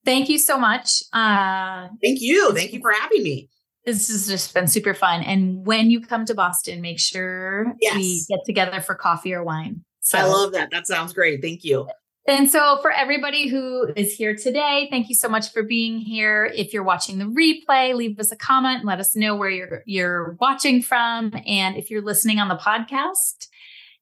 thank 0.04 0.28
you 0.28 0.38
so 0.38 0.58
much. 0.58 1.02
Uh, 1.12 1.88
thank 2.02 2.20
you. 2.20 2.52
Thank 2.54 2.72
you 2.72 2.80
for 2.80 2.92
having 2.92 3.22
me. 3.22 3.48
This 3.86 4.08
has 4.08 4.28
just 4.28 4.52
been 4.52 4.66
super 4.66 4.94
fun. 4.94 5.22
And 5.22 5.64
when 5.64 5.90
you 5.90 6.00
come 6.00 6.24
to 6.26 6.34
Boston, 6.34 6.80
make 6.80 7.00
sure 7.00 7.74
yes. 7.80 7.94
we 7.94 8.24
get 8.28 8.40
together 8.44 8.80
for 8.80 8.94
coffee 8.94 9.32
or 9.32 9.42
wine. 9.42 9.84
So, 10.00 10.18
I 10.18 10.24
love 10.24 10.52
that. 10.52 10.70
That 10.70 10.86
sounds 10.86 11.12
great. 11.12 11.40
Thank 11.40 11.64
you. 11.64 11.88
And 12.26 12.50
so, 12.50 12.78
for 12.82 12.92
everybody 12.92 13.48
who 13.48 13.90
is 13.96 14.14
here 14.14 14.36
today, 14.36 14.86
thank 14.90 15.08
you 15.08 15.14
so 15.14 15.28
much 15.28 15.50
for 15.50 15.62
being 15.62 15.98
here. 15.98 16.50
If 16.54 16.72
you're 16.72 16.82
watching 16.82 17.18
the 17.18 17.24
replay, 17.24 17.94
leave 17.94 18.18
us 18.20 18.30
a 18.30 18.36
comment 18.36 18.80
and 18.80 18.86
let 18.86 19.00
us 19.00 19.16
know 19.16 19.34
where 19.34 19.50
you're 19.50 19.82
you're 19.86 20.36
watching 20.40 20.82
from. 20.82 21.32
And 21.46 21.76
if 21.76 21.90
you're 21.90 22.02
listening 22.02 22.38
on 22.38 22.48
the 22.48 22.56
podcast, 22.56 23.48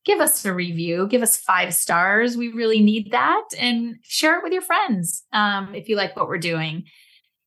give 0.08 0.20
us 0.20 0.42
a 0.46 0.54
review, 0.54 1.06
give 1.06 1.22
us 1.22 1.36
five 1.36 1.74
stars. 1.74 2.34
We 2.36 2.48
really 2.48 2.80
need 2.80 3.12
that, 3.12 3.44
and 3.58 3.96
share 4.02 4.38
it 4.38 4.42
with 4.42 4.54
your 4.54 4.62
friends 4.62 5.22
um, 5.34 5.74
if 5.74 5.88
you 5.88 5.96
like 5.96 6.16
what 6.16 6.28
we're 6.28 6.38
doing. 6.38 6.84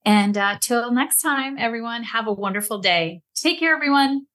And 0.06 0.38
uh, 0.38 0.58
till 0.62 0.92
next 0.92 1.22
time, 1.22 1.58
everyone, 1.58 2.04
have 2.04 2.28
a 2.28 2.34
wonderful 2.34 2.78
day. 2.78 3.22
Take 3.36 3.60
care, 3.60 3.76
everyone. 3.76 4.28